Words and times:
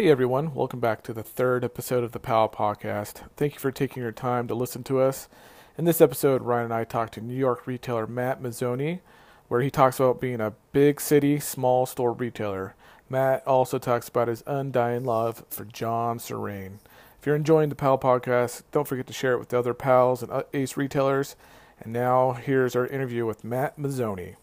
Hey 0.00 0.08
everyone, 0.08 0.54
welcome 0.54 0.80
back 0.80 1.02
to 1.02 1.12
the 1.12 1.22
third 1.22 1.62
episode 1.62 2.04
of 2.04 2.12
the 2.12 2.18
PAL 2.18 2.48
podcast. 2.48 3.28
Thank 3.36 3.52
you 3.52 3.60
for 3.60 3.70
taking 3.70 4.02
your 4.02 4.12
time 4.12 4.48
to 4.48 4.54
listen 4.54 4.82
to 4.84 4.98
us. 4.98 5.28
In 5.76 5.84
this 5.84 6.00
episode, 6.00 6.40
Ryan 6.40 6.64
and 6.64 6.72
I 6.72 6.84
talked 6.84 7.12
to 7.14 7.20
New 7.20 7.34
York 7.34 7.66
retailer 7.66 8.06
Matt 8.06 8.42
Mazzoni, 8.42 9.00
where 9.48 9.60
he 9.60 9.70
talks 9.70 10.00
about 10.00 10.18
being 10.18 10.40
a 10.40 10.54
big 10.72 11.02
city, 11.02 11.38
small 11.38 11.84
store 11.84 12.14
retailer. 12.14 12.74
Matt 13.10 13.46
also 13.46 13.78
talks 13.78 14.08
about 14.08 14.28
his 14.28 14.42
undying 14.46 15.04
love 15.04 15.44
for 15.50 15.66
John 15.66 16.18
Serrain. 16.18 16.78
If 17.20 17.26
you're 17.26 17.36
enjoying 17.36 17.68
the 17.68 17.74
PAL 17.74 17.98
podcast, 17.98 18.62
don't 18.72 18.88
forget 18.88 19.06
to 19.06 19.12
share 19.12 19.34
it 19.34 19.38
with 19.38 19.50
the 19.50 19.58
other 19.58 19.74
pals 19.74 20.22
and 20.22 20.44
Ace 20.54 20.78
retailers. 20.78 21.36
And 21.78 21.92
now, 21.92 22.32
here's 22.32 22.74
our 22.74 22.86
interview 22.86 23.26
with 23.26 23.44
Matt 23.44 23.78
Mazzoni. 23.78 24.36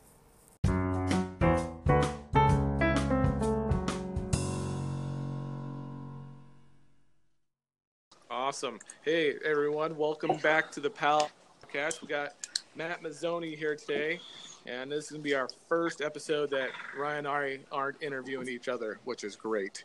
Awesome. 8.48 8.80
Hey, 9.02 9.34
everyone. 9.44 9.98
Welcome 9.98 10.38
back 10.38 10.72
to 10.72 10.80
the 10.80 10.90
PAL 10.90 11.30
podcast. 11.62 12.02
We 12.02 12.08
got 12.08 12.30
Matt 12.78 13.04
Mazzoni 13.04 13.58
here 13.58 13.76
today, 13.76 14.22
and 14.66 14.90
this 14.90 15.04
is 15.04 15.12
going 15.12 15.22
to 15.22 15.24
be 15.24 15.36
our 15.36 15.50
first 15.68 16.00
episode 16.00 16.50
that 16.52 16.70
Ryan 16.98 17.26
and 17.26 17.28
I 17.28 17.60
aren't 17.74 18.02
interviewing 18.02 18.48
each 18.48 18.70
other, 18.70 19.02
which 19.04 19.26
is 19.26 19.36
great 19.36 19.84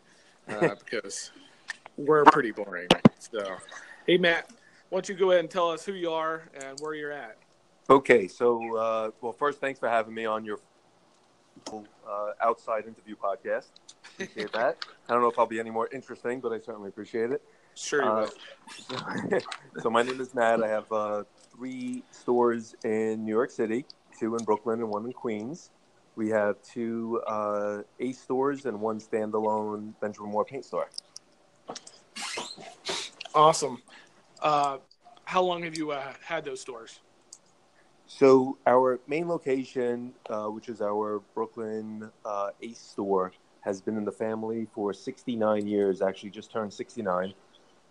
uh, 0.49 0.77
because 0.85 1.33
we're 1.97 2.23
pretty 2.27 2.53
boring. 2.53 2.87
So, 3.19 3.57
hey, 4.07 4.17
Matt, 4.17 4.53
why 4.91 4.99
don't 4.99 5.09
you 5.09 5.17
go 5.17 5.33
ahead 5.33 5.41
and 5.41 5.51
tell 5.51 5.69
us 5.69 5.85
who 5.85 5.95
you 5.95 6.13
are 6.13 6.45
and 6.55 6.79
where 6.79 6.95
you're 6.95 7.11
at? 7.11 7.39
Okay. 7.91 8.29
So, 8.29 8.77
uh, 8.77 9.11
well, 9.21 9.33
first, 9.33 9.59
thanks 9.59 9.81
for 9.81 9.89
having 9.89 10.15
me 10.15 10.25
on 10.25 10.45
your 10.45 10.61
uh, 11.73 12.31
outside 12.41 12.87
interview 12.87 13.17
podcast. 13.17 13.71
Appreciate 14.15 14.53
that. 14.53 14.87
I 15.09 15.13
don't 15.13 15.21
know 15.21 15.29
if 15.29 15.37
I'll 15.37 15.47
be 15.47 15.59
any 15.59 15.71
more 15.71 15.89
interesting, 15.93 16.39
but 16.39 16.53
I 16.53 16.61
certainly 16.61 16.91
appreciate 16.91 17.33
it. 17.33 17.43
Sure, 17.75 18.03
you 18.03 18.09
uh, 18.11 19.41
so 19.83 19.91
my 19.91 20.03
name 20.03 20.21
is 20.21 20.35
Matt. 20.35 20.63
I 20.63 20.69
have 20.69 20.91
uh, 20.93 21.25
three 21.55 22.03
stores 22.11 22.75
in 22.85 23.25
New 23.25 23.33
York 23.33 23.51
City, 23.51 23.85
two 24.19 24.37
in 24.37 24.45
Brooklyn 24.45 24.81
and 24.81 24.89
one 24.89 25.07
in 25.07 25.13
Queens. 25.13 25.71
We 26.15 26.29
have 26.29 26.57
two 26.63 27.23
uh, 27.27 27.83
Ace 28.01 28.21
stores 28.21 28.67
and 28.67 28.81
one 28.81 29.01
standalone 29.01 29.95
Benjamin 30.01 30.31
Moore 30.31 30.45
paint 30.45 30.65
store. 30.65 30.91
Awesome. 33.35 33.83
Uh, 34.43 34.79
how 35.25 35.43
long 35.43 35.63
have 35.63 35.77
you 35.77 35.93
uh, 35.93 36.13
had 36.23 36.45
those 36.45 36.61
stores? 36.61 37.01
So 38.07 38.59
our 38.67 39.01
main 39.07 39.27
location, 39.27 40.13
uh, 40.29 40.47
which 40.47 40.69
is 40.69 40.83
our 40.83 41.23
Brooklyn 41.35 42.11
Ace 42.61 42.79
store, 42.79 43.33
has 43.63 43.81
been 43.81 43.97
in 43.97 44.05
the 44.05 44.13
family 44.13 44.67
for 44.75 44.93
69 44.93 45.67
years. 45.67 46.03
Actually, 46.03 46.31
just 46.31 46.53
turned 46.53 46.73
69 46.73 47.33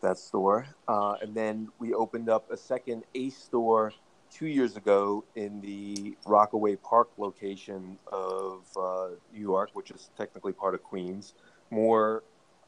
that 0.02 0.18
store. 0.18 0.66
Uh, 0.88 1.16
and 1.22 1.34
then 1.34 1.70
we 1.80 1.94
opened 1.94 2.30
up 2.30 2.52
a 2.52 2.58
second 2.58 3.04
Ace 3.16 3.38
store 3.38 3.94
two 4.32 4.48
years 4.48 4.78
ago 4.78 5.24
in 5.36 5.62
the 5.62 6.16
Rockaway 6.26 6.76
Park 6.78 7.10
location 7.18 7.98
of 8.12 8.66
uh, 8.78 9.10
New 9.34 9.42
York, 9.42 9.72
which 9.74 9.92
is 9.92 10.10
technically 10.18 10.54
part 10.54 10.74
of 10.74 10.84
Queens, 10.84 11.34
more 11.70 12.24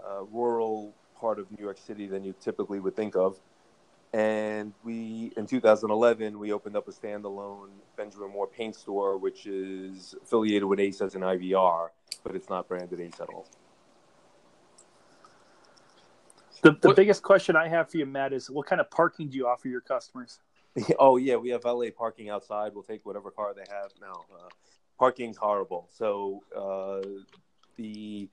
uh, 0.05 0.23
rural 0.31 0.93
part 1.19 1.39
of 1.39 1.49
New 1.57 1.63
York 1.63 1.77
City 1.77 2.05
than 2.07 2.23
you 2.23 2.33
typically 2.41 2.79
would 2.79 2.95
think 2.95 3.15
of. 3.15 3.39
And 4.13 4.73
we, 4.83 5.31
in 5.37 5.47
2011, 5.47 6.37
we 6.37 6.51
opened 6.51 6.77
up 6.77 6.87
a 6.87 6.91
standalone 6.91 7.69
Benjamin 7.97 8.29
Moore 8.29 8.45
paint 8.45 8.75
store, 8.75 9.17
which 9.17 9.47
is 9.47 10.13
affiliated 10.21 10.65
with 10.65 10.79
Ace 10.79 11.01
as 11.01 11.15
an 11.15 11.21
IVR, 11.21 11.89
but 12.23 12.35
it's 12.35 12.49
not 12.49 12.67
branded 12.67 12.99
Ace 12.99 13.19
at 13.19 13.29
all. 13.29 13.47
The, 16.63 16.71
the 16.71 16.87
what, 16.87 16.95
biggest 16.95 17.21
question 17.21 17.55
I 17.57 17.67
have 17.67 17.91
for 17.91 17.97
you, 17.97 18.05
Matt, 18.05 18.31
is 18.31 18.49
what 18.49 18.65
kind 18.65 18.79
of 18.79 18.89
parking 18.89 19.29
do 19.29 19.37
you 19.37 19.47
offer 19.47 19.67
your 19.67 19.81
customers? 19.81 20.39
Oh 20.97 21.17
yeah, 21.17 21.35
we 21.35 21.49
have 21.49 21.65
LA 21.65 21.91
parking 21.95 22.31
outside. 22.31 22.73
We'll 22.73 22.83
take 22.83 23.05
whatever 23.05 23.29
car 23.29 23.53
they 23.53 23.65
have. 23.69 23.91
Now, 24.01 24.25
uh, 24.33 24.49
parking's 24.97 25.37
horrible. 25.37 25.87
So 25.91 26.41
uh, 26.57 27.07
the 27.75 28.27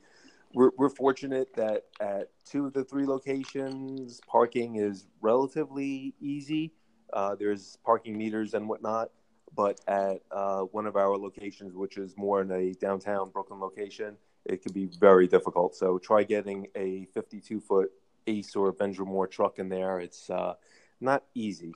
we're, 0.54 0.70
we're 0.78 0.88
fortunate 0.88 1.52
that 1.54 1.82
at 2.00 2.30
two 2.46 2.64
of 2.66 2.72
the 2.72 2.82
three 2.82 3.04
locations, 3.04 4.22
parking 4.26 4.76
is 4.76 5.06
relatively 5.20 6.14
easy. 6.18 6.72
Uh, 7.12 7.34
there's 7.34 7.76
parking 7.84 8.16
meters 8.16 8.54
and 8.54 8.66
whatnot. 8.66 9.10
But 9.54 9.80
at 9.86 10.22
uh, 10.30 10.60
one 10.62 10.86
of 10.86 10.96
our 10.96 11.16
locations, 11.18 11.74
which 11.74 11.98
is 11.98 12.16
more 12.16 12.40
in 12.40 12.50
a 12.52 12.72
downtown 12.72 13.28
Brooklyn 13.30 13.60
location, 13.60 14.16
it 14.46 14.62
can 14.62 14.72
be 14.72 14.86
very 14.98 15.26
difficult. 15.26 15.74
So 15.74 15.98
try 15.98 16.22
getting 16.22 16.68
a 16.74 17.06
52 17.12 17.60
foot 17.60 17.90
Ace 18.26 18.56
or 18.56 18.68
a 18.68 18.72
Benjamin 18.72 19.12
Moore 19.12 19.26
truck 19.26 19.58
in 19.58 19.68
there. 19.68 20.00
It's 20.00 20.30
uh, 20.30 20.54
not 21.00 21.24
easy. 21.34 21.74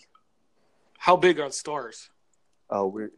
How 0.98 1.16
big 1.16 1.40
are 1.40 1.50
stores? 1.50 2.10
Uh, 2.74 2.86
we're 2.86 3.10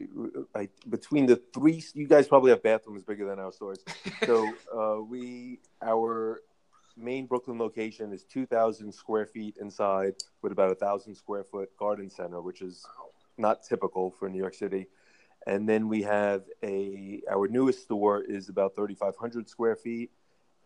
I, 0.54 0.68
between 0.88 1.26
the 1.26 1.36
three. 1.54 1.82
You 1.94 2.08
guys 2.08 2.26
probably 2.26 2.50
have 2.50 2.62
bathrooms 2.62 3.04
bigger 3.04 3.28
than 3.28 3.38
our 3.38 3.52
stores. 3.52 3.78
so 4.24 4.52
uh, 4.76 5.02
we 5.02 5.60
our 5.82 6.40
main 6.96 7.26
Brooklyn 7.26 7.58
location 7.58 8.12
is 8.12 8.24
two 8.24 8.46
thousand 8.46 8.92
square 8.92 9.26
feet 9.26 9.56
inside 9.60 10.14
with 10.42 10.52
about 10.52 10.72
a 10.72 10.74
thousand 10.74 11.14
square 11.14 11.44
foot 11.44 11.70
garden 11.78 12.10
center, 12.10 12.40
which 12.40 12.60
is 12.60 12.84
not 13.38 13.62
typical 13.62 14.10
for 14.10 14.28
New 14.28 14.38
York 14.38 14.54
City. 14.54 14.88
And 15.46 15.68
then 15.68 15.88
we 15.88 16.02
have 16.02 16.42
a 16.64 17.22
our 17.30 17.46
newest 17.46 17.84
store 17.84 18.22
is 18.22 18.48
about 18.48 18.74
thirty 18.74 18.94
five 18.94 19.14
hundred 19.16 19.48
square 19.48 19.76
feet 19.76 20.10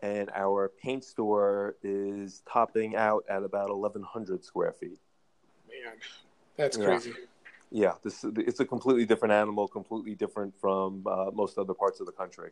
and 0.03 0.31
our 0.35 0.71
paint 0.83 1.05
store 1.05 1.77
is 1.83 2.43
topping 2.51 2.97
out 2.97 3.25
at 3.29 3.43
about 3.43 3.69
1,100 3.71 4.45
square 4.45 4.73
feet. 4.73 4.99
Man, 5.69 5.95
that's 6.57 6.77
crazy. 6.77 7.11
Yeah, 7.71 7.89
yeah 7.89 7.95
this 8.03 8.25
it's 8.37 8.61
a 8.61 8.65
completely 8.65 9.05
different 9.05 9.33
animal, 9.33 9.69
completely 9.69 10.15
different 10.15 10.55
from 10.61 11.05
uh, 11.07 11.31
most 11.33 11.59
other 11.59 11.75
parts 11.75 12.01
of 12.01 12.07
the 12.07 12.13
country. 12.13 12.51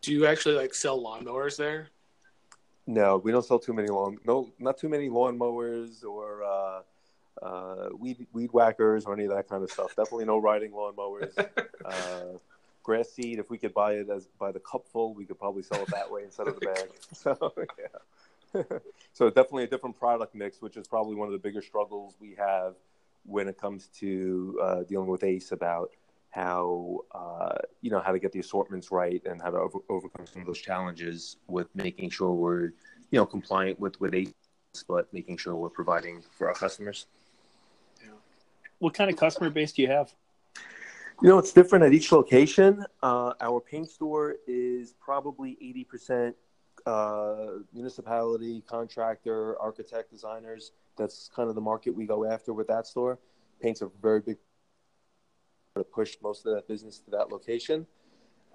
Do 0.00 0.12
you 0.12 0.26
actually 0.26 0.54
like 0.54 0.74
sell 0.74 1.00
lawnmowers 1.00 1.56
there? 1.56 1.88
No, 2.86 3.18
we 3.18 3.32
don't 3.32 3.44
sell 3.44 3.58
too 3.58 3.74
many 3.74 3.88
lawn. 3.88 4.18
No, 4.24 4.50
not 4.58 4.78
too 4.78 4.88
many 4.88 5.10
lawnmowers 5.10 6.04
or 6.04 6.42
uh, 6.42 6.80
uh, 7.42 7.88
weed 7.98 8.26
weed 8.32 8.50
whackers 8.52 9.04
or 9.04 9.12
any 9.12 9.24
of 9.24 9.30
that 9.30 9.48
kind 9.48 9.62
of 9.62 9.70
stuff. 9.70 9.94
Definitely 9.96 10.24
no 10.24 10.38
riding 10.38 10.72
lawnmowers. 10.72 11.36
uh, 11.84 12.38
grass 12.88 13.10
seed. 13.10 13.38
If 13.38 13.50
we 13.50 13.58
could 13.58 13.74
buy 13.74 13.92
it 13.96 14.08
as 14.08 14.28
by 14.38 14.50
the 14.50 14.60
cupful, 14.60 15.12
we 15.12 15.26
could 15.26 15.38
probably 15.38 15.62
sell 15.62 15.82
it 15.82 15.90
that 15.90 16.10
way 16.10 16.24
instead 16.24 16.48
of 16.48 16.58
the 16.58 16.66
bag. 16.66 16.88
So 17.14 17.52
yeah. 17.78 18.62
so 19.12 19.28
definitely 19.28 19.64
a 19.64 19.66
different 19.66 19.98
product 19.98 20.34
mix, 20.34 20.62
which 20.62 20.78
is 20.78 20.88
probably 20.88 21.14
one 21.14 21.28
of 21.28 21.32
the 21.32 21.38
bigger 21.38 21.60
struggles 21.60 22.14
we 22.18 22.34
have 22.38 22.76
when 23.26 23.46
it 23.46 23.60
comes 23.60 23.88
to 23.98 24.58
uh, 24.62 24.82
dealing 24.84 25.08
with 25.08 25.22
Ace 25.22 25.52
about 25.52 25.90
how 26.30 27.00
uh, 27.12 27.58
you 27.82 27.90
know 27.90 28.00
how 28.00 28.12
to 28.12 28.18
get 28.18 28.32
the 28.32 28.40
assortments 28.40 28.90
right 28.90 29.22
and 29.26 29.42
how 29.42 29.50
to 29.50 29.58
over- 29.58 29.84
overcome 29.90 30.26
some 30.26 30.40
of 30.40 30.46
those 30.46 30.60
challenges 30.60 31.36
with 31.46 31.68
making 31.74 32.08
sure 32.08 32.32
we're 32.32 32.72
you 33.10 33.18
know 33.20 33.26
compliant 33.26 33.78
with 33.78 34.00
with 34.00 34.14
Ace, 34.14 34.32
but 34.88 35.12
making 35.12 35.36
sure 35.36 35.54
we're 35.54 35.68
providing 35.68 36.22
for 36.38 36.48
our 36.48 36.54
customers. 36.54 37.04
Yeah. 38.02 38.12
What 38.78 38.94
kind 38.94 39.10
of 39.10 39.18
customer 39.18 39.50
base 39.50 39.72
do 39.72 39.82
you 39.82 39.88
have? 39.88 40.14
You 41.20 41.28
know, 41.28 41.38
it's 41.38 41.52
different 41.52 41.84
at 41.84 41.92
each 41.92 42.12
location. 42.12 42.84
Uh, 43.02 43.32
our 43.40 43.60
paint 43.60 43.90
store 43.90 44.36
is 44.46 44.94
probably 45.00 45.58
80% 45.92 46.32
uh, 46.86 47.46
municipality, 47.74 48.62
contractor, 48.68 49.60
architect, 49.60 50.12
designers. 50.12 50.70
That's 50.96 51.28
kind 51.34 51.48
of 51.48 51.56
the 51.56 51.60
market 51.60 51.90
we 51.90 52.06
go 52.06 52.24
after 52.24 52.52
with 52.52 52.68
that 52.68 52.86
store. 52.86 53.18
Paint's 53.60 53.82
a 53.82 53.90
very 54.00 54.20
big 54.20 54.36
to 55.76 55.82
push 55.82 56.16
most 56.22 56.46
of 56.46 56.54
that 56.54 56.68
business 56.68 57.00
to 57.00 57.10
that 57.10 57.32
location. 57.32 57.84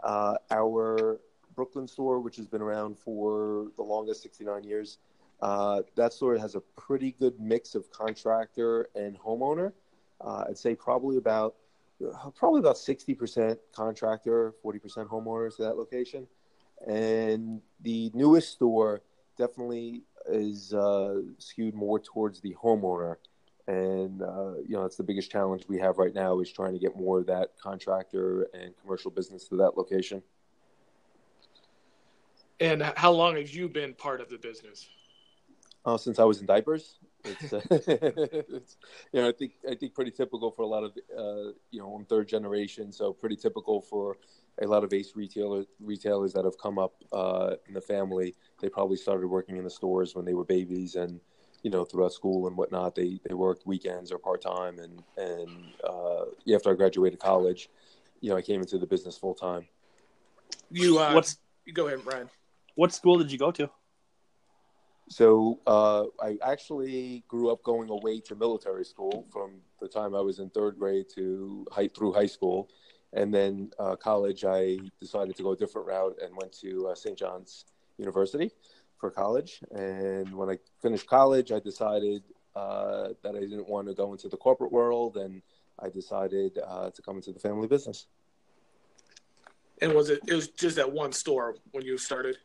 Uh, 0.02 0.36
our 0.50 1.20
Brooklyn 1.56 1.88
store, 1.88 2.22
which 2.22 2.38
has 2.38 2.48
been 2.48 2.62
around 2.62 2.98
for 2.98 3.68
the 3.76 3.84
longest, 3.84 4.24
69 4.24 4.64
years, 4.64 5.00
uh, 5.42 5.82
that 5.96 6.14
store 6.14 6.38
has 6.38 6.56
a 6.56 6.62
pretty 6.78 7.12
good 7.20 7.38
mix 7.42 7.76
of 7.76 7.92
contractor 7.92 8.88
and 8.96 9.20
homeowner. 9.20 9.74
Uh, 10.22 10.46
I'd 10.48 10.58
say 10.58 10.76
probably 10.76 11.18
about 11.18 11.56
probably 12.36 12.60
about 12.60 12.76
60% 12.76 13.58
contractor, 13.74 14.54
40% 14.64 15.08
homeowners 15.08 15.58
to 15.58 15.64
that 15.64 15.78
location. 15.78 16.28
And 16.88 17.62
the 17.82 18.12
newest 18.14 18.52
store 18.52 19.02
definitely 19.38 20.04
is 20.28 20.74
uh, 20.74 21.22
skewed 21.38 21.74
more 21.74 22.00
towards 22.00 22.42
the 22.42 22.56
homeowner. 22.62 23.16
And, 23.68 24.22
uh, 24.22 24.56
you 24.58 24.72
know, 24.72 24.82
that's 24.82 24.98
the 24.98 25.04
biggest 25.04 25.32
challenge 25.32 25.64
we 25.68 25.80
have 25.80 25.98
right 25.98 26.14
now 26.14 26.40
is 26.40 26.52
trying 26.52 26.74
to 26.74 26.80
get 26.80 26.98
more 26.98 27.20
of 27.20 27.28
that 27.28 27.52
contractor 27.62 28.48
and 28.54 28.74
commercial 28.82 29.10
business 29.10 29.48
to 29.50 29.56
that 29.58 29.78
location. 29.78 30.22
And 32.60 32.82
how 32.82 33.12
long 33.12 33.38
have 33.38 33.50
you 33.50 33.70
been 33.70 33.94
part 33.94 34.22
of 34.22 34.30
the 34.30 34.38
business? 34.38 34.88
Uh, 35.86 35.98
since 35.98 36.20
I 36.20 36.24
was 36.24 36.40
in 36.40 36.46
diapers. 36.46 36.96
It's, 37.26 37.54
uh, 37.54 37.62
it's, 37.72 38.78
you 39.12 39.22
know, 39.22 39.30
I 39.30 39.32
think 39.32 39.54
I 39.70 39.76
think 39.76 39.94
pretty 39.94 40.12
typical 40.12 40.52
for 40.52 40.64
a 40.64 40.68
lot 40.68 40.84
of 40.84 40.92
uh, 41.18 41.54
you 41.72 41.80
know, 41.80 41.94
I'm 41.94 42.06
third 42.06 42.28
generation, 42.28 42.92
so 42.92 43.14
pretty 43.14 43.36
typical 43.36 43.82
for 43.82 44.18
a 44.62 44.68
lot 44.68 44.84
of 44.84 44.94
Ace 44.94 45.14
retailer 45.16 45.66
retailers 45.80 46.34
that 46.34 46.46
have 46.46 46.58
come 46.58 46.78
up 46.78 46.94
uh, 47.12 47.56
in 47.68 47.74
the 47.74 47.82
family. 47.82 48.36
They 48.62 48.70
probably 48.70 48.98
started 48.98 49.28
working 49.28 49.58
in 49.58 49.64
the 49.64 49.70
stores 49.70 50.16
when 50.16 50.26
they 50.26 50.34
were 50.34 50.44
babies, 50.44 50.96
and 50.96 51.20
you 51.64 51.72
know 51.72 51.86
throughout 51.86 52.14
school 52.14 52.48
and 52.48 52.58
whatnot, 52.58 52.96
they 52.96 53.20
they 53.28 53.34
worked 53.34 53.66
weekends 53.66 54.12
or 54.12 54.18
part 54.18 54.42
time. 54.42 54.80
And 54.80 55.04
and 55.18 55.50
uh, 55.84 56.26
after 56.54 56.72
I 56.72 56.76
graduated 56.76 57.20
college, 57.20 57.70
you 58.20 58.30
know, 58.30 58.38
I 58.38 58.42
came 58.42 58.60
into 58.60 58.78
the 58.78 58.88
business 58.88 59.18
full 59.18 59.34
time. 59.34 59.66
You 60.70 61.00
uh, 61.00 61.14
What's 61.14 61.38
you 61.66 61.74
go 61.74 61.88
ahead, 61.88 62.04
Brian. 62.04 62.30
what 62.76 62.94
school 62.94 63.18
did 63.18 63.32
you 63.32 63.38
go 63.38 63.52
to? 63.52 63.70
So 65.10 65.60
uh, 65.68 66.06
I 66.22 66.38
actually 66.44 67.24
grew 67.28 67.52
up 67.52 67.62
going 67.64 67.90
away 67.90 68.20
to 68.22 68.36
military 68.36 68.86
school 68.86 69.28
from 69.32 69.62
the 69.82 69.88
time 69.88 70.16
I 70.16 70.22
was 70.22 70.40
in 70.40 70.50
third 70.50 70.78
grade 70.80 71.06
to 71.16 71.66
high, 71.72 71.90
through 71.90 72.14
high 72.14 72.26
school, 72.26 72.70
and 73.12 73.34
then 73.34 73.72
uh, 73.80 73.96
college. 73.96 74.46
I 74.46 74.80
decided 75.00 75.36
to 75.36 75.44
go 75.44 75.52
a 75.52 75.58
different 75.58 75.88
route 75.88 76.18
and 76.24 76.36
went 76.36 76.54
to 76.62 76.88
uh, 76.88 76.96
St. 76.96 77.18
John's 77.18 77.66
University 77.98 78.52
for 78.98 79.12
college. 79.12 79.60
And 79.72 80.34
when 80.36 80.50
I 80.50 80.58
finished 80.82 81.08
college, 81.08 81.52
I 81.52 81.60
decided 81.60 82.24
uh, 82.56 83.10
that 83.22 83.36
I 83.36 83.40
didn't 83.40 83.68
want 83.68 83.88
to 83.88 83.94
go 83.94 84.14
into 84.14 84.30
the 84.30 84.38
corporate 84.38 84.72
world, 84.72 85.18
and 85.18 85.42
I 85.80 85.90
decided 85.90 86.60
uh, 86.66 86.92
to 86.92 87.02
come 87.02 87.18
into 87.18 87.34
the 87.34 87.40
family 87.40 87.68
business. 87.68 88.08
And 89.82 89.94
was 89.94 90.10
it? 90.10 90.22
It 90.28 90.34
was 90.34 90.48
just 90.48 90.78
that 90.78 90.92
one 90.92 91.12
store 91.12 91.56
when 91.72 91.84
you 91.84 91.98
started. 91.98 92.38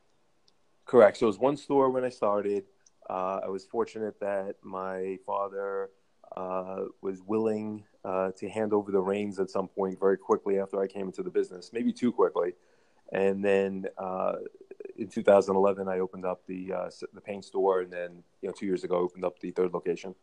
Correct. 0.89 1.19
So 1.19 1.27
it 1.27 1.29
was 1.29 1.39
one 1.39 1.59
store 1.59 1.91
when 1.91 2.03
I 2.03 2.09
started. 2.09 2.65
Uh, 3.11 3.41
I 3.45 3.49
was 3.49 3.67
fortunate 3.67 4.19
that 4.21 4.55
my 4.63 5.19
father 5.27 5.91
uh, 6.35 6.85
was 7.03 7.21
willing 7.21 7.85
uh, 8.07 8.31
to 8.39 8.49
hand 8.49 8.73
over 8.73 8.91
the 8.91 9.01
reins 9.01 9.39
at 9.39 9.51
some 9.51 9.69
point 9.69 10.01
very 10.01 10.17
quickly 10.17 10.59
after 10.59 10.81
I 10.81 10.87
came 10.87 11.05
into 11.07 11.23
the 11.23 11.29
business, 11.29 11.73
maybe 11.75 11.93
too 11.93 12.11
quickly. 12.11 12.55
And 13.13 13.45
then 13.45 13.85
uh, 13.99 14.37
in 14.97 15.09
2011, 15.09 15.89
I 15.89 15.99
opened 15.99 16.25
up 16.25 16.41
the 16.47 16.73
uh, 16.73 16.91
the 17.13 17.21
paint 17.21 17.45
store, 17.45 17.83
and 17.83 17.93
then 17.93 18.23
you 18.41 18.49
know 18.49 18.55
two 18.59 18.65
years 18.65 18.83
ago, 18.83 18.97
I 18.97 19.01
opened 19.01 19.27
up 19.27 19.39
the 19.41 19.51
third 19.51 19.75
location. 19.75 20.15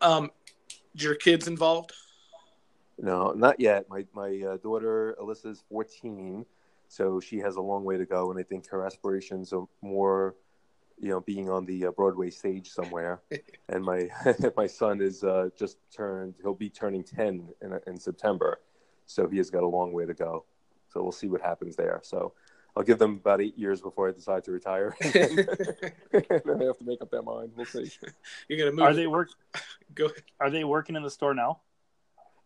Um, 0.00 0.30
your 0.94 1.16
kids 1.16 1.48
involved? 1.48 1.92
No, 2.98 3.32
not 3.32 3.58
yet. 3.58 3.88
My 3.88 4.06
my 4.14 4.42
uh, 4.52 4.56
daughter 4.58 5.16
Alyssa's 5.20 5.64
14, 5.68 6.46
so 6.90 7.20
she 7.20 7.38
has 7.38 7.54
a 7.54 7.60
long 7.60 7.84
way 7.84 7.96
to 7.96 8.04
go, 8.04 8.32
and 8.32 8.40
I 8.40 8.42
think 8.42 8.68
her 8.70 8.84
aspirations 8.84 9.52
are 9.52 9.64
more, 9.80 10.34
you 10.98 11.10
know, 11.10 11.20
being 11.20 11.48
on 11.48 11.64
the 11.64 11.86
uh, 11.86 11.90
Broadway 11.92 12.30
stage 12.30 12.68
somewhere. 12.68 13.20
and 13.68 13.84
my 13.84 14.08
my 14.56 14.66
son 14.66 15.00
is 15.00 15.22
uh, 15.22 15.50
just 15.56 15.78
turned; 15.96 16.34
he'll 16.42 16.52
be 16.52 16.68
turning 16.68 17.04
10 17.04 17.48
in 17.62 17.80
in 17.86 17.96
September, 17.96 18.58
so 19.06 19.28
he 19.28 19.36
has 19.38 19.50
got 19.50 19.62
a 19.62 19.68
long 19.68 19.92
way 19.92 20.04
to 20.04 20.14
go. 20.14 20.44
So 20.88 21.00
we'll 21.00 21.12
see 21.12 21.28
what 21.28 21.40
happens 21.40 21.76
there. 21.76 22.00
So. 22.02 22.34
I'll 22.76 22.84
give 22.84 23.00
them 23.00 23.16
about 23.16 23.40
eight 23.40 23.58
years 23.58 23.80
before 23.80 24.08
I 24.08 24.12
decide 24.12 24.44
to 24.44 24.52
retire. 24.52 24.94
and 25.00 25.12
then 25.12 25.44
they 26.12 26.66
have 26.66 26.78
to 26.78 26.84
make 26.84 27.02
up 27.02 27.10
their 27.10 27.20
mind. 27.20 27.50
We'll 27.56 27.66
see. 27.66 27.90
You're 28.48 28.60
gonna 28.60 28.70
move. 28.70 28.86
Are 28.86 28.94
they 28.94 29.08
work? 29.08 29.30
Go 29.92 30.04
ahead. 30.04 30.22
Are 30.38 30.50
they 30.50 30.62
working 30.62 30.94
in 30.94 31.02
the 31.02 31.10
store 31.10 31.34
now? 31.34 31.62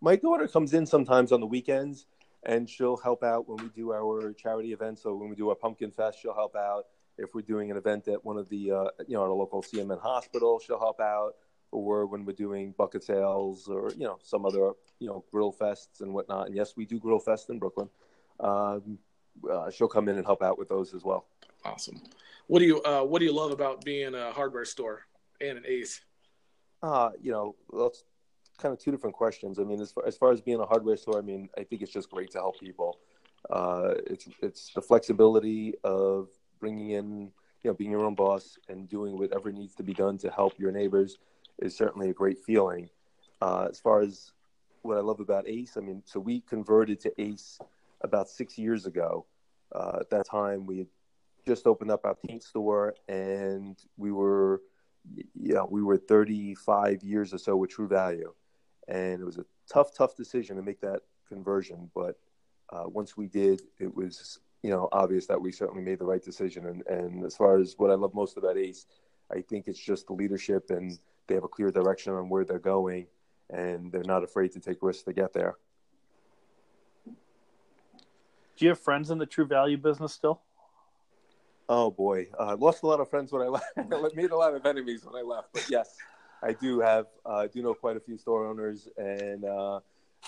my 0.01 0.17
daughter 0.17 0.47
comes 0.47 0.75
in 0.75 0.85
sometimes 0.87 1.33
on 1.33 1.41
the 1.41 1.47
weekends 1.47 2.07
and 2.45 2.69
she'll 2.69 2.97
help 2.97 3.23
out 3.23 3.49
when 3.49 3.59
we 3.59 3.71
do 3.75 3.93
our 3.93 4.33
charity 4.33 4.73
events. 4.73 5.03
So 5.03 5.15
when 5.15 5.29
we 5.29 5.37
do 5.37 5.49
our 5.49 5.55
pumpkin 5.55 5.91
fest, 5.91 6.19
she'll 6.21 6.35
help 6.35 6.55
out. 6.57 6.87
If 7.17 7.35
we're 7.35 7.43
doing 7.43 7.71
an 7.71 7.77
event 7.77 8.09
at 8.09 8.25
one 8.25 8.37
of 8.37 8.49
the, 8.49 8.71
uh, 8.71 8.85
you 9.07 9.17
know, 9.17 9.25
at 9.25 9.31
a 9.31 9.35
local 9.35 9.63
CMN 9.63 10.01
hospital, 10.01 10.61
she'll 10.65 10.79
help 10.79 11.01
out. 11.01 11.35
Or 11.71 12.07
when 12.07 12.25
we're 12.25 12.35
doing 12.35 12.73
bucket 12.79 13.03
sales 13.03 13.67
or, 13.67 13.91
you 13.97 14.05
know, 14.05 14.19
some 14.23 14.47
other, 14.47 14.73
you 15.01 15.09
know, 15.09 15.25
grill 15.33 15.53
fests 15.53 16.01
and 16.01 16.15
whatnot. 16.15 16.47
And 16.47 16.55
yes, 16.55 16.75
we 16.77 16.85
do 16.85 17.01
grill 17.01 17.19
fest 17.19 17.51
in 17.51 17.59
Brooklyn. 17.59 17.89
Um, 18.39 18.99
uh, 19.51 19.71
she'll 19.71 19.89
come 19.89 20.09
in 20.09 20.17
and 20.17 20.25
help 20.25 20.43
out 20.43 20.57
with 20.57 20.69
those 20.69 20.95
as 20.95 21.03
well. 21.03 21.27
Awesome. 21.65 22.01
What 22.47 22.61
do 22.61 22.67
you 22.67 22.83
uh, 22.83 23.03
What 23.03 23.21
do 23.21 23.25
you 23.25 23.33
love 23.33 23.51
about 23.51 23.85
being 23.85 24.15
a 24.15 24.33
hardware 24.33 24.65
store 24.65 25.03
and 25.41 25.59
an 25.59 25.65
Ace? 25.67 26.01
Uh, 26.83 27.11
you 27.21 27.33
know, 27.33 27.57
that's 27.73 28.05
kind 28.59 28.73
of 28.73 28.79
two 28.79 28.91
different 28.91 29.17
questions. 29.17 29.59
I 29.59 29.65
mean, 29.65 29.81
as 29.81 29.93
far, 29.93 30.07
as 30.07 30.17
far 30.17 30.33
as 30.33 30.41
being 30.41 30.61
a 30.61 30.67
hardware 30.67 30.97
store, 30.97 31.19
I 31.19 31.23
mean, 31.23 31.49
I 31.59 31.65
think 31.65 31.83
it's 31.83 31.93
just 31.93 32.11
great 32.11 32.31
to 32.33 32.39
help 32.39 32.61
people. 32.61 32.99
Uh, 33.51 33.95
it's 34.07 34.29
it's 34.41 34.73
the 34.75 34.81
flexibility 34.81 35.75
of 35.85 36.29
bringing 36.61 36.91
in, 36.91 37.31
you 37.63 37.71
know, 37.71 37.75
being 37.75 37.91
your 37.91 38.05
own 38.05 38.15
boss 38.15 38.59
and 38.69 38.89
doing 38.89 39.19
whatever 39.19 39.53
needs 39.53 39.75
to 39.75 39.83
be 39.83 39.93
done 39.93 40.17
to 40.19 40.31
help 40.31 40.59
your 40.59 40.73
neighbors 40.73 41.19
is 41.61 41.77
certainly 41.77 42.11
a 42.11 42.15
great 42.15 42.39
feeling. 42.39 42.89
Uh, 43.43 43.67
as 43.71 43.79
far 43.79 44.01
as 44.01 44.33
what 44.83 44.97
I 44.97 45.01
love 45.01 45.21
about 45.21 45.49
Ace, 45.49 45.77
I 45.77 45.81
mean, 45.81 46.03
so 46.07 46.21
we 46.21 46.41
converted 46.41 47.01
to 47.01 47.21
Ace 47.21 47.59
about 48.01 48.29
six 48.29 48.57
years 48.57 48.87
ago. 48.87 49.27
Uh, 49.75 49.99
at 50.01 50.11
that 50.11 50.27
time, 50.27 50.67
we 50.67 50.79
had 50.79 50.87
just 51.47 51.67
opened 51.67 51.91
up 51.91 52.05
our 52.05 52.15
paint 52.15 52.43
store, 52.43 52.95
and 53.09 53.77
we 53.97 54.13
were, 54.13 54.63
yeah, 55.35 55.65
we 55.69 55.83
were 55.83 55.99
35 55.99 57.03
years 57.03 57.35
or 57.35 57.39
so 57.39 57.57
with 57.57 57.71
True 57.71 57.89
Value 57.89 58.33
and 58.89 59.21
it 59.21 59.25
was 59.25 59.39
a 59.39 59.45
tough, 59.73 59.95
tough 59.97 60.17
decision 60.17 60.57
to 60.57 60.63
make 60.63 60.81
that 60.81 61.03
conversion. 61.29 61.91
But 61.95 62.19
uh, 62.71 62.85
once 62.87 63.17
we 63.17 63.27
did, 63.27 63.63
it 63.79 63.95
was 63.95 64.41
you 64.63 64.71
know 64.71 64.89
obvious 64.93 65.27
that 65.27 65.41
we 65.41 65.53
certainly 65.53 65.83
made 65.83 65.99
the 65.99 66.07
right 66.07 66.23
decision. 66.23 66.67
And, 66.67 66.87
and 66.87 67.25
as 67.25 67.37
far 67.37 67.59
as 67.59 67.75
what 67.79 67.91
I 67.91 67.95
love 67.95 68.15
most 68.15 68.37
about 68.37 68.59
Ace, 68.59 68.87
I 69.31 69.41
think 69.41 69.69
it's 69.69 69.79
just 69.79 70.07
the 70.07 70.13
leadership 70.13 70.71
and 70.71 70.99
they 71.27 71.35
have 71.35 71.45
a 71.45 71.49
clear 71.49 71.71
direction 71.71 72.13
on 72.13 72.29
where 72.29 72.45
they're 72.45 72.59
going, 72.59 73.07
and 73.51 73.91
they're 73.91 74.03
not 74.05 74.23
afraid 74.23 74.53
to 74.53 74.61
take 74.61 74.83
risks 74.83 75.05
to 75.05 75.13
get 75.13 75.33
there. 75.33 75.57
Do 78.57 78.65
you 78.65 78.69
have 78.69 78.79
friends 78.79 79.11
in 79.11 79.19
the 79.19 79.27
True 79.27 79.47
Value 79.47 79.77
business 79.77 80.13
still? 80.13 80.43
Oh 81.69 81.91
boy, 81.91 82.29
I 82.39 82.53
uh, 82.53 82.57
lost 82.57 82.83
a 82.83 82.87
lot 82.87 83.01
of 83.01 83.09
friends 83.09 83.33
when 83.33 83.43
I 83.43 83.47
left. 83.47 83.67
made 84.15 84.31
a 84.31 84.37
lot 84.37 84.55
of 84.55 84.67
enemies 84.67 85.05
when 85.05 85.17
I 85.17 85.23
left, 85.27 85.49
but 85.55 85.69
yes. 85.71 85.97
I 86.45 86.53
do 86.53 86.81
have 86.81 87.07
uh, 87.25 87.37
I 87.37 87.47
do 87.47 87.63
know 87.63 87.75
quite 87.75 87.97
a 87.97 88.01
few 88.01 88.19
store 88.19 88.47
owners 88.47 88.89
and 88.99 89.45
uh, 89.45 89.81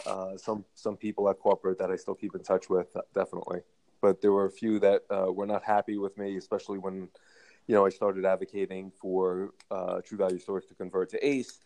uh, 0.06 0.36
some 0.36 0.64
some 0.74 0.96
people 0.96 1.28
at 1.28 1.38
corporate 1.38 1.78
that 1.78 1.90
I 1.90 1.96
still 1.96 2.14
keep 2.14 2.34
in 2.34 2.42
touch 2.42 2.70
with 2.70 2.96
definitely. 3.14 3.60
But 4.00 4.20
there 4.20 4.32
were 4.32 4.46
a 4.46 4.50
few 4.50 4.78
that 4.80 5.02
uh, 5.10 5.30
were 5.32 5.46
not 5.46 5.62
happy 5.62 5.98
with 5.98 6.16
me, 6.16 6.36
especially 6.36 6.78
when 6.78 7.08
you 7.66 7.74
know 7.74 7.84
I 7.84 7.90
started 7.90 8.24
advocating 8.24 8.90
for 8.90 9.52
uh, 9.70 10.00
True 10.00 10.18
Value 10.18 10.38
stores 10.38 10.64
to 10.66 10.74
convert 10.74 11.10
to 11.10 11.26
Ace. 11.26 11.60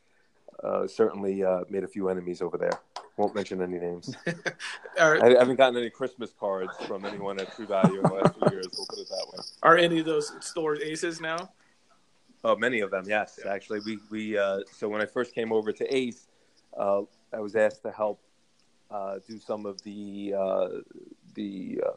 Uh, 0.64 0.86
certainly 0.86 1.42
made 1.70 1.84
a 1.84 1.88
few 1.88 2.08
enemies 2.08 2.42
over 2.42 2.58
there. 2.58 2.80
Won't 3.16 3.34
mention 3.34 3.62
any 3.62 3.78
names. 3.78 4.14
are, 4.98 5.24
I 5.24 5.38
haven't 5.38 5.56
gotten 5.56 5.76
any 5.78 5.90
Christmas 5.90 6.34
cards 6.38 6.72
from 6.86 7.04
anyone 7.06 7.40
at 7.40 7.54
True 7.54 7.66
Value 7.66 7.98
in 7.98 8.02
the 8.02 8.14
last 8.14 8.34
few 8.34 8.50
years. 8.50 8.66
We'll 8.76 8.86
put 8.86 8.98
it 8.98 9.08
that 9.08 9.26
way. 9.32 9.44
Are 9.62 9.76
any 9.78 10.00
of 10.00 10.06
those 10.06 10.32
stores 10.44 10.80
Aces 10.80 11.20
now? 11.20 11.50
Oh, 12.42 12.56
many 12.56 12.80
of 12.80 12.90
them, 12.90 13.04
yes. 13.06 13.38
Yeah. 13.44 13.52
Actually, 13.52 13.80
we 13.80 13.98
we 14.10 14.38
uh, 14.38 14.60
so 14.72 14.88
when 14.88 15.00
I 15.00 15.06
first 15.06 15.34
came 15.34 15.52
over 15.52 15.72
to 15.72 15.94
Ace, 15.94 16.28
uh, 16.76 17.02
I 17.32 17.40
was 17.40 17.54
asked 17.54 17.82
to 17.82 17.90
help 17.90 18.22
uh, 18.90 19.18
do 19.28 19.38
some 19.38 19.66
of 19.66 19.82
the 19.82 20.34
uh, 20.36 20.68
the 21.34 21.80
uh, 21.86 21.90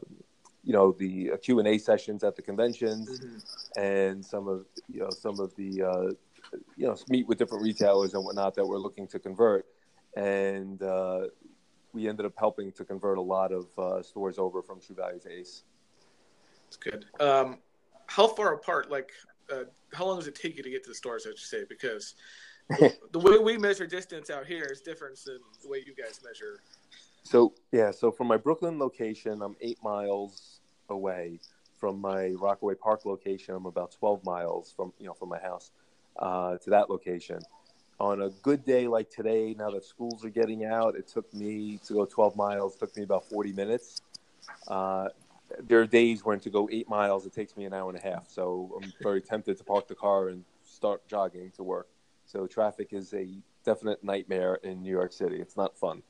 you 0.64 0.74
know 0.74 0.92
the 0.92 1.32
Q 1.42 1.60
and 1.60 1.68
A 1.68 1.78
sessions 1.78 2.24
at 2.24 2.36
the 2.36 2.42
conventions, 2.42 3.20
mm-hmm. 3.20 3.82
and 3.82 4.26
some 4.26 4.48
of 4.48 4.66
you 4.92 5.00
know 5.00 5.10
some 5.10 5.40
of 5.40 5.56
the 5.56 5.82
uh, 5.82 6.12
you 6.76 6.88
know 6.88 6.96
meet 7.08 7.28
with 7.28 7.38
different 7.38 7.64
retailers 7.64 8.14
and 8.14 8.24
whatnot 8.24 8.54
that 8.56 8.66
we're 8.66 8.78
looking 8.78 9.08
to 9.08 9.20
convert, 9.20 9.66
and 10.18 10.82
we 11.94 12.10
ended 12.10 12.26
up 12.26 12.34
helping 12.38 12.72
to 12.72 12.84
convert 12.84 13.18
a 13.18 13.22
lot 13.22 13.52
of 13.54 14.06
stores 14.06 14.38
over 14.38 14.62
from 14.62 14.82
True 14.82 14.96
Value 14.96 15.20
to 15.20 15.32
Ace. 15.32 15.64
That's 16.66 16.78
good. 16.78 17.06
Um, 17.20 17.60
how 18.08 18.28
far 18.28 18.54
apart, 18.54 18.90
like 18.90 19.12
uh, 19.52 19.64
how 19.94 20.06
long 20.06 20.18
does 20.18 20.28
it 20.28 20.36
take 20.36 20.58
you 20.58 20.64
to 20.64 20.70
get 20.70 20.84
to 20.84 20.90
the 20.90 20.96
stores? 20.96 21.26
I 21.26 21.32
should 21.32 21.40
say 21.40 21.64
because 21.68 22.16
the 23.12 23.20
way 23.20 23.38
we 23.38 23.58
measure 23.58 23.86
distance 23.86 24.30
out 24.30 24.46
here 24.46 24.66
is 24.72 24.82
different 24.82 25.18
than 25.26 25.40
the 25.62 25.70
way 25.70 25.84
you 25.86 25.94
guys 25.94 26.22
measure. 26.24 26.62
So 27.24 27.54
yeah, 27.72 27.92
so 27.92 28.12
from 28.12 28.28
my 28.28 28.38
Brooklyn 28.38 28.80
location, 28.80 29.42
I'm 29.42 29.56
eight 29.62 29.78
miles 29.84 30.60
away. 30.90 31.40
From 31.78 32.00
my 32.00 32.30
Rockaway 32.40 32.76
Park 32.76 33.06
location, 33.06 33.56
I'm 33.56 33.66
about 33.66 33.92
12 33.92 34.24
miles 34.24 34.74
from 34.76 34.94
you 35.00 35.08
know 35.08 35.14
from 35.14 35.30
my 35.30 35.40
house 35.40 35.72
uh, 36.18 36.58
to 36.58 36.70
that 36.70 36.90
location. 36.90 37.40
On 38.00 38.22
a 38.24 38.30
good 38.30 38.66
day 38.66 38.88
like 38.88 39.10
today, 39.10 39.56
now 39.58 39.70
that 39.72 39.84
schools 39.84 40.26
are 40.26 40.30
getting 40.30 40.66
out, 40.66 40.96
it 40.96 41.08
took 41.08 41.32
me 41.34 41.80
to 41.86 41.94
go 41.94 42.06
12 42.06 42.36
miles. 42.36 42.76
Took 42.76 42.96
me 42.98 43.04
about 43.04 43.30
40 43.30 43.54
minutes. 43.54 44.02
Uh, 44.68 45.10
there 45.62 45.80
are 45.80 45.86
days 45.86 46.24
when 46.24 46.40
to 46.42 46.50
go 46.50 46.70
eight 46.72 46.90
miles 46.90 47.26
it 47.26 47.34
takes 47.34 47.56
me 47.56 47.66
an 47.66 47.74
hour 47.74 47.90
and 47.90 47.98
a 47.98 48.02
half. 48.02 48.30
So 48.30 48.80
I'm 48.82 48.94
very 49.02 49.22
tempted 49.22 49.58
to 49.58 49.64
park 49.64 49.88
the 49.88 49.96
car 49.96 50.30
and 50.30 50.44
start 50.64 51.08
jogging 51.08 51.52
to 51.52 51.64
work. 51.64 51.88
So 52.26 52.48
traffic 52.48 52.94
is 52.94 53.14
a 53.14 53.28
definite 53.64 54.04
nightmare 54.04 54.56
in 54.64 54.82
New 54.82 54.92
York 54.92 55.14
City. 55.14 55.38
It's 55.38 55.58
not 55.58 55.78
fun. 55.78 56.02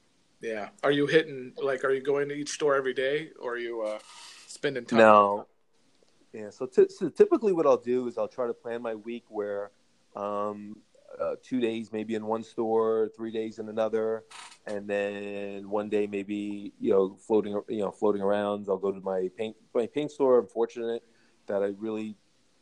Yeah. 0.42 0.70
Are 0.84 0.92
you 0.92 1.08
hitting 1.08 1.54
like? 1.62 1.84
Are 1.86 1.92
you 1.92 2.02
going 2.02 2.28
to 2.30 2.36
each 2.36 2.50
store 2.50 2.76
every 2.76 2.94
day, 2.94 3.30
or 3.40 3.54
are 3.54 3.58
you 3.58 3.82
uh, 3.82 4.00
spending 4.46 4.86
time? 4.86 5.00
No. 5.00 5.48
Yeah. 6.34 6.50
So, 6.50 6.66
t- 6.66 6.90
so 6.90 7.10
typically, 7.10 7.54
what 7.54 7.66
I'll 7.66 7.78
do 7.78 8.08
is 8.08 8.18
I'll 8.18 8.28
try 8.28 8.48
to 8.48 8.54
plan 8.54 8.82
my 8.82 8.96
week 8.96 9.24
where 9.30 9.72
um, 10.16 10.78
uh, 11.20 11.36
two 11.42 11.60
days 11.60 11.92
maybe 11.92 12.16
in 12.16 12.26
one 12.26 12.44
store, 12.44 13.10
three 13.16 13.32
days 13.32 13.60
in 13.60 13.70
another, 13.70 14.24
and 14.66 14.88
then 14.88 15.70
one 15.70 15.90
day 15.90 16.08
maybe 16.08 16.74
you 16.80 16.92
know 16.92 17.16
floating 17.16 17.62
you 17.70 17.80
know 17.80 17.92
floating 17.92 18.22
around. 18.22 18.68
I'll 18.70 18.78
go 18.78 18.92
to 18.92 19.02
my 19.02 19.30
paint 19.38 19.56
my 19.74 19.88
paint 19.88 20.12
store. 20.12 20.40
I'm 20.40 20.48
fortunate 20.48 21.04
that 21.48 21.64
I 21.64 21.74
really 21.78 22.16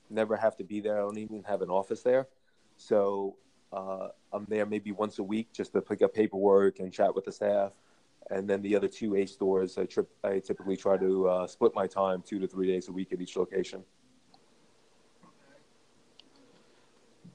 never 0.10 0.36
have 0.36 0.58
to 0.58 0.64
be 0.64 0.80
there. 0.82 0.98
I 0.98 1.02
don't 1.02 1.18
even 1.18 1.44
have 1.44 1.62
an 1.62 1.70
office 1.70 2.02
there, 2.02 2.28
so 2.78 3.36
uh, 3.72 4.10
I'm 4.34 4.46
there 4.50 4.66
maybe 4.66 4.92
once 4.92 5.20
a 5.20 5.24
week 5.24 5.54
just 5.54 5.74
to 5.74 5.82
pick 5.82 6.02
up 6.02 6.14
paperwork 6.14 6.80
and 6.80 6.92
chat 6.92 7.14
with 7.14 7.26
the 7.26 7.32
staff. 7.32 7.72
And 8.30 8.50
then 8.50 8.62
the 8.62 8.76
other 8.76 8.88
two 8.88 9.16
Ace 9.16 9.32
stores, 9.32 9.78
I 9.78 9.86
trip. 9.86 10.10
I 10.24 10.40
typically 10.40 10.78
try 10.78 10.98
to 10.98 11.28
uh, 11.28 11.48
split 11.48 11.74
my 11.74 11.88
time 11.88 12.24
two 12.26 12.40
to 12.40 12.48
three 12.48 12.68
days 12.68 12.88
a 12.88 12.92
week 12.92 13.12
at 13.12 13.20
each 13.20 13.36
location. 13.36 13.84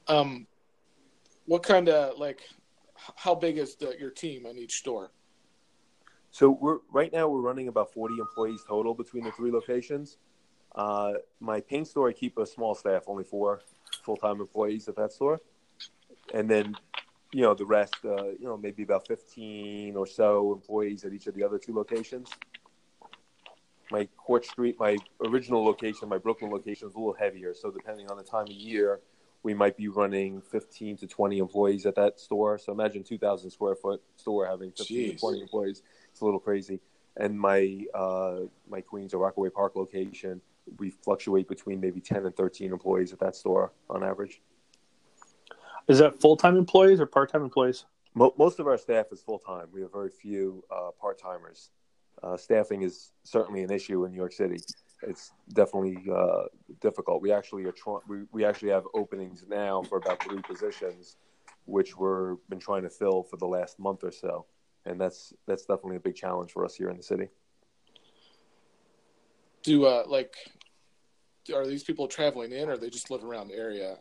Um, 0.09 0.47
what 1.47 1.63
kind 1.63 1.89
of 1.89 2.19
like, 2.19 2.43
how 3.17 3.35
big 3.35 3.59
is 3.59 3.77
the, 3.77 3.95
your 3.99 4.11
team 4.11 4.47
in 4.47 4.59
each 4.59 4.75
store? 4.75 5.11
So 6.31 6.51
we're 6.51 6.81
right 6.93 7.11
now 7.13 7.29
we're 7.29 7.41
running 7.41 7.69
about 7.69 7.95
40 7.95 8.19
employees 8.19 8.61
total 8.69 8.95
between 8.95 9.25
the 9.25 9.33
three 9.33 9.51
locations. 9.51 10.19
Uh, 10.75 11.15
my 11.41 11.63
paint 11.63 11.89
store, 11.89 12.11
I 12.11 12.13
keep 12.13 12.37
a 12.37 12.45
small 12.45 12.75
staff, 12.75 13.05
only 13.07 13.25
four 13.25 13.63
full-time 14.03 14.43
employees 14.43 14.87
at 14.89 14.97
that 14.97 15.13
store, 15.13 15.41
and 16.35 16.51
then 16.51 16.75
you 17.33 17.41
know 17.41 17.55
the 17.55 17.65
rest, 17.65 17.95
uh, 18.05 18.25
you 18.25 18.45
know 18.45 18.57
maybe 18.59 18.83
about 18.83 19.07
15 19.07 19.97
or 19.97 20.07
so 20.07 20.53
employees 20.53 21.05
at 21.05 21.15
each 21.15 21.27
of 21.27 21.35
the 21.35 21.43
other 21.43 21.59
two 21.59 21.75
locations. 21.75 22.29
My 23.91 24.07
Court 24.17 24.45
Street, 24.45 24.77
my 24.79 24.99
original 25.25 25.65
location, 25.65 26.09
my 26.09 26.19
Brooklyn 26.19 26.51
location 26.51 26.89
is 26.89 26.95
a 26.95 26.99
little 26.99 27.17
heavier, 27.19 27.55
so 27.55 27.71
depending 27.71 28.11
on 28.11 28.19
the 28.19 28.25
time 28.25 28.43
of 28.43 28.51
year, 28.51 29.01
we 29.47 29.55
might 29.55 29.77
be 29.77 29.87
running 29.87 30.41
15 30.41 30.97
to 30.97 31.07
20 31.07 31.39
employees 31.39 31.87
at 31.87 31.95
that 31.95 32.19
store. 32.19 32.59
So 32.59 32.73
imagine 32.73 33.05
2,000 33.05 33.49
square 33.49 33.77
foot 33.77 34.03
store 34.17 34.45
having 34.45 34.73
15 34.73 34.99
Jeez. 34.99 35.13
to 35.13 35.19
20 35.19 35.41
employees. 35.41 35.83
It's 36.11 36.21
a 36.21 36.25
little 36.25 36.41
crazy. 36.41 36.81
And 37.17 37.39
my 37.39 37.85
uh, 37.95 38.41
my 38.69 38.81
Queens 38.81 39.15
or 39.15 39.19
Rockaway 39.19 39.51
Park 39.51 39.77
location, 39.77 40.41
we 40.79 40.91
fluctuate 40.91 41.47
between 41.47 41.81
maybe 41.81 42.01
10 42.01 42.27
and 42.27 42.37
13 42.37 42.73
employees 42.73 43.13
at 43.13 43.21
that 43.21 43.37
store 43.37 43.73
on 43.89 44.03
average. 44.03 44.43
Is 45.87 46.01
that 46.01 46.21
full 46.21 46.37
time 46.37 46.57
employees 46.57 47.01
or 47.01 47.07
part 47.07 47.31
time 47.31 47.45
employees? 47.45 47.85
Mo- 48.15 48.35
most 48.37 48.59
of 48.59 48.67
our 48.67 48.77
staff 48.77 49.07
is 49.13 49.23
full 49.23 49.39
time. 49.39 49.69
We 49.73 49.81
have 49.83 49.93
very 49.93 50.11
few 50.11 50.65
uh, 50.75 50.91
part 51.01 51.21
timers. 51.21 51.71
Uh, 52.21 52.37
staffing 52.37 52.83
is 52.83 53.13
certainly 53.23 53.63
an 53.63 53.71
issue 53.71 54.05
in 54.07 54.11
New 54.11 54.19
York 54.19 54.33
City 54.33 54.59
it's 55.03 55.33
definitely 55.53 55.99
uh, 56.13 56.45
difficult. 56.81 57.23
We 57.23 57.33
actually 57.33 57.65
are 57.65 57.73
trying. 57.73 58.01
We, 58.09 58.19
we 58.33 58.45
actually 58.45 58.71
have 58.71 58.85
openings 58.95 59.45
now 59.49 59.83
for 59.83 59.99
about 59.99 60.23
three 60.23 60.41
positions, 60.41 61.17
which 61.67 61.97
we've 61.97 62.37
been 62.49 62.61
trying 62.61 62.83
to 62.83 62.91
fill 62.91 63.23
for 63.23 63.37
the 63.37 63.47
last 63.47 63.79
month 63.79 64.05
or 64.05 64.13
so, 64.13 64.47
and 64.85 65.01
that's 65.01 65.33
that's 65.47 65.65
definitely 65.65 65.97
a 65.97 66.01
big 66.01 66.15
challenge 66.15 66.53
for 66.53 66.65
us 66.65 66.75
here 66.75 66.89
in 66.89 66.97
the 66.97 67.03
city. 67.03 67.29
Do 69.63 69.85
uh 69.87 70.05
like, 70.07 70.35
are 71.55 71.67
these 71.67 71.85
people 71.85 72.09
traveling 72.09 72.53
in, 72.53 72.69
or 72.69 72.77
they 72.77 72.91
just 72.91 73.11
live 73.11 73.25
around 73.25 73.49
the 73.49 73.55
area? 73.55 73.97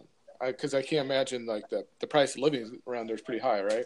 Because 0.45 0.73
I, 0.73 0.79
I 0.79 0.81
can't 0.81 1.05
imagine 1.05 1.45
like 1.45 1.69
the 1.69 1.85
the 1.99 2.07
price 2.07 2.35
of 2.35 2.41
living 2.41 2.79
around 2.87 3.07
there 3.07 3.15
is 3.15 3.21
pretty 3.21 3.41
high, 3.41 3.61
right? 3.61 3.85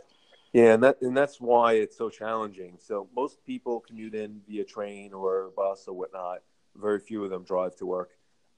Yeah, 0.54 0.74
and 0.74 0.84
that 0.84 0.98
and 1.02 1.16
that's 1.16 1.40
why 1.40 1.74
it's 1.74 1.98
so 1.98 2.10
challenging. 2.10 2.78
So 2.80 3.08
most 3.16 3.46
people 3.46 3.80
commute 3.80 4.16
in 4.16 4.42
via 4.48 4.64
train 4.64 5.14
or 5.14 5.52
bus 5.56 5.86
or 5.88 5.96
whatnot 5.96 6.40
very 6.76 7.00
few 7.00 7.24
of 7.24 7.30
them 7.30 7.44
drive 7.44 7.76
to 7.78 7.86
work. 7.86 8.12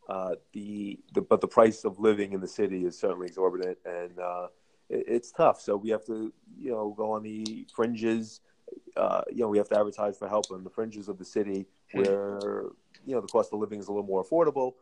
Uh, 0.09 0.35
the, 0.53 0.99
the 1.13 1.21
but 1.21 1.41
the 1.41 1.47
price 1.47 1.85
of 1.85 1.99
living 1.99 2.33
in 2.33 2.41
the 2.41 2.47
city 2.47 2.85
is 2.85 2.97
certainly 2.97 3.27
exorbitant, 3.27 3.77
and 3.85 4.19
uh, 4.19 4.47
it, 4.89 5.05
it's 5.07 5.31
tough. 5.31 5.61
So 5.61 5.77
we 5.77 5.89
have 5.89 6.05
to, 6.05 6.33
you 6.57 6.71
know, 6.71 6.93
go 6.97 7.11
on 7.11 7.23
the 7.23 7.67
fringes. 7.73 8.41
Uh, 8.97 9.21
you 9.31 9.41
know, 9.41 9.47
we 9.47 9.57
have 9.57 9.69
to 9.69 9.77
advertise 9.77 10.17
for 10.17 10.27
help 10.27 10.45
on 10.51 10.63
the 10.63 10.69
fringes 10.69 11.07
of 11.07 11.17
the 11.17 11.25
city 11.25 11.65
where 11.93 12.39
you 13.05 13.15
know 13.15 13.21
the 13.21 13.27
cost 13.27 13.53
of 13.53 13.59
living 13.59 13.79
is 13.79 13.87
a 13.87 13.91
little 13.91 14.05
more 14.05 14.23
affordable, 14.23 14.73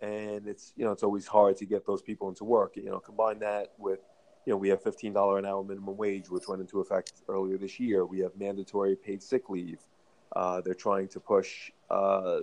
and 0.00 0.46
it's 0.46 0.72
you 0.76 0.84
know 0.84 0.92
it's 0.92 1.02
always 1.02 1.26
hard 1.26 1.56
to 1.56 1.66
get 1.66 1.86
those 1.86 2.02
people 2.02 2.28
into 2.28 2.44
work. 2.44 2.76
You 2.76 2.84
know, 2.86 3.00
combine 3.00 3.40
that 3.40 3.72
with 3.78 4.00
you 4.48 4.54
know, 4.54 4.56
we 4.56 4.70
have 4.70 4.82
$15 4.82 5.38
an 5.38 5.44
hour 5.44 5.62
minimum 5.62 5.94
wage, 5.98 6.30
which 6.30 6.48
went 6.48 6.62
into 6.62 6.80
effect 6.80 7.12
earlier 7.28 7.58
this 7.58 7.78
year. 7.78 8.06
We 8.06 8.20
have 8.20 8.34
mandatory 8.34 8.96
paid 8.96 9.22
sick 9.22 9.50
leave. 9.50 9.80
Uh, 10.34 10.62
they're 10.62 10.72
trying 10.72 11.06
to 11.08 11.20
push 11.20 11.70
uh, 11.90 12.40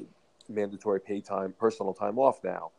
mandatory 0.50 1.00
pay 1.00 1.22
time, 1.22 1.54
personal 1.60 1.94
time 1.94 2.18
off 2.20 2.44
now. 2.44 2.72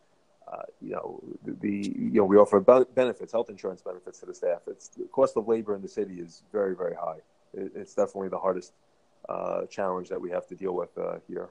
Uh, 0.51 0.63
you 0.81 0.93
know, 0.93 1.21
the, 1.45 1.53
the, 1.61 1.95
you 1.99 2.21
know 2.21 2.25
we 2.25 2.37
offer 2.37 2.61
benefits, 2.61 3.33
health 3.33 3.51
insurance 3.51 3.83
benefits 3.83 4.21
to 4.21 4.27
the 4.27 4.35
staff. 4.35 4.61
It's 4.69 4.89
the 4.89 5.05
cost 5.05 5.37
of 5.37 5.49
labor 5.49 5.75
in 5.75 5.83
the 5.83 5.89
city 5.89 6.21
is 6.21 6.43
very 6.53 6.77
very 6.77 6.95
high. 6.95 7.19
It, 7.53 7.73
it's 7.75 7.95
definitely 7.95 8.29
the 8.29 8.39
hardest 8.39 8.73
uh, 9.29 9.67
challenge 9.67 10.09
that 10.09 10.21
we 10.21 10.31
have 10.31 10.47
to 10.47 10.55
deal 10.55 10.73
with 10.73 10.97
uh, 10.97 11.17
here. 11.27 11.49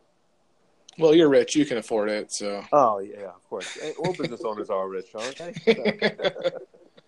Well, 0.98 1.14
you're 1.14 1.28
rich; 1.28 1.58
you 1.58 1.66
can 1.66 1.78
afford 1.78 2.10
it. 2.10 2.32
So. 2.32 2.64
Oh 2.72 3.00
yeah, 3.00 3.28
of 3.36 3.44
course. 3.50 3.78
All 4.00 4.14
business 4.14 4.42
owners 4.46 4.70
are 4.70 4.88
rich, 4.88 5.08
aren't 5.14 5.38
they? 5.38 6.12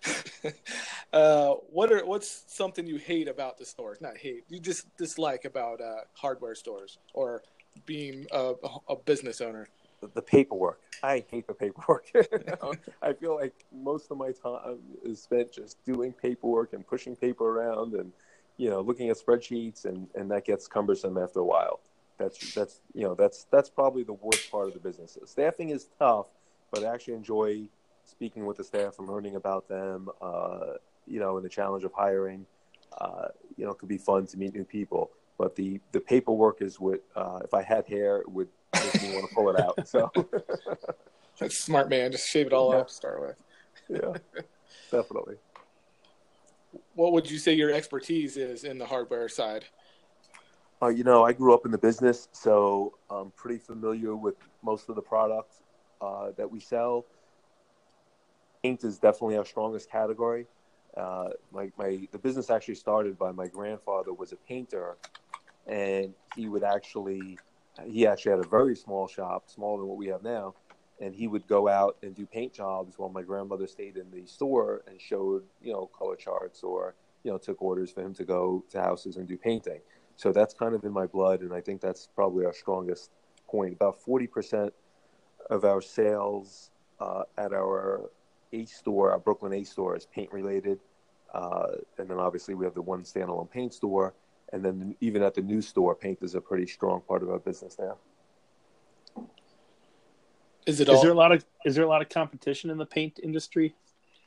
uh, 1.12 1.54
what 1.70 1.92
are 1.92 2.04
what's 2.04 2.44
something 2.46 2.86
you 2.86 2.96
hate 2.96 3.28
about 3.28 3.58
the 3.58 3.64
stores? 3.64 3.98
Not 4.00 4.16
hate, 4.16 4.44
you 4.48 4.60
just 4.60 4.94
dislike 4.96 5.44
about 5.44 5.80
uh, 5.80 6.02
hardware 6.14 6.54
stores 6.54 6.98
or 7.14 7.42
being 7.86 8.26
a, 8.32 8.54
a 8.88 8.96
business 8.96 9.40
owner? 9.40 9.68
The, 10.00 10.08
the, 10.14 10.22
paperwork. 10.22 10.80
I 11.02 11.24
hate 11.28 11.46
the 11.46 11.54
paperwork. 11.54 12.06
I 13.02 13.12
feel 13.12 13.34
like 13.34 13.64
most 13.72 14.10
of 14.10 14.18
my 14.18 14.30
time 14.32 14.78
is 15.02 15.22
spent 15.22 15.52
just 15.52 15.84
doing 15.84 16.12
paperwork 16.12 16.72
and 16.72 16.86
pushing 16.86 17.16
paper 17.16 17.44
around 17.44 17.94
and 17.94 18.12
you 18.56 18.70
know 18.70 18.80
looking 18.80 19.08
at 19.10 19.16
spreadsheets 19.16 19.84
and 19.84 20.06
and 20.14 20.30
that 20.30 20.44
gets 20.44 20.68
cumbersome 20.68 21.18
after 21.18 21.40
a 21.40 21.44
while. 21.44 21.80
That's 22.16 22.54
that's 22.54 22.80
you 22.94 23.02
know 23.02 23.14
that's 23.14 23.46
that's 23.50 23.70
probably 23.70 24.04
the 24.04 24.12
worst 24.12 24.50
part 24.50 24.68
of 24.68 24.74
the 24.74 24.80
business. 24.80 25.18
Staffing 25.24 25.70
is 25.70 25.88
tough, 25.98 26.26
but 26.70 26.84
I 26.84 26.94
actually 26.94 27.14
enjoy 27.14 27.68
speaking 28.04 28.46
with 28.46 28.56
the 28.56 28.64
staff 28.64 28.98
and 29.00 29.08
learning 29.08 29.34
about 29.34 29.68
them. 29.68 30.08
Uh, 30.20 30.74
you 31.06 31.18
know, 31.18 31.36
and 31.36 31.44
the 31.44 31.50
challenge 31.50 31.84
of 31.84 31.92
hiring. 31.92 32.46
Uh, 33.00 33.28
you 33.56 33.64
know, 33.64 33.72
it 33.72 33.78
could 33.78 33.88
be 33.88 33.98
fun 33.98 34.26
to 34.26 34.36
meet 34.36 34.54
new 34.54 34.64
people 34.64 35.10
but 35.38 35.54
the 35.54 35.80
the 35.92 36.00
paperwork 36.00 36.60
is 36.60 36.78
what 36.78 37.02
uh, 37.16 37.38
if 37.44 37.54
I 37.54 37.62
had 37.62 37.86
hair 37.86 38.18
it 38.18 38.28
would 38.28 38.48
make 38.74 39.02
me 39.02 39.14
want 39.14 39.28
to 39.28 39.34
pull 39.34 39.48
it 39.50 39.60
out. 39.60 39.78
So 39.86 40.10
that's 41.38 41.58
smart, 41.58 41.88
man. 41.88 42.12
Just 42.12 42.28
shave 42.28 42.48
it 42.48 42.52
all 42.52 42.72
yeah. 42.72 42.80
up 42.80 42.88
to 42.88 42.94
start 42.94 43.20
with. 43.20 43.42
yeah, 43.88 44.42
definitely. 44.90 45.36
What 46.94 47.12
would 47.12 47.30
you 47.30 47.38
say 47.38 47.54
your 47.54 47.72
expertise 47.72 48.36
is 48.36 48.64
in 48.64 48.76
the 48.76 48.84
hardware 48.84 49.28
side? 49.28 49.64
Uh, 50.82 50.88
you 50.88 51.04
know, 51.04 51.24
I 51.24 51.32
grew 51.32 51.54
up 51.54 51.64
in 51.64 51.72
the 51.72 51.78
business, 51.78 52.28
so 52.32 52.94
I'm 53.08 53.30
pretty 53.30 53.58
familiar 53.58 54.14
with 54.14 54.34
most 54.62 54.88
of 54.88 54.96
the 54.96 55.02
products 55.02 55.62
uh, 56.00 56.32
that 56.36 56.50
we 56.50 56.60
sell. 56.60 57.06
Paint 58.62 58.84
is 58.84 58.98
definitely 58.98 59.36
our 59.38 59.44
strongest 59.44 59.90
category. 59.90 60.46
Uh, 60.96 61.30
my, 61.52 61.70
my 61.78 62.06
the 62.10 62.18
business 62.18 62.50
actually 62.50 62.74
started 62.74 63.18
by 63.18 63.30
my 63.30 63.46
grandfather 63.46 64.12
was 64.12 64.32
a 64.32 64.36
painter 64.36 64.96
and 65.68 66.14
he 66.34 66.48
would 66.48 66.64
actually 66.64 67.38
he 67.86 68.06
actually 68.06 68.32
had 68.32 68.44
a 68.44 68.48
very 68.48 68.74
small 68.74 69.06
shop, 69.06 69.48
smaller 69.48 69.78
than 69.78 69.88
what 69.88 69.98
we 69.98 70.08
have 70.08 70.22
now, 70.22 70.54
and 71.00 71.14
he 71.14 71.28
would 71.28 71.46
go 71.46 71.68
out 71.68 71.96
and 72.02 72.14
do 72.14 72.26
paint 72.26 72.52
jobs 72.52 72.98
while 72.98 73.08
my 73.08 73.22
grandmother 73.22 73.66
stayed 73.66 73.96
in 73.96 74.10
the 74.10 74.26
store 74.26 74.82
and 74.88 75.00
showed 75.00 75.44
you 75.62 75.72
know 75.72 75.88
color 75.96 76.16
charts 76.16 76.62
or 76.62 76.94
you 77.22 77.30
know 77.30 77.38
took 77.38 77.60
orders 77.62 77.90
for 77.90 78.02
him 78.02 78.14
to 78.14 78.24
go 78.24 78.64
to 78.70 78.80
houses 78.80 79.16
and 79.16 79.28
do 79.28 79.36
painting. 79.36 79.80
So 80.16 80.32
that's 80.32 80.54
kind 80.54 80.74
of 80.74 80.82
in 80.84 80.92
my 80.92 81.06
blood, 81.06 81.42
and 81.42 81.52
I 81.52 81.60
think 81.60 81.80
that's 81.80 82.08
probably 82.14 82.44
our 82.44 82.52
strongest 82.52 83.10
point. 83.48 83.74
About 83.74 84.00
forty 84.02 84.26
percent 84.26 84.72
of 85.50 85.64
our 85.64 85.80
sales 85.80 86.70
uh, 87.00 87.22
at 87.36 87.52
our 87.52 88.10
Ace 88.52 88.74
store, 88.74 89.12
our 89.12 89.18
Brooklyn 89.18 89.52
Ace 89.52 89.70
store, 89.70 89.96
is 89.96 90.06
paint 90.06 90.32
related, 90.32 90.80
uh, 91.32 91.76
and 91.98 92.08
then 92.08 92.18
obviously 92.18 92.54
we 92.54 92.64
have 92.64 92.74
the 92.74 92.82
one 92.82 93.02
standalone 93.02 93.50
paint 93.50 93.74
store 93.74 94.14
and 94.52 94.64
then 94.64 94.96
even 95.00 95.22
at 95.22 95.34
the 95.34 95.42
new 95.42 95.60
store, 95.60 95.94
paint 95.94 96.18
is 96.22 96.34
a 96.34 96.40
pretty 96.40 96.66
strong 96.66 97.02
part 97.06 97.22
of 97.22 97.30
our 97.30 97.38
business 97.38 97.76
now. 97.78 97.96
Is 100.66 100.80
it? 100.80 100.88
All- 100.88 100.96
is 100.96 101.02
there 101.02 101.12
a 101.12 101.14
lot 101.14 101.32
of 101.32 101.44
is 101.64 101.74
there 101.74 101.84
a 101.84 101.88
lot 101.88 102.02
of 102.02 102.08
competition 102.08 102.70
in 102.70 102.78
the 102.78 102.86
paint 102.86 103.20
industry 103.22 103.74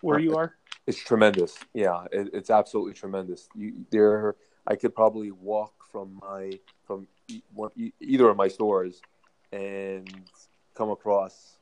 where 0.01 0.19
you 0.19 0.35
are? 0.35 0.55
It's 0.87 0.97
tremendous. 0.97 1.57
Yeah, 1.73 2.05
it, 2.11 2.29
it's 2.33 2.49
absolutely 2.49 2.93
tremendous. 2.93 3.47
You, 3.55 3.85
there, 3.91 4.35
I 4.65 4.75
could 4.75 4.95
probably 4.95 5.31
walk 5.31 5.73
from 5.91 6.19
my 6.21 6.59
from 6.85 7.07
one, 7.53 7.69
either 7.99 8.29
of 8.29 8.37
my 8.37 8.47
stores 8.47 9.01
and 9.51 10.09
come 10.75 10.89
across, 10.89 11.57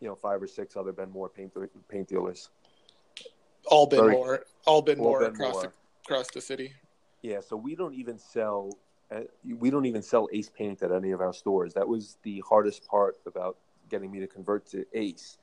you 0.00 0.08
know, 0.08 0.14
five 0.14 0.40
or 0.40 0.46
six 0.46 0.76
other 0.76 0.92
Ben 0.92 1.10
Moore 1.10 1.28
paint 1.28 1.52
paint 1.88 2.08
dealers. 2.08 2.50
All 3.66 3.86
Ben 3.86 4.00
Very, 4.00 4.12
Moore, 4.12 4.44
all 4.66 4.82
Ben 4.82 4.98
Moore 4.98 5.24
across 5.24 5.62
The, 5.62 5.72
across 6.04 6.30
the 6.30 6.40
city. 6.40 6.72
Yeah, 7.22 7.40
so 7.40 7.56
we 7.56 7.76
don't 7.76 7.94
even 7.94 8.18
sell 8.18 8.78
uh, 9.12 9.20
we 9.44 9.70
don't 9.70 9.84
even 9.86 10.02
sell 10.02 10.28
Ace 10.32 10.48
paint 10.48 10.82
at 10.82 10.90
any 10.90 11.10
of 11.10 11.20
our 11.20 11.32
stores. 11.32 11.74
That 11.74 11.86
was 11.86 12.16
the 12.22 12.42
hardest 12.48 12.86
part 12.86 13.16
about 13.26 13.58
getting 13.90 14.10
me 14.10 14.20
to 14.20 14.26
convert 14.26 14.66
to 14.68 14.84
Ace. 14.94 15.38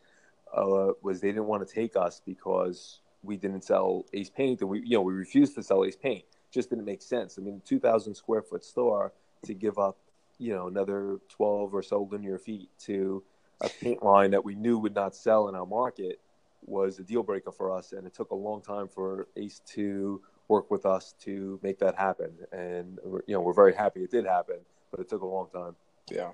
Uh, 0.54 0.94
was 1.04 1.22
they 1.22 1.28
didn't 1.28 1.46
want 1.46 1.68
to 1.68 1.72
take 1.74 1.96
us 1.96 2.22
because 2.26 3.02
we 3.22 3.38
didn't 3.38 3.64
sell 3.64 4.06
Ace 4.14 4.30
Paint, 4.30 4.62
and 4.62 4.70
we 4.70 4.80
you 4.80 4.98
know 4.98 5.02
we 5.02 5.14
refused 5.14 5.56
to 5.56 5.64
sell 5.64 5.86
Ace 5.86 5.96
Paint. 5.96 6.24
Just 6.52 6.70
didn't 6.70 6.86
make 6.86 7.02
sense. 7.02 7.38
I 7.38 7.42
mean, 7.42 7.62
two 7.64 7.80
thousand 7.80 8.16
square 8.16 8.42
foot 8.42 8.64
store 8.66 9.14
to 9.46 9.54
give 9.54 9.78
up 9.78 9.98
you 10.40 10.54
know 10.54 10.68
another 10.68 11.20
twelve 11.30 11.74
or 11.74 11.84
so 11.84 12.08
linear 12.12 12.40
feet 12.40 12.70
to 12.80 13.24
a 13.62 13.70
paint 13.70 14.02
line 14.02 14.32
that 14.32 14.44
we 14.44 14.56
knew 14.56 14.80
would 14.80 14.96
not 14.96 15.16
sell 15.16 15.50
in 15.50 15.56
our 15.56 15.66
market 15.66 16.20
was 16.66 16.98
a 16.98 17.04
deal 17.04 17.24
breaker 17.24 17.52
for 17.52 17.72
us, 17.72 17.92
and 17.92 18.08
it 18.08 18.14
took 18.14 18.32
a 18.32 18.36
long 18.36 18.62
time 18.62 18.88
for 18.88 19.28
Ace 19.36 19.62
to 19.68 20.22
work 20.50 20.70
with 20.70 20.86
us 20.86 21.14
to 21.22 21.60
make 21.64 21.80
that 21.80 21.96
happen. 21.96 22.32
And 22.52 23.00
you 23.26 23.34
know 23.34 23.40
we're 23.40 23.54
very 23.54 23.74
happy 23.74 24.02
it 24.04 24.12
did 24.12 24.26
happen, 24.26 24.58
but 24.92 25.00
it 25.00 25.08
took 25.08 25.22
a 25.22 25.26
long 25.26 25.48
time. 25.54 25.76
Yeah. 26.12 26.32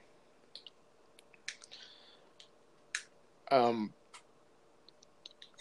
Um, 3.51 3.93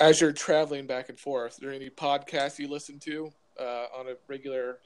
as 0.00 0.20
you're 0.20 0.32
traveling 0.32 0.86
back 0.86 1.10
and 1.10 1.18
forth, 1.18 1.58
are 1.58 1.66
there 1.66 1.74
any 1.74 1.90
podcasts 1.90 2.58
you 2.58 2.68
listen 2.68 2.98
to 3.00 3.30
uh, 3.60 3.86
on 3.94 4.08
a 4.08 4.14
regular 4.26 4.78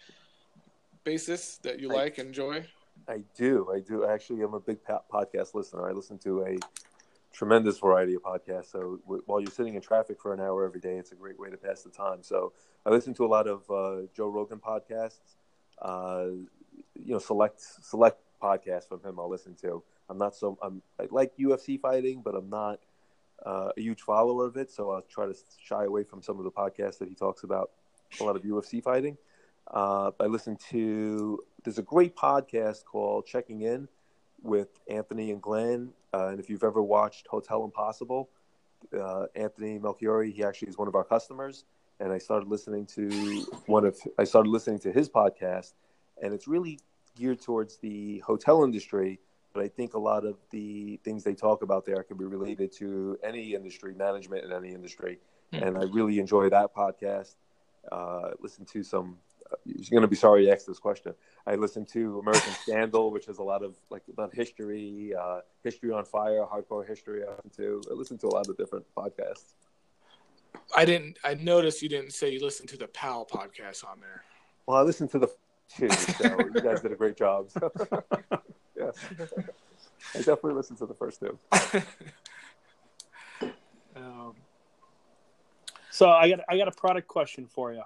basis 1.04 1.58
that 1.58 1.78
you 1.78 1.90
I, 1.92 1.94
like, 1.94 2.18
enjoy? 2.18 2.64
I 3.08 3.22
do. 3.37 3.70
I 3.72 3.80
do. 3.80 4.04
Actually, 4.04 4.42
I'm 4.42 4.54
a 4.54 4.60
big 4.60 4.78
podcast 4.84 5.54
listener. 5.54 5.88
I 5.88 5.92
listen 5.92 6.18
to 6.18 6.42
a 6.42 6.56
tremendous 7.32 7.78
variety 7.78 8.14
of 8.14 8.23
podcasts. 8.23 8.70
So 8.73 9.00
w- 9.04 9.23
while 9.26 9.40
you're 9.40 9.50
sitting 9.50 9.75
in 9.75 9.80
traffic 9.80 10.20
for 10.20 10.32
an 10.32 10.40
hour 10.40 10.64
every 10.64 10.80
day, 10.80 10.97
it's 10.97 11.12
a 11.12 11.14
great 11.14 11.38
way 11.38 11.50
to 11.50 11.56
pass 11.56 11.82
the 11.82 11.90
time. 11.90 12.23
So 12.23 12.52
I 12.87 12.90
listen 12.90 13.14
to 13.14 13.25
a 13.25 13.28
lot 13.28 13.47
of 13.47 13.70
uh, 13.70 14.06
Joe 14.14 14.28
Rogan 14.28 14.58
podcasts. 14.58 15.37
Uh, 15.80 16.28
you 16.94 17.12
know, 17.12 17.18
select 17.18 17.61
select 17.61 18.20
podcasts 18.42 18.88
from 18.88 19.02
him. 19.02 19.18
I'll 19.18 19.30
listen 19.30 19.54
to. 19.62 19.82
I'm 20.08 20.18
not 20.18 20.35
so. 20.35 20.58
I'm 20.62 20.82
I 20.99 21.06
like 21.11 21.37
UFC 21.37 21.80
fighting, 21.80 22.23
but 22.25 22.35
I'm 22.35 22.49
not 22.49 22.80
uh, 23.44 23.70
a 23.76 23.80
huge 23.80 24.02
follower 24.02 24.47
of 24.47 24.56
it. 24.56 24.70
So 24.70 24.90
I'll 24.90 25.02
try 25.02 25.26
to 25.26 25.35
shy 25.62 25.85
away 25.85 26.04
from 26.04 26.23
some 26.23 26.38
of 26.38 26.44
the 26.44 26.50
podcasts 26.50 26.99
that 26.99 27.08
he 27.08 27.14
talks 27.14 27.42
about 27.44 27.70
a 28.20 28.25
lot 28.25 28.37
of 28.37 28.42
UFC 28.42 28.82
fighting. 28.82 29.16
Uh, 29.70 30.11
I 30.18 30.25
listen 30.26 30.56
to. 30.70 31.40
There's 31.62 31.78
a 31.78 31.82
great 31.82 32.16
podcast 32.16 32.85
called 32.85 33.26
Checking 33.26 33.62
In 33.62 33.88
with 34.42 34.68
Anthony 34.88 35.30
and 35.30 35.42
Glenn. 35.42 35.92
Uh, 36.14 36.28
and 36.28 36.40
if 36.40 36.48
you've 36.48 36.64
ever 36.64 36.82
watched 36.82 37.26
Hotel 37.28 37.64
Impossible, 37.64 38.30
uh, 38.98 39.26
Anthony 39.34 39.78
Melchiorri, 39.78 40.32
he 40.32 40.44
actually 40.44 40.68
is 40.68 40.78
one 40.78 40.88
of 40.88 40.94
our 40.94 41.04
customers. 41.04 41.64
And 42.00 42.12
I 42.12 42.18
started 42.18 42.48
listening 42.48 42.86
to 42.86 43.44
one 43.66 43.84
of 43.84 43.98
I 44.18 44.24
started 44.24 44.50
listening 44.50 44.78
to 44.80 44.92
his 44.92 45.08
podcast, 45.08 45.72
and 46.22 46.32
it's 46.32 46.46
really 46.46 46.78
geared 47.16 47.40
towards 47.40 47.78
the 47.78 48.18
hotel 48.20 48.62
industry. 48.62 49.18
But 49.52 49.64
I 49.64 49.68
think 49.68 49.94
a 49.94 49.98
lot 49.98 50.24
of 50.24 50.36
the 50.50 51.00
things 51.02 51.24
they 51.24 51.34
talk 51.34 51.62
about 51.62 51.84
there 51.84 52.02
can 52.04 52.16
be 52.16 52.24
related 52.24 52.70
to 52.74 53.18
any 53.24 53.54
industry, 53.54 53.94
management 53.94 54.44
in 54.44 54.52
any 54.52 54.72
industry. 54.72 55.18
Mm-hmm. 55.52 55.64
And 55.64 55.78
I 55.78 55.84
really 55.84 56.20
enjoy 56.20 56.50
that 56.50 56.72
podcast. 56.74 57.34
Uh, 57.90 58.30
listen 58.40 58.64
to 58.66 58.82
some 58.82 59.16
you're 59.64 59.90
going 59.90 60.02
to 60.02 60.08
be 60.08 60.16
sorry 60.16 60.46
you 60.46 60.52
asked 60.52 60.66
this 60.66 60.78
question. 60.78 61.14
I 61.46 61.54
listen 61.54 61.84
to 61.86 62.18
American 62.20 62.52
Scandal, 62.62 63.10
which 63.10 63.26
has 63.26 63.38
a 63.38 63.42
lot 63.42 63.62
of 63.62 63.76
like 63.90 64.02
about 64.12 64.34
history, 64.34 65.12
uh, 65.18 65.40
history 65.64 65.92
on 65.92 66.04
fire, 66.04 66.44
hardcore 66.44 66.86
history. 66.86 67.22
I 67.24 67.30
listen 67.30 67.50
to. 67.56 67.82
I 67.90 67.94
listen 67.94 68.18
to 68.18 68.26
a 68.26 68.34
lot 68.34 68.48
of 68.48 68.56
different 68.56 68.86
podcasts. 68.96 69.54
I 70.76 70.84
didn't. 70.84 71.18
I 71.24 71.34
noticed 71.34 71.82
you 71.82 71.88
didn't 71.88 72.12
say 72.12 72.30
you 72.30 72.40
listened 72.40 72.68
to 72.70 72.76
the 72.76 72.88
PAL 72.88 73.26
podcast 73.26 73.84
on 73.84 74.00
there. 74.00 74.22
Well, 74.66 74.76
I 74.76 74.82
listened 74.82 75.10
to 75.10 75.18
the 75.18 75.28
two. 75.76 75.90
So 75.90 76.38
you 76.54 76.60
guys 76.60 76.80
did 76.80 76.92
a 76.92 76.96
great 76.96 77.16
job. 77.16 77.50
So. 77.50 77.70
yes, 78.76 78.94
I 80.14 80.18
definitely 80.18 80.54
listened 80.54 80.78
to 80.78 80.86
the 80.86 80.94
first 80.94 81.20
two. 81.20 81.38
um, 83.96 84.34
so 85.90 86.10
I 86.10 86.28
got 86.28 86.40
I 86.48 86.56
got 86.56 86.68
a 86.68 86.72
product 86.72 87.08
question 87.08 87.46
for 87.46 87.72
you. 87.72 87.82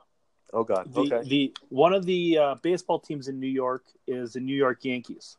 Oh 0.52 0.64
God. 0.64 0.92
The, 0.92 1.00
okay. 1.00 1.28
The 1.28 1.54
one 1.68 1.92
of 1.92 2.04
the 2.04 2.38
uh, 2.38 2.54
baseball 2.56 2.98
teams 2.98 3.28
in 3.28 3.40
New 3.40 3.46
York 3.46 3.84
is 4.06 4.34
the 4.34 4.40
New 4.40 4.56
York 4.56 4.84
Yankees. 4.84 5.36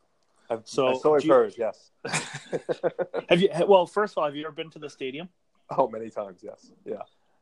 I've, 0.50 0.62
so, 0.64 0.98
so 0.98 1.14
I've 1.14 1.24
you, 1.24 1.32
heard. 1.32 1.54
Yes. 1.56 1.90
have 3.28 3.40
you? 3.40 3.48
Well, 3.66 3.86
first 3.86 4.14
of 4.14 4.18
all, 4.18 4.24
have 4.24 4.36
you 4.36 4.44
ever 4.44 4.54
been 4.54 4.70
to 4.70 4.78
the 4.78 4.90
stadium? 4.90 5.28
Oh, 5.70 5.88
many 5.88 6.10
times. 6.10 6.40
Yes. 6.42 6.70
Yeah. 6.84 6.96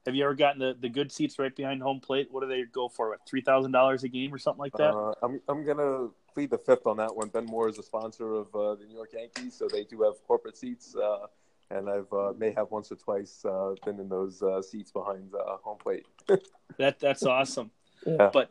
Have 0.06 0.14
you 0.14 0.24
ever 0.24 0.34
gotten 0.34 0.58
the, 0.58 0.76
the 0.78 0.88
good 0.88 1.12
seats 1.12 1.38
right 1.38 1.54
behind 1.54 1.82
home 1.82 2.00
plate? 2.00 2.28
What 2.30 2.40
do 2.40 2.48
they 2.48 2.64
go 2.64 2.88
for? 2.88 3.10
What 3.10 3.20
three 3.26 3.40
thousand 3.40 3.72
dollars 3.72 4.02
a 4.04 4.08
game 4.08 4.34
or 4.34 4.38
something 4.38 4.60
like 4.60 4.72
that? 4.74 4.92
Uh, 4.94 5.14
I'm 5.22 5.40
I'm 5.48 5.64
gonna 5.64 6.08
plead 6.34 6.50
the 6.50 6.58
fifth 6.58 6.86
on 6.86 6.96
that 6.96 7.14
one. 7.14 7.28
Ben 7.28 7.46
Moore 7.46 7.68
is 7.68 7.78
a 7.78 7.82
sponsor 7.82 8.34
of 8.34 8.54
uh, 8.54 8.74
the 8.74 8.84
New 8.86 8.94
York 8.94 9.12
Yankees, 9.12 9.54
so 9.54 9.68
they 9.68 9.84
do 9.84 10.02
have 10.02 10.14
corporate 10.26 10.56
seats. 10.56 10.96
Uh, 10.96 11.26
and 11.72 11.88
I've 11.88 12.12
uh, 12.12 12.32
may 12.36 12.52
have 12.52 12.70
once 12.70 12.92
or 12.92 12.96
twice 12.96 13.44
uh, 13.44 13.74
been 13.84 13.98
in 13.98 14.08
those 14.08 14.42
uh, 14.42 14.62
seats 14.62 14.90
behind 14.90 15.32
uh, 15.34 15.56
home 15.62 15.78
plate. 15.78 16.06
that 16.78 17.00
that's 17.00 17.24
awesome. 17.24 17.70
Yeah. 18.06 18.30
But 18.32 18.50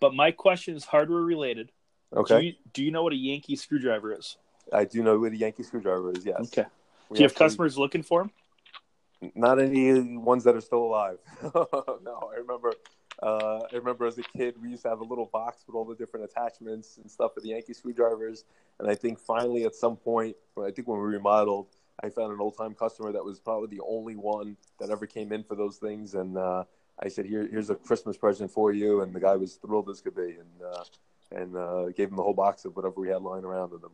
but 0.00 0.14
my 0.14 0.30
question 0.30 0.76
is 0.76 0.84
hardware 0.84 1.22
related. 1.22 1.72
Okay. 2.14 2.40
Do 2.40 2.46
you, 2.46 2.52
do 2.72 2.84
you 2.84 2.90
know 2.90 3.02
what 3.02 3.12
a 3.12 3.16
Yankee 3.16 3.56
screwdriver 3.56 4.12
is? 4.14 4.36
I 4.72 4.84
do 4.84 5.02
know 5.02 5.18
what 5.18 5.32
a 5.32 5.36
Yankee 5.36 5.62
screwdriver 5.62 6.12
is. 6.12 6.24
Yes. 6.24 6.40
Okay. 6.40 6.66
We 7.08 7.16
do 7.16 7.20
you 7.20 7.24
have 7.24 7.32
actually, 7.32 7.46
customers 7.46 7.78
looking 7.78 8.02
for 8.02 8.22
them? 8.22 9.32
Not 9.34 9.60
any 9.60 10.16
ones 10.16 10.44
that 10.44 10.54
are 10.54 10.60
still 10.60 10.84
alive. 10.84 11.18
no, 11.42 12.30
I 12.32 12.36
remember. 12.38 12.72
Uh, 13.20 13.66
I 13.72 13.76
remember 13.76 14.06
as 14.06 14.16
a 14.18 14.22
kid, 14.22 14.54
we 14.62 14.70
used 14.70 14.84
to 14.84 14.90
have 14.90 15.00
a 15.00 15.04
little 15.04 15.26
box 15.26 15.64
with 15.66 15.74
all 15.74 15.84
the 15.84 15.96
different 15.96 16.24
attachments 16.30 16.98
and 16.98 17.10
stuff 17.10 17.34
for 17.34 17.40
the 17.40 17.48
Yankee 17.48 17.72
screwdrivers. 17.72 18.44
And 18.78 18.88
I 18.88 18.94
think 18.94 19.18
finally, 19.18 19.64
at 19.64 19.74
some 19.74 19.96
point, 19.96 20.36
I 20.56 20.70
think 20.70 20.86
when 20.86 21.00
we 21.00 21.06
remodeled, 21.06 21.66
I 22.02 22.10
found 22.10 22.32
an 22.32 22.40
old 22.40 22.56
time 22.56 22.74
customer 22.74 23.12
that 23.12 23.24
was 23.24 23.40
probably 23.40 23.76
the 23.76 23.82
only 23.86 24.14
one 24.14 24.56
that 24.78 24.90
ever 24.90 25.06
came 25.06 25.32
in 25.32 25.42
for 25.42 25.56
those 25.56 25.78
things, 25.78 26.14
and 26.14 26.38
uh, 26.38 26.64
I 27.00 27.08
said, 27.08 27.26
Here, 27.26 27.46
"Here's 27.50 27.70
a 27.70 27.74
Christmas 27.74 28.16
present 28.16 28.50
for 28.50 28.72
you," 28.72 29.02
and 29.02 29.12
the 29.12 29.20
guy 29.20 29.36
was 29.36 29.54
thrilled 29.54 29.88
as 29.90 30.00
could 30.00 30.14
be, 30.14 30.36
and 30.38 30.62
uh, 30.64 30.84
and 31.32 31.56
uh, 31.56 31.86
gave 31.90 32.08
him 32.10 32.16
the 32.16 32.22
whole 32.22 32.34
box 32.34 32.64
of 32.64 32.76
whatever 32.76 33.00
we 33.00 33.08
had 33.08 33.22
lying 33.22 33.44
around 33.44 33.72
with 33.72 33.82
him. 33.82 33.90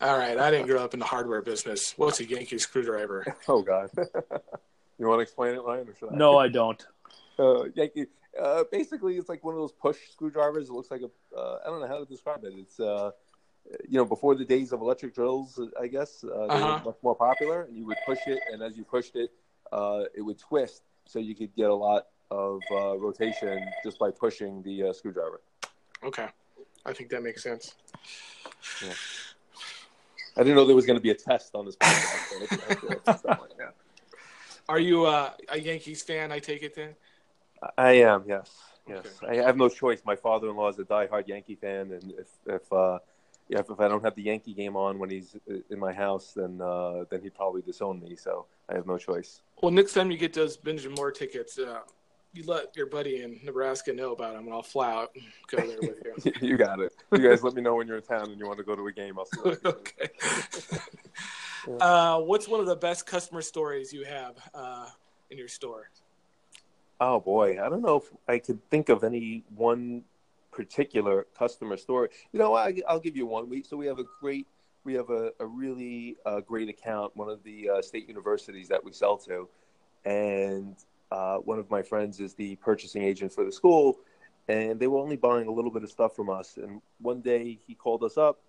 All 0.00 0.18
right, 0.18 0.38
I 0.38 0.50
didn't 0.50 0.66
grow 0.66 0.84
up 0.84 0.94
in 0.94 1.00
the 1.00 1.06
hardware 1.06 1.42
business. 1.42 1.94
What's 1.96 2.20
a 2.20 2.24
Yankee 2.24 2.58
screwdriver? 2.58 3.36
oh 3.48 3.62
God, 3.62 3.90
you 4.98 5.06
want 5.06 5.18
to 5.18 5.22
explain 5.22 5.54
it, 5.54 5.62
Ryan, 5.62 5.88
or 5.88 5.94
should 5.96 6.12
I? 6.12 6.16
No, 6.16 6.38
I 6.38 6.48
don't. 6.48 6.84
Uh, 7.38 7.64
Yankee, 7.74 8.06
uh, 8.40 8.64
basically, 8.70 9.16
it's 9.16 9.28
like 9.28 9.42
one 9.42 9.54
of 9.54 9.60
those 9.60 9.72
push 9.72 9.96
screwdrivers. 10.12 10.68
It 10.68 10.72
looks 10.72 10.90
like 10.90 11.02
a 11.02 11.36
uh, 11.36 11.58
I 11.64 11.70
don't 11.70 11.80
know 11.80 11.88
how 11.88 11.98
to 11.98 12.04
describe 12.04 12.44
it. 12.44 12.52
It's 12.56 12.78
uh, 12.78 13.10
you 13.88 13.98
know, 13.98 14.04
before 14.04 14.34
the 14.34 14.44
days 14.44 14.72
of 14.72 14.80
electric 14.80 15.14
drills, 15.14 15.60
I 15.80 15.86
guess 15.86 16.24
uh, 16.24 16.28
they 16.28 16.54
uh-huh. 16.54 16.80
were 16.84 16.90
much 16.90 16.98
more 17.02 17.14
popular. 17.14 17.62
And 17.62 17.76
you 17.76 17.86
would 17.86 17.98
push 18.06 18.18
it, 18.26 18.40
and 18.52 18.62
as 18.62 18.76
you 18.76 18.84
pushed 18.84 19.16
it, 19.16 19.30
uh, 19.72 20.04
it 20.14 20.22
would 20.22 20.38
twist, 20.38 20.82
so 21.04 21.18
you 21.18 21.34
could 21.34 21.54
get 21.56 21.70
a 21.70 21.74
lot 21.74 22.06
of 22.30 22.60
uh, 22.70 22.98
rotation 22.98 23.66
just 23.84 23.98
by 23.98 24.10
pushing 24.10 24.62
the 24.62 24.84
uh, 24.84 24.92
screwdriver. 24.92 25.40
Okay, 26.04 26.28
I 26.84 26.92
think 26.92 27.10
that 27.10 27.22
makes 27.22 27.42
sense. 27.42 27.74
Yeah. 28.84 28.92
I 30.36 30.42
didn't 30.42 30.56
know 30.56 30.66
there 30.66 30.76
was 30.76 30.84
going 30.84 30.98
to 30.98 31.02
be 31.02 31.10
a 31.10 31.14
test 31.14 31.54
on 31.54 31.64
this 31.64 31.76
podcast. 31.76 33.40
Are 34.68 34.78
you 34.78 35.06
uh, 35.06 35.30
a 35.48 35.58
Yankees 35.58 36.02
fan? 36.02 36.30
I 36.30 36.40
take 36.40 36.62
it 36.62 36.74
then. 36.74 36.94
I 37.78 37.92
am. 37.92 38.24
Yes. 38.26 38.50
Yes. 38.86 39.06
Okay. 39.22 39.40
I 39.40 39.44
have 39.44 39.56
no 39.56 39.68
choice. 39.68 40.02
My 40.04 40.16
father-in-law 40.16 40.68
is 40.68 40.78
a 40.78 40.84
die-hard 40.84 41.26
Yankee 41.28 41.54
fan, 41.54 41.92
and 41.92 42.12
if 42.18 42.28
if 42.46 42.72
uh, 42.72 42.98
if, 43.48 43.70
if, 43.70 43.80
I 43.80 43.88
don't 43.88 44.04
have 44.04 44.14
the 44.14 44.22
Yankee 44.22 44.54
game 44.54 44.76
on 44.76 44.98
when 44.98 45.10
he's 45.10 45.36
in 45.70 45.78
my 45.78 45.92
house, 45.92 46.32
then 46.34 46.60
uh, 46.60 47.04
then 47.10 47.22
he'd 47.22 47.34
probably 47.34 47.62
disown 47.62 48.00
me. 48.00 48.16
So 48.16 48.46
I 48.68 48.74
have 48.74 48.86
no 48.86 48.98
choice. 48.98 49.42
Well, 49.62 49.72
next 49.72 49.94
time 49.94 50.10
you 50.10 50.18
get 50.18 50.32
those 50.32 50.56
Benjamin 50.56 50.96
Moore 50.96 51.12
tickets, 51.12 51.58
uh, 51.58 51.80
you 52.36 52.44
let 52.46 52.76
your 52.76 52.86
buddy 52.86 53.22
in 53.22 53.40
Nebraska 53.42 53.92
know 53.92 54.12
about 54.12 54.34
them, 54.34 54.44
and 54.44 54.52
I'll 54.52 54.62
fly 54.62 54.92
out 54.92 55.10
and 55.14 55.24
go 55.48 55.66
there 55.66 55.78
with 55.80 56.24
you. 56.24 56.32
you 56.48 56.56
got 56.56 56.80
it. 56.80 56.92
You 57.12 57.18
guys 57.18 57.42
let 57.42 57.54
me 57.54 57.62
know 57.62 57.74
when 57.76 57.86
you're 57.86 57.96
in 57.96 58.02
town 58.02 58.30
and 58.30 58.38
you 58.38 58.46
want 58.46 58.58
to 58.58 58.64
go 58.64 58.76
to 58.76 58.86
a 58.86 58.92
game. 58.92 59.18
I'll 59.18 59.26
see. 59.26 59.58
okay. 59.64 60.08
uh, 61.80 62.20
what's 62.20 62.48
one 62.48 62.60
of 62.60 62.66
the 62.66 62.76
best 62.76 63.06
customer 63.06 63.42
stories 63.42 63.92
you 63.92 64.04
have 64.04 64.34
uh, 64.54 64.88
in 65.30 65.38
your 65.38 65.48
store? 65.48 65.90
Oh 67.00 67.20
boy, 67.20 67.62
I 67.62 67.68
don't 67.68 67.82
know 67.82 67.96
if 67.96 68.10
I 68.26 68.38
could 68.38 68.58
think 68.70 68.88
of 68.88 69.04
any 69.04 69.44
one 69.54 70.02
particular 70.56 71.26
customer 71.38 71.76
story. 71.76 72.08
You 72.32 72.38
know, 72.38 72.54
I, 72.54 72.72
will 72.88 72.98
give 72.98 73.14
you 73.14 73.26
one. 73.26 73.48
We 73.48 73.62
so 73.62 73.76
we 73.76 73.86
have 73.86 73.98
a 73.98 74.04
great, 74.20 74.46
we 74.84 74.94
have 74.94 75.10
a, 75.10 75.32
a 75.38 75.46
really 75.46 76.16
uh, 76.24 76.40
great 76.40 76.70
account, 76.70 77.14
one 77.14 77.28
of 77.28 77.44
the 77.44 77.68
uh, 77.68 77.82
state 77.82 78.08
universities 78.08 78.66
that 78.68 78.82
we 78.82 78.92
sell 78.92 79.18
to, 79.18 79.48
and 80.06 80.74
uh, 81.12 81.36
one 81.36 81.58
of 81.58 81.70
my 81.70 81.82
friends 81.82 82.20
is 82.20 82.34
the 82.34 82.56
purchasing 82.56 83.02
agent 83.02 83.32
for 83.32 83.44
the 83.44 83.52
school, 83.52 83.98
and 84.48 84.80
they 84.80 84.86
were 84.86 84.98
only 84.98 85.16
buying 85.16 85.46
a 85.46 85.52
little 85.52 85.70
bit 85.70 85.84
of 85.84 85.90
stuff 85.90 86.16
from 86.16 86.30
us. 86.30 86.56
And 86.56 86.80
one 87.00 87.20
day 87.20 87.58
he 87.66 87.74
called 87.74 88.02
us 88.02 88.16
up, 88.16 88.40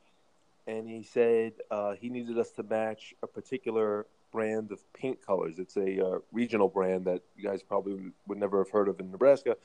and 0.66 0.88
he 0.88 1.04
said 1.04 1.54
uh, 1.70 1.96
he 2.00 2.10
needed 2.10 2.40
us 2.40 2.52
to 2.52 2.64
match 2.64 3.14
a 3.22 3.28
particular 3.28 4.08
brand 4.32 4.72
of 4.72 4.80
paint 4.94 5.20
colors. 5.26 5.60
It's 5.60 5.76
a 5.76 6.06
uh, 6.06 6.20
regional 6.32 6.70
brand 6.70 7.04
that 7.06 7.22
you 7.36 7.44
guys 7.44 7.62
probably 7.62 8.12
would 8.28 8.38
never 8.38 8.60
have 8.60 8.70
heard 8.70 8.88
of 8.88 9.02
in 9.02 9.12
Nebraska, 9.12 9.58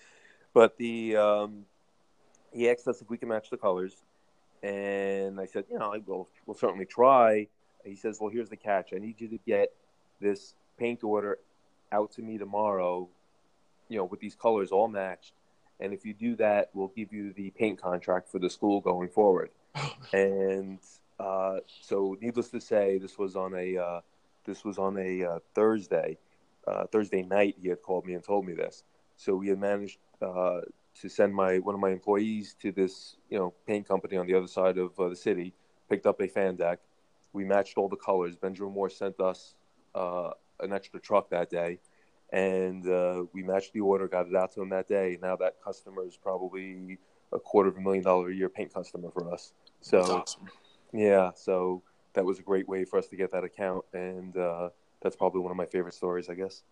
but 0.52 0.76
the 0.76 1.16
um, 1.16 1.66
he 2.52 2.70
asked 2.70 2.86
us 2.88 3.00
if 3.00 3.10
we 3.10 3.18
can 3.18 3.28
match 3.28 3.50
the 3.50 3.56
colors, 3.56 3.96
and 4.62 5.40
I 5.40 5.46
said, 5.46 5.64
you 5.70 5.78
know, 5.78 5.94
we'll 6.06 6.28
we'll 6.46 6.56
certainly 6.56 6.86
try. 6.86 7.48
He 7.84 7.96
says, 7.96 8.18
well, 8.20 8.30
here's 8.30 8.48
the 8.48 8.56
catch. 8.56 8.92
I 8.94 8.98
need 8.98 9.20
you 9.20 9.28
to 9.28 9.38
get 9.46 9.72
this 10.20 10.54
paint 10.78 11.02
order 11.02 11.38
out 11.90 12.12
to 12.12 12.22
me 12.22 12.38
tomorrow 12.38 13.08
you 13.92 13.98
know, 13.98 14.04
with 14.04 14.20
these 14.20 14.34
colors 14.34 14.72
all 14.72 14.88
matched. 14.88 15.32
And 15.78 15.92
if 15.92 16.06
you 16.06 16.14
do 16.14 16.34
that, 16.36 16.70
we'll 16.72 16.92
give 16.96 17.12
you 17.12 17.32
the 17.34 17.50
paint 17.50 17.80
contract 17.80 18.28
for 18.30 18.38
the 18.38 18.48
school 18.48 18.80
going 18.80 19.10
forward. 19.10 19.50
and 20.12 20.78
uh, 21.20 21.58
so, 21.66 22.16
needless 22.20 22.48
to 22.48 22.60
say, 22.60 22.98
this 22.98 23.18
was 23.18 23.36
on 23.36 23.54
a 23.54 23.76
uh, 23.76 24.00
this 24.44 24.64
was 24.64 24.78
on 24.78 24.96
a 24.98 25.24
uh, 25.24 25.38
Thursday. 25.54 26.18
Uh, 26.66 26.86
Thursday 26.86 27.22
night, 27.22 27.56
he 27.60 27.68
had 27.68 27.82
called 27.82 28.06
me 28.06 28.14
and 28.14 28.24
told 28.24 28.46
me 28.46 28.54
this. 28.54 28.84
So 29.16 29.34
we 29.34 29.48
had 29.48 29.58
managed 29.58 29.98
uh, 30.20 30.60
to 31.00 31.08
send 31.08 31.34
my 31.34 31.58
one 31.58 31.74
of 31.74 31.80
my 31.80 31.90
employees 31.90 32.54
to 32.60 32.72
this 32.72 33.16
you 33.30 33.38
know 33.38 33.54
paint 33.66 33.88
company 33.88 34.16
on 34.16 34.26
the 34.26 34.34
other 34.34 34.46
side 34.46 34.78
of 34.78 34.98
uh, 34.98 35.08
the 35.08 35.16
city. 35.16 35.54
Picked 35.88 36.06
up 36.06 36.20
a 36.20 36.28
fan 36.28 36.56
deck. 36.56 36.78
We 37.32 37.44
matched 37.44 37.76
all 37.76 37.88
the 37.88 37.96
colors. 37.96 38.36
Benjamin 38.36 38.72
Moore 38.72 38.90
sent 38.90 39.20
us 39.20 39.54
an 39.94 40.72
extra 40.72 41.00
truck 41.00 41.28
that 41.30 41.50
day 41.50 41.78
and 42.32 42.88
uh, 42.88 43.24
we 43.32 43.42
matched 43.42 43.74
the 43.74 43.80
order, 43.80 44.08
got 44.08 44.26
it 44.26 44.34
out 44.34 44.52
to 44.52 44.62
him 44.62 44.70
that 44.70 44.88
day. 44.88 45.18
Now 45.20 45.36
that 45.36 45.62
customer 45.62 46.04
is 46.06 46.16
probably 46.16 46.98
a 47.32 47.38
quarter 47.38 47.68
of 47.68 47.76
a 47.76 47.80
million 47.80 48.02
dollar 48.02 48.30
a 48.30 48.34
year 48.34 48.48
paint 48.48 48.72
customer 48.72 49.10
for 49.10 49.32
us. 49.32 49.52
So, 49.80 50.00
awesome. 50.00 50.48
yeah, 50.92 51.30
so 51.34 51.82
that 52.14 52.24
was 52.24 52.38
a 52.38 52.42
great 52.42 52.66
way 52.68 52.84
for 52.84 52.98
us 52.98 53.06
to 53.08 53.16
get 53.16 53.30
that 53.32 53.44
account, 53.44 53.84
and 53.92 54.36
uh, 54.36 54.70
that's 55.02 55.16
probably 55.16 55.40
one 55.40 55.50
of 55.50 55.56
my 55.56 55.66
favorite 55.66 55.94
stories, 55.94 56.28
I 56.30 56.34
guess. 56.34 56.62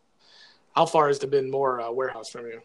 How 0.74 0.86
far 0.86 1.10
is 1.10 1.18
the 1.18 1.26
Ben 1.26 1.50
Moore 1.50 1.80
uh, 1.80 1.90
warehouse 1.90 2.30
from 2.30 2.46
you? 2.46 2.62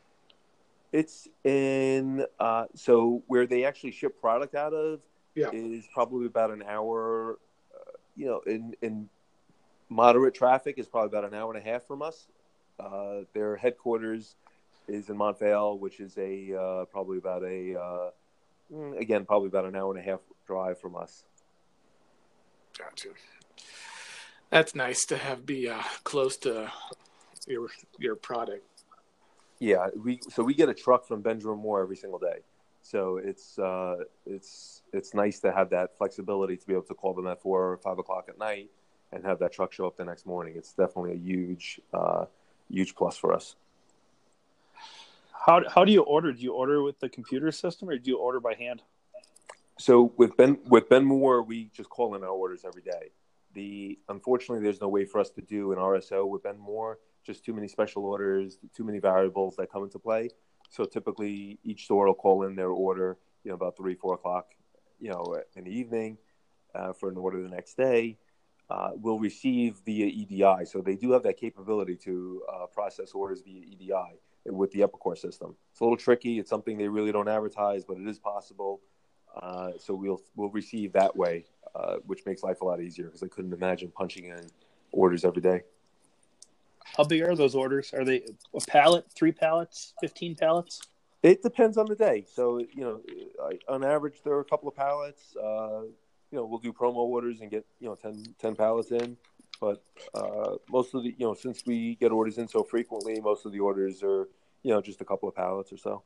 It's 0.99 1.27
in 1.43 2.25
uh, 2.39 2.65
so 2.73 3.23
where 3.27 3.45
they 3.45 3.65
actually 3.65 3.91
ship 3.91 4.19
product 4.21 4.55
out 4.55 4.73
of 4.73 5.01
yeah. 5.35 5.49
is 5.51 5.87
probably 5.93 6.25
about 6.25 6.51
an 6.51 6.63
hour. 6.67 7.37
Uh, 7.73 7.91
you 8.15 8.27
know, 8.27 8.41
in 8.45 8.75
in 8.81 9.09
moderate 9.89 10.33
traffic 10.33 10.75
is 10.77 10.87
probably 10.87 11.07
about 11.07 11.25
an 11.25 11.37
hour 11.37 11.53
and 11.53 11.61
a 11.61 11.69
half 11.69 11.85
from 11.85 12.01
us 12.01 12.27
uh, 12.79 13.21
their 13.33 13.55
headquarters 13.55 14.35
is 14.87 15.09
in 15.09 15.17
Montvale, 15.17 15.79
which 15.79 15.99
is 15.99 16.17
a 16.17 16.55
uh, 16.55 16.85
probably 16.85 17.17
about 17.17 17.43
a 17.43 17.79
uh, 17.79 18.09
mm, 18.73 18.99
again 18.99 19.25
probably 19.25 19.47
about 19.47 19.65
an 19.65 19.75
hour 19.75 19.95
and 19.95 19.99
a 19.99 20.09
half 20.09 20.19
drive 20.45 20.79
from 20.79 20.95
us. 20.95 21.23
Gotcha. 22.77 23.09
That's 24.49 24.75
nice 24.75 25.05
to 25.05 25.17
have 25.17 25.45
be 25.45 25.69
uh, 25.69 25.81
close 26.03 26.37
to 26.37 26.71
your 27.47 27.69
your 27.97 28.15
product. 28.15 28.74
Yeah, 29.65 29.87
we 29.97 30.19
so 30.29 30.43
we 30.43 30.53
get 30.53 30.69
a 30.69 30.75
truck 30.75 31.07
from 31.07 31.23
Benjamin 31.23 31.57
Moore 31.57 31.81
every 31.81 31.95
single 31.95 32.19
day, 32.19 32.41
so 32.83 33.17
it's 33.17 33.57
uh, 33.57 33.95
it's 34.27 34.83
it's 34.93 35.15
nice 35.15 35.39
to 35.39 35.51
have 35.51 35.71
that 35.71 35.97
flexibility 35.97 36.55
to 36.55 36.67
be 36.67 36.73
able 36.73 36.83
to 36.83 36.93
call 36.93 37.15
them 37.15 37.25
at 37.25 37.41
four 37.41 37.71
or 37.71 37.77
five 37.77 37.97
o'clock 37.97 38.25
at 38.29 38.37
night 38.37 38.69
and 39.11 39.25
have 39.25 39.39
that 39.39 39.51
truck 39.53 39.73
show 39.73 39.87
up 39.87 39.97
the 39.97 40.05
next 40.05 40.27
morning. 40.27 40.53
It's 40.55 40.73
definitely 40.73 41.13
a 41.13 41.17
huge 41.17 41.81
uh, 41.95 42.25
huge 42.69 42.93
plus 42.93 43.17
for 43.17 43.33
us. 43.33 43.55
How 45.33 45.67
how 45.67 45.83
do 45.83 45.91
you 45.91 46.03
order? 46.03 46.31
Do 46.31 46.43
you 46.43 46.53
order 46.53 46.83
with 46.83 46.99
the 46.99 47.09
computer 47.09 47.51
system 47.51 47.89
or 47.89 47.97
do 47.97 48.11
you 48.11 48.19
order 48.19 48.39
by 48.39 48.53
hand? 48.53 48.83
So 49.79 50.13
with 50.15 50.37
Ben 50.37 50.59
with 50.67 50.89
Ben 50.89 51.05
Moore, 51.05 51.41
we 51.41 51.71
just 51.73 51.89
call 51.89 52.13
in 52.13 52.21
our 52.21 52.29
orders 52.29 52.65
every 52.65 52.83
day. 52.83 53.09
The 53.55 53.97
unfortunately, 54.09 54.63
there's 54.63 54.79
no 54.79 54.89
way 54.89 55.05
for 55.05 55.19
us 55.19 55.31
to 55.31 55.41
do 55.41 55.71
an 55.71 55.79
RSO 55.79 56.29
with 56.29 56.43
Ben 56.43 56.59
Moore. 56.59 56.99
Just 57.25 57.43
too 57.43 57.53
many 57.53 57.67
special 57.67 58.05
orders, 58.05 58.57
too 58.75 58.83
many 58.83 58.99
variables 58.99 59.55
that 59.57 59.71
come 59.71 59.83
into 59.83 59.99
play. 59.99 60.29
So 60.69 60.85
typically, 60.85 61.59
each 61.63 61.85
store 61.85 62.07
will 62.07 62.13
call 62.13 62.43
in 62.43 62.55
their 62.55 62.69
order, 62.69 63.17
you 63.43 63.49
know, 63.49 63.55
about 63.55 63.77
three, 63.77 63.95
four 63.95 64.15
o'clock, 64.15 64.47
you 64.99 65.09
know, 65.09 65.41
in 65.55 65.63
the 65.63 65.71
evening, 65.71 66.17
uh, 66.73 66.93
for 66.93 67.09
an 67.09 67.17
order 67.17 67.41
the 67.41 67.49
next 67.49 67.75
day 67.75 68.17
uh, 68.69 68.91
will 68.95 69.19
receive 69.19 69.77
via 69.85 70.05
EDI. 70.05 70.65
So 70.65 70.81
they 70.81 70.95
do 70.95 71.11
have 71.11 71.23
that 71.23 71.37
capability 71.37 71.95
to 71.97 72.43
uh, 72.51 72.65
process 72.67 73.11
orders 73.11 73.41
via 73.41 73.61
EDI 73.61 74.19
with 74.45 74.71
the 74.71 74.79
Epicor 74.79 75.17
system. 75.17 75.55
It's 75.71 75.79
a 75.79 75.83
little 75.83 75.97
tricky. 75.97 76.39
It's 76.39 76.49
something 76.49 76.77
they 76.77 76.87
really 76.87 77.11
don't 77.11 77.27
advertise, 77.27 77.83
but 77.85 77.97
it 77.97 78.07
is 78.07 78.19
possible. 78.19 78.81
Uh, 79.35 79.71
so 79.77 79.93
we'll 79.93 80.21
we'll 80.35 80.49
receive 80.49 80.93
that 80.93 81.15
way, 81.15 81.45
uh, 81.75 81.97
which 82.05 82.25
makes 82.25 82.41
life 82.41 82.61
a 82.61 82.65
lot 82.65 82.81
easier 82.81 83.05
because 83.05 83.21
I 83.21 83.27
couldn't 83.27 83.53
imagine 83.53 83.91
punching 83.91 84.25
in 84.25 84.39
orders 84.91 85.25
every 85.25 85.41
day. 85.41 85.63
How 86.97 87.03
big 87.03 87.21
are 87.23 87.35
those 87.35 87.55
orders? 87.55 87.93
Are 87.93 88.05
they 88.05 88.25
a 88.53 88.61
pallet, 88.67 89.05
three 89.13 89.31
pallets, 89.31 89.93
fifteen 89.99 90.35
pallets? 90.35 90.81
It 91.23 91.41
depends 91.41 91.77
on 91.77 91.87
the 91.87 91.95
day. 91.95 92.25
So 92.31 92.59
you 92.59 92.83
know, 92.83 93.01
on 93.67 93.83
average, 93.83 94.15
there 94.23 94.33
are 94.33 94.41
a 94.41 94.45
couple 94.45 94.69
of 94.69 94.75
pallets. 94.75 95.35
Uh, 95.35 95.81
you 96.31 96.41
know, 96.41 96.45
we'll 96.45 96.59
do 96.59 96.73
promo 96.73 96.97
orders 96.97 97.41
and 97.41 97.49
get, 97.49 97.65
you 97.79 97.87
know, 97.87 97.95
10, 97.95 98.35
10 98.39 98.55
pallets 98.55 98.91
in. 98.91 99.15
But 99.61 99.81
uh, 100.13 100.55
most 100.69 100.93
of 100.93 101.03
the, 101.03 101.09
you 101.17 101.25
know, 101.25 101.33
since 101.33 101.65
we 101.65 101.95
get 101.95 102.11
orders 102.11 102.37
in 102.37 102.47
so 102.47 102.63
frequently, 102.63 103.21
most 103.21 103.45
of 103.45 103.53
the 103.53 103.59
orders 103.59 104.03
are, 104.03 104.27
you 104.63 104.71
know, 104.71 104.81
just 104.81 104.99
a 104.99 105.05
couple 105.05 105.29
of 105.29 105.35
pallets 105.35 105.71
or 105.71 105.77
so. 105.77 106.03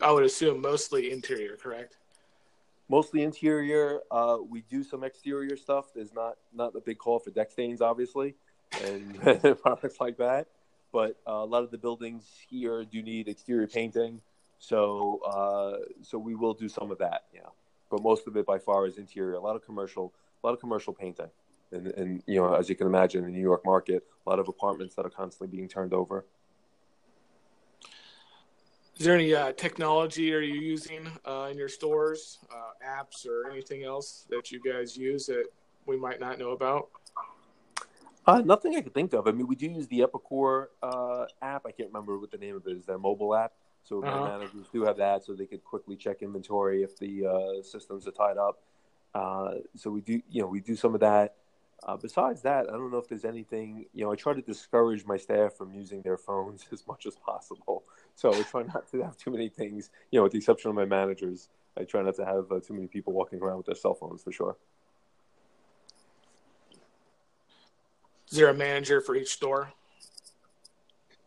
I 0.00 0.12
would 0.12 0.24
assume 0.24 0.62
mostly 0.62 1.10
interior, 1.10 1.56
correct? 1.56 1.96
Mostly 2.88 3.22
interior. 3.22 4.00
Uh, 4.10 4.38
we 4.48 4.62
do 4.62 4.82
some 4.82 5.04
exterior 5.04 5.56
stuff. 5.56 5.92
There's 5.94 6.14
not 6.14 6.36
not 6.54 6.74
a 6.74 6.80
big 6.80 6.98
call 6.98 7.18
for 7.18 7.30
deck 7.30 7.50
stains, 7.50 7.82
obviously, 7.82 8.34
and 8.82 9.20
products 9.62 10.00
like 10.00 10.16
that. 10.18 10.48
But 10.90 11.18
uh, 11.26 11.32
a 11.32 11.44
lot 11.44 11.64
of 11.64 11.70
the 11.70 11.76
buildings 11.76 12.24
here 12.48 12.84
do 12.84 13.02
need 13.02 13.28
exterior 13.28 13.66
painting. 13.66 14.22
So 14.58 15.20
uh, 15.26 15.84
so 16.02 16.18
we 16.18 16.34
will 16.34 16.54
do 16.54 16.68
some 16.68 16.90
of 16.90 16.98
that, 16.98 17.24
yeah. 17.34 17.50
But 17.90 18.02
most 18.02 18.26
of 18.26 18.36
it 18.36 18.46
by 18.46 18.58
far 18.58 18.86
is 18.86 18.96
interior. 18.96 19.34
A 19.34 19.40
lot 19.40 19.54
of 19.54 19.64
commercial, 19.64 20.14
a 20.42 20.46
lot 20.46 20.54
of 20.54 20.60
commercial 20.60 20.94
painting, 20.94 21.30
and 21.72 21.88
and 21.88 22.22
you 22.26 22.36
know 22.36 22.54
as 22.54 22.70
you 22.70 22.74
can 22.74 22.86
imagine, 22.86 23.24
in 23.24 23.26
the 23.30 23.36
New 23.36 23.42
York 23.42 23.66
market, 23.66 24.02
a 24.26 24.30
lot 24.30 24.38
of 24.38 24.48
apartments 24.48 24.94
that 24.94 25.04
are 25.04 25.10
constantly 25.10 25.54
being 25.54 25.68
turned 25.68 25.92
over. 25.92 26.24
Is 28.98 29.06
there 29.06 29.14
any 29.14 29.32
uh, 29.32 29.52
technology 29.52 30.34
are 30.34 30.40
you 30.40 30.60
using 30.60 31.06
uh, 31.24 31.48
in 31.52 31.56
your 31.56 31.68
stores, 31.68 32.38
uh, 32.52 32.84
apps 32.84 33.28
or 33.28 33.48
anything 33.48 33.84
else 33.84 34.26
that 34.28 34.50
you 34.50 34.60
guys 34.60 34.96
use 34.96 35.26
that 35.26 35.44
we 35.86 35.96
might 35.96 36.18
not 36.18 36.36
know 36.36 36.50
about? 36.50 36.88
Uh, 38.26 38.40
nothing 38.40 38.74
I 38.74 38.80
can 38.80 38.90
think 38.90 39.12
of. 39.12 39.28
I 39.28 39.30
mean, 39.30 39.46
we 39.46 39.54
do 39.54 39.66
use 39.66 39.86
the 39.86 40.00
Epicor 40.00 40.66
uh, 40.82 41.26
app. 41.40 41.62
I 41.64 41.70
can't 41.70 41.90
remember 41.90 42.18
what 42.18 42.32
the 42.32 42.38
name 42.38 42.56
of 42.56 42.66
it 42.66 42.72
is. 42.72 42.86
Their 42.86 42.98
mobile 42.98 43.36
app. 43.36 43.52
So 43.84 44.02
uh-huh. 44.02 44.36
managers 44.36 44.66
do 44.72 44.82
have 44.82 44.96
that, 44.96 45.24
so 45.24 45.32
they 45.32 45.46
could 45.46 45.62
quickly 45.62 45.94
check 45.94 46.20
inventory 46.20 46.82
if 46.82 46.98
the 46.98 47.24
uh, 47.24 47.62
systems 47.62 48.08
are 48.08 48.10
tied 48.10 48.36
up. 48.36 48.58
Uh, 49.14 49.60
so 49.76 49.90
we 49.90 50.00
do, 50.00 50.20
you 50.28 50.42
know, 50.42 50.48
we 50.48 50.60
do 50.60 50.74
some 50.74 50.94
of 50.94 51.00
that. 51.00 51.36
Uh, 51.84 51.96
besides 51.96 52.42
that, 52.42 52.68
I 52.68 52.72
don't 52.72 52.90
know 52.90 52.98
if 52.98 53.08
there's 53.08 53.24
anything. 53.24 53.86
You 53.94 54.04
know, 54.04 54.12
I 54.12 54.16
try 54.16 54.34
to 54.34 54.42
discourage 54.42 55.04
my 55.06 55.16
staff 55.16 55.54
from 55.54 55.72
using 55.72 56.02
their 56.02 56.16
phones 56.16 56.66
as 56.72 56.86
much 56.86 57.06
as 57.06 57.14
possible. 57.16 57.84
So 58.14 58.34
I 58.34 58.42
try 58.42 58.62
not 58.62 58.90
to 58.90 59.02
have 59.02 59.16
too 59.16 59.30
many 59.30 59.48
things. 59.48 59.90
You 60.10 60.18
know, 60.18 60.24
with 60.24 60.32
the 60.32 60.38
exception 60.38 60.70
of 60.70 60.76
my 60.76 60.84
managers, 60.84 61.48
I 61.78 61.84
try 61.84 62.02
not 62.02 62.16
to 62.16 62.24
have 62.24 62.50
uh, 62.50 62.60
too 62.60 62.74
many 62.74 62.88
people 62.88 63.12
walking 63.12 63.40
around 63.40 63.58
with 63.58 63.66
their 63.66 63.76
cell 63.76 63.94
phones 63.94 64.22
for 64.22 64.32
sure. 64.32 64.56
Is 68.30 68.36
there 68.36 68.48
a 68.48 68.54
manager 68.54 69.00
for 69.00 69.14
each 69.14 69.28
store? 69.28 69.72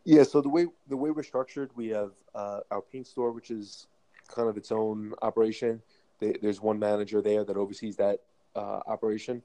Yeah, 0.04 0.24
so 0.24 0.40
the 0.40 0.48
way 0.48 0.66
the 0.88 0.96
way 0.96 1.10
we're 1.10 1.22
structured, 1.22 1.70
we 1.74 1.88
have 1.88 2.10
uh, 2.34 2.60
our 2.70 2.82
paint 2.82 3.06
store, 3.06 3.32
which 3.32 3.50
is 3.50 3.86
kind 4.28 4.48
of 4.48 4.56
its 4.56 4.70
own 4.70 5.14
operation. 5.22 5.80
They, 6.20 6.36
there's 6.40 6.60
one 6.60 6.78
manager 6.78 7.22
there 7.22 7.44
that 7.44 7.56
oversees 7.56 7.96
that 7.96 8.20
uh, 8.54 8.80
operation, 8.86 9.42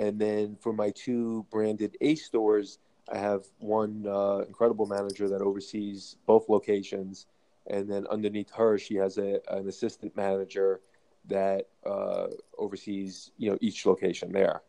and 0.00 0.18
then 0.18 0.56
for 0.58 0.72
my 0.72 0.90
two 0.90 1.44
branded 1.50 1.94
Ace 2.00 2.24
stores, 2.24 2.78
I 3.12 3.18
have 3.18 3.44
one 3.58 4.06
uh, 4.08 4.38
incredible 4.48 4.86
manager 4.86 5.28
that 5.28 5.42
oversees 5.42 6.16
both 6.26 6.48
locations, 6.48 7.26
and 7.66 7.86
then 7.86 8.06
underneath 8.06 8.50
her, 8.52 8.78
she 8.78 8.94
has 8.94 9.18
a, 9.18 9.40
an 9.48 9.68
assistant 9.68 10.16
manager 10.16 10.80
that 11.28 11.68
uh, 11.84 12.28
oversees 12.56 13.32
you 13.36 13.50
know 13.50 13.58
each 13.60 13.84
location 13.84 14.32
there. 14.32 14.62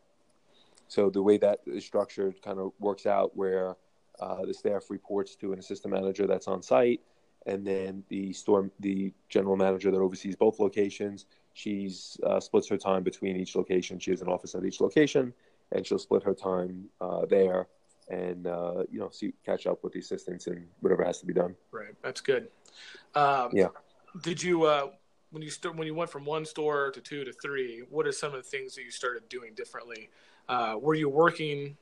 So 0.88 1.08
the 1.08 1.22
way 1.22 1.38
that 1.38 1.60
is 1.64 1.86
structured 1.86 2.42
kind 2.42 2.58
of 2.58 2.72
works 2.78 3.06
out 3.06 3.34
where 3.34 3.76
uh, 4.20 4.44
the 4.44 4.52
staff 4.52 4.90
reports 4.90 5.34
to 5.36 5.54
an 5.54 5.58
assistant 5.58 5.94
manager 5.94 6.26
that's 6.26 6.46
on 6.46 6.60
site, 6.62 7.00
and 7.46 7.66
then 7.66 8.04
the 8.10 8.34
store, 8.34 8.70
the 8.80 9.14
general 9.30 9.56
manager 9.56 9.90
that 9.90 9.98
oversees 9.98 10.36
both 10.36 10.60
locations, 10.60 11.24
she's 11.52 12.18
uh, 12.24 12.40
splits 12.40 12.68
her 12.68 12.76
time 12.76 13.02
between 13.02 13.36
each 13.36 13.56
location. 13.56 13.98
She 13.98 14.10
has 14.10 14.22
an 14.22 14.28
office 14.28 14.54
at 14.54 14.64
each 14.64 14.80
location, 14.80 15.32
and 15.72 15.86
she'll 15.86 15.98
split 15.98 16.22
her 16.22 16.34
time 16.34 16.88
uh, 17.00 17.26
there, 17.26 17.68
and 18.08 18.46
uh, 18.46 18.84
you 18.90 18.98
know, 18.98 19.10
see, 19.10 19.32
catch 19.44 19.66
up 19.66 19.82
with 19.84 19.92
the 19.92 20.00
assistants 20.00 20.46
and 20.46 20.66
whatever 20.80 21.04
has 21.04 21.18
to 21.20 21.26
be 21.26 21.32
done. 21.32 21.54
Right, 21.70 21.94
that's 22.02 22.20
good. 22.20 22.48
Um, 23.14 23.50
yeah. 23.52 23.68
Did 24.22 24.42
you 24.42 24.64
uh, 24.64 24.88
when 25.30 25.42
you 25.42 25.50
st- 25.50 25.76
when 25.76 25.86
you 25.86 25.94
went 25.94 26.10
from 26.10 26.24
one 26.24 26.44
store 26.44 26.90
to 26.90 27.00
two 27.00 27.24
to 27.24 27.32
three? 27.32 27.82
What 27.88 28.06
are 28.06 28.12
some 28.12 28.34
of 28.34 28.42
the 28.42 28.48
things 28.48 28.74
that 28.74 28.82
you 28.82 28.90
started 28.90 29.28
doing 29.28 29.54
differently? 29.54 30.10
Uh, 30.48 30.76
were 30.80 30.94
you 30.94 31.08
working 31.08 31.76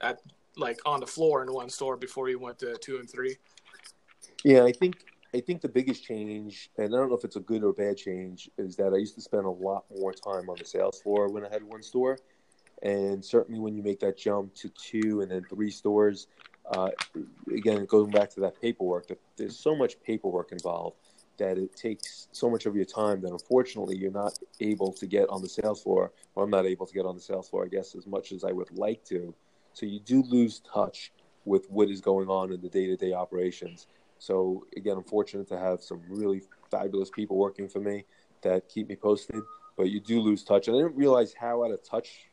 at 0.00 0.20
like 0.56 0.80
on 0.84 1.00
the 1.00 1.06
floor 1.06 1.42
in 1.42 1.52
one 1.52 1.70
store 1.70 1.96
before 1.96 2.28
you 2.28 2.38
went 2.38 2.58
to 2.58 2.76
two 2.78 2.98
and 2.98 3.08
three? 3.08 3.36
Yeah, 4.44 4.64
I 4.64 4.72
think 4.72 5.04
I 5.34 5.40
think 5.40 5.60
the 5.60 5.68
biggest 5.68 6.04
change, 6.04 6.70
and 6.78 6.94
I 6.94 6.98
don't 6.98 7.10
know 7.10 7.16
if 7.16 7.24
it's 7.24 7.36
a 7.36 7.40
good 7.40 7.62
or 7.62 7.74
bad 7.74 7.98
change, 7.98 8.50
is 8.56 8.76
that 8.76 8.94
I 8.94 8.96
used 8.96 9.14
to 9.16 9.20
spend 9.20 9.44
a 9.44 9.50
lot 9.50 9.84
more 9.94 10.12
time 10.12 10.48
on 10.48 10.56
the 10.58 10.64
sales 10.64 11.02
floor 11.02 11.28
when 11.28 11.44
I 11.44 11.50
had 11.50 11.62
one 11.62 11.82
store. 11.82 12.18
And 12.82 13.22
certainly 13.22 13.60
when 13.60 13.74
you 13.74 13.82
make 13.82 14.00
that 14.00 14.16
jump 14.16 14.54
to 14.54 14.70
two 14.70 15.20
and 15.20 15.30
then 15.30 15.44
three 15.50 15.70
stores, 15.70 16.28
uh, 16.70 16.90
again, 17.54 17.84
going 17.86 18.10
back 18.10 18.30
to 18.30 18.40
that 18.40 18.60
paperwork, 18.60 19.06
there's 19.36 19.58
so 19.58 19.76
much 19.76 20.00
paperwork 20.02 20.52
involved 20.52 20.96
that 21.38 21.58
it 21.58 21.76
takes 21.76 22.28
so 22.32 22.48
much 22.48 22.66
of 22.66 22.74
your 22.74 22.84
time 22.84 23.20
that 23.20 23.30
unfortunately 23.30 23.96
you're 23.96 24.10
not 24.10 24.38
able 24.60 24.92
to 24.92 25.06
get 25.06 25.28
on 25.28 25.42
the 25.42 25.48
sales 25.48 25.82
floor, 25.82 26.12
or 26.34 26.44
I'm 26.44 26.50
not 26.50 26.66
able 26.66 26.86
to 26.86 26.94
get 26.94 27.04
on 27.04 27.14
the 27.14 27.20
sales 27.20 27.48
floor, 27.48 27.64
I 27.64 27.68
guess, 27.68 27.94
as 27.94 28.06
much 28.06 28.32
as 28.32 28.44
I 28.44 28.52
would 28.52 28.70
like 28.76 29.04
to. 29.06 29.34
So 29.72 29.86
you 29.86 30.00
do 30.00 30.22
lose 30.22 30.60
touch 30.60 31.12
with 31.44 31.70
what 31.70 31.90
is 31.90 32.00
going 32.00 32.28
on 32.28 32.52
in 32.52 32.60
the 32.60 32.68
day 32.68 32.86
to 32.86 32.96
day 32.96 33.12
operations. 33.12 33.86
So 34.18 34.66
again, 34.76 34.96
I'm 34.96 35.04
fortunate 35.04 35.48
to 35.48 35.58
have 35.58 35.82
some 35.82 36.02
really 36.08 36.42
fabulous 36.70 37.10
people 37.10 37.36
working 37.36 37.68
for 37.68 37.80
me 37.80 38.04
that 38.42 38.68
keep 38.68 38.88
me 38.88 38.96
posted, 38.96 39.42
but 39.76 39.90
you 39.90 40.00
do 40.00 40.20
lose 40.20 40.44
touch. 40.44 40.68
And 40.68 40.76
I 40.76 40.80
didn't 40.80 40.96
realize 40.96 41.32
how 41.32 41.64
out 41.64 41.70
of 41.70 41.82
touch 41.82 42.28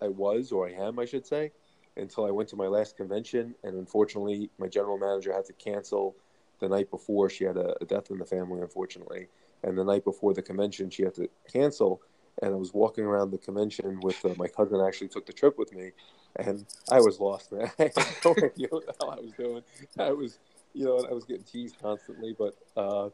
I 0.00 0.08
was, 0.08 0.52
or 0.52 0.68
I 0.68 0.72
am, 0.72 0.98
I 0.98 1.04
should 1.04 1.26
say, 1.26 1.52
until 1.96 2.26
I 2.26 2.30
went 2.30 2.48
to 2.50 2.56
my 2.56 2.66
last 2.66 2.96
convention. 2.96 3.54
And 3.62 3.76
unfortunately, 3.76 4.50
my 4.58 4.68
general 4.68 4.98
manager 4.98 5.32
had 5.32 5.44
to 5.46 5.52
cancel 5.54 6.16
the 6.60 6.68
night 6.68 6.90
before. 6.90 7.30
She 7.30 7.44
had 7.44 7.56
a, 7.56 7.74
a 7.80 7.84
death 7.84 8.10
in 8.10 8.18
the 8.18 8.24
family, 8.24 8.60
unfortunately. 8.60 9.28
And 9.62 9.78
the 9.78 9.84
night 9.84 10.04
before 10.04 10.34
the 10.34 10.42
convention, 10.42 10.90
she 10.90 11.04
had 11.04 11.14
to 11.14 11.28
cancel. 11.50 12.02
And 12.42 12.52
I 12.52 12.56
was 12.56 12.74
walking 12.74 13.04
around 13.04 13.30
the 13.30 13.38
convention 13.38 14.00
with 14.02 14.22
uh, 14.24 14.34
my 14.36 14.48
cousin. 14.48 14.80
Actually, 14.80 15.08
took 15.08 15.24
the 15.24 15.32
trip 15.32 15.56
with 15.56 15.72
me, 15.72 15.92
and 16.36 16.66
I 16.90 16.98
was 16.98 17.20
lost, 17.20 17.52
man. 17.52 17.70
I 17.78 17.84
had 17.84 18.06
no 18.24 18.32
idea 18.32 18.66
what 18.70 18.86
the 18.86 18.94
hell 19.00 19.10
I 19.10 19.20
was 19.20 19.32
doing. 19.38 19.62
I 19.96 20.10
was, 20.10 20.40
you 20.74 20.84
know, 20.84 21.06
I 21.08 21.12
was 21.12 21.24
getting 21.24 21.44
teased 21.44 21.76
constantly. 21.80 22.34
But, 22.36 22.56
uh, 22.76 23.08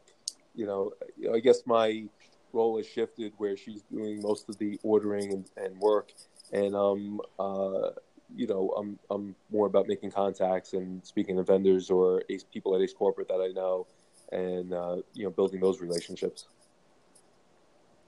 you 0.53 0.65
know, 0.65 0.91
I 1.33 1.39
guess 1.39 1.61
my 1.65 2.05
role 2.51 2.77
has 2.77 2.87
shifted 2.87 3.33
where 3.37 3.55
she's 3.55 3.83
doing 3.83 4.21
most 4.21 4.49
of 4.49 4.57
the 4.57 4.79
ordering 4.83 5.31
and, 5.31 5.45
and 5.55 5.79
work, 5.79 6.11
and 6.51 6.75
um, 6.75 7.21
uh, 7.39 7.91
you 8.35 8.47
know, 8.47 8.73
I'm 8.77 8.99
I'm 9.09 9.35
more 9.51 9.67
about 9.67 9.87
making 9.87 10.11
contacts 10.11 10.73
and 10.73 11.05
speaking 11.05 11.37
to 11.37 11.43
vendors 11.43 11.89
or 11.89 12.23
Ace 12.29 12.43
people 12.43 12.75
at 12.75 12.81
Ace 12.81 12.93
Corporate 12.93 13.27
that 13.29 13.41
I 13.41 13.53
know, 13.53 13.87
and 14.31 14.73
uh, 14.73 14.97
you 15.13 15.23
know, 15.23 15.29
building 15.29 15.61
those 15.61 15.79
relationships. 15.79 16.47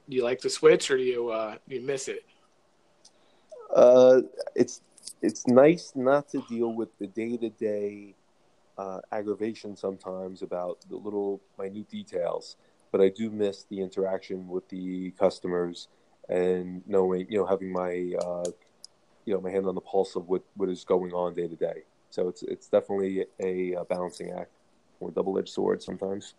Do 0.10 0.18
you 0.18 0.24
like 0.24 0.42
the 0.42 0.50
switch, 0.50 0.92
or 0.92 0.98
do 0.98 1.04
you 1.04 1.30
uh, 1.30 1.56
do 1.70 1.76
you 1.76 1.82
miss 1.82 2.10
it? 2.10 2.26
Uh, 3.74 4.22
it's 4.56 4.82
it's 5.22 5.48
nice 5.48 5.94
not 5.96 6.28
to 6.30 6.44
deal 6.50 6.74
with 6.74 6.90
the 7.00 7.08
day 7.08 7.38
to 7.38 7.50
day 7.50 8.16
aggravation 9.12 9.76
sometimes 9.76 10.42
about 10.42 10.80
the 10.90 10.96
little 10.96 11.42
minute 11.58 11.90
details, 11.90 12.58
but 12.92 13.02
I 13.02 13.10
do 13.10 13.30
miss 13.30 13.66
the 13.70 13.82
interaction 13.82 14.48
with 14.48 14.68
the 14.70 15.12
customers 15.12 15.88
and 16.30 16.82
knowing, 16.88 17.28
you 17.30 17.38
know, 17.38 17.46
having 17.46 17.72
my 17.72 18.14
uh, 18.20 18.50
you 19.26 19.34
know 19.34 19.42
my 19.42 19.52
hand 19.52 19.66
on 19.66 19.76
the 19.76 19.82
pulse 19.82 20.16
of 20.16 20.28
what, 20.28 20.44
what 20.56 20.70
is 20.70 20.84
going 20.84 21.14
on 21.14 21.34
day 21.34 21.48
to 21.48 21.56
day. 21.56 21.84
So 22.10 22.28
it's 22.28 22.44
it's 22.44 22.68
definitely 22.68 23.26
a, 23.40 23.74
a 23.74 23.86
balancing 23.86 24.32
act 24.32 24.52
or 25.00 25.12
double 25.12 25.38
edged 25.38 25.50
sword 25.50 25.82
sometimes. 25.82 26.36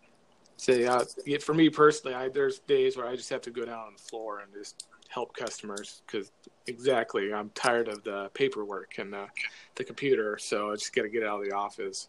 See, 0.57 0.85
uh, 0.85 1.03
for 1.41 1.53
me 1.53 1.69
personally, 1.69 2.15
I, 2.15 2.29
there's 2.29 2.59
days 2.59 2.95
where 2.95 3.07
I 3.07 3.15
just 3.15 3.29
have 3.29 3.41
to 3.41 3.51
go 3.51 3.65
down 3.65 3.79
on 3.79 3.93
the 3.93 4.01
floor 4.01 4.39
and 4.39 4.53
just 4.53 4.87
help 5.09 5.35
customers 5.35 6.01
because 6.05 6.31
exactly 6.67 7.33
I'm 7.33 7.49
tired 7.49 7.87
of 7.87 8.03
the 8.03 8.29
paperwork 8.33 8.97
and 8.97 9.11
the, 9.11 9.27
the 9.75 9.83
computer, 9.83 10.37
so 10.37 10.71
I 10.71 10.75
just 10.75 10.95
got 10.95 11.03
to 11.03 11.09
get 11.09 11.23
out 11.23 11.39
of 11.39 11.45
the 11.45 11.55
office. 11.55 12.07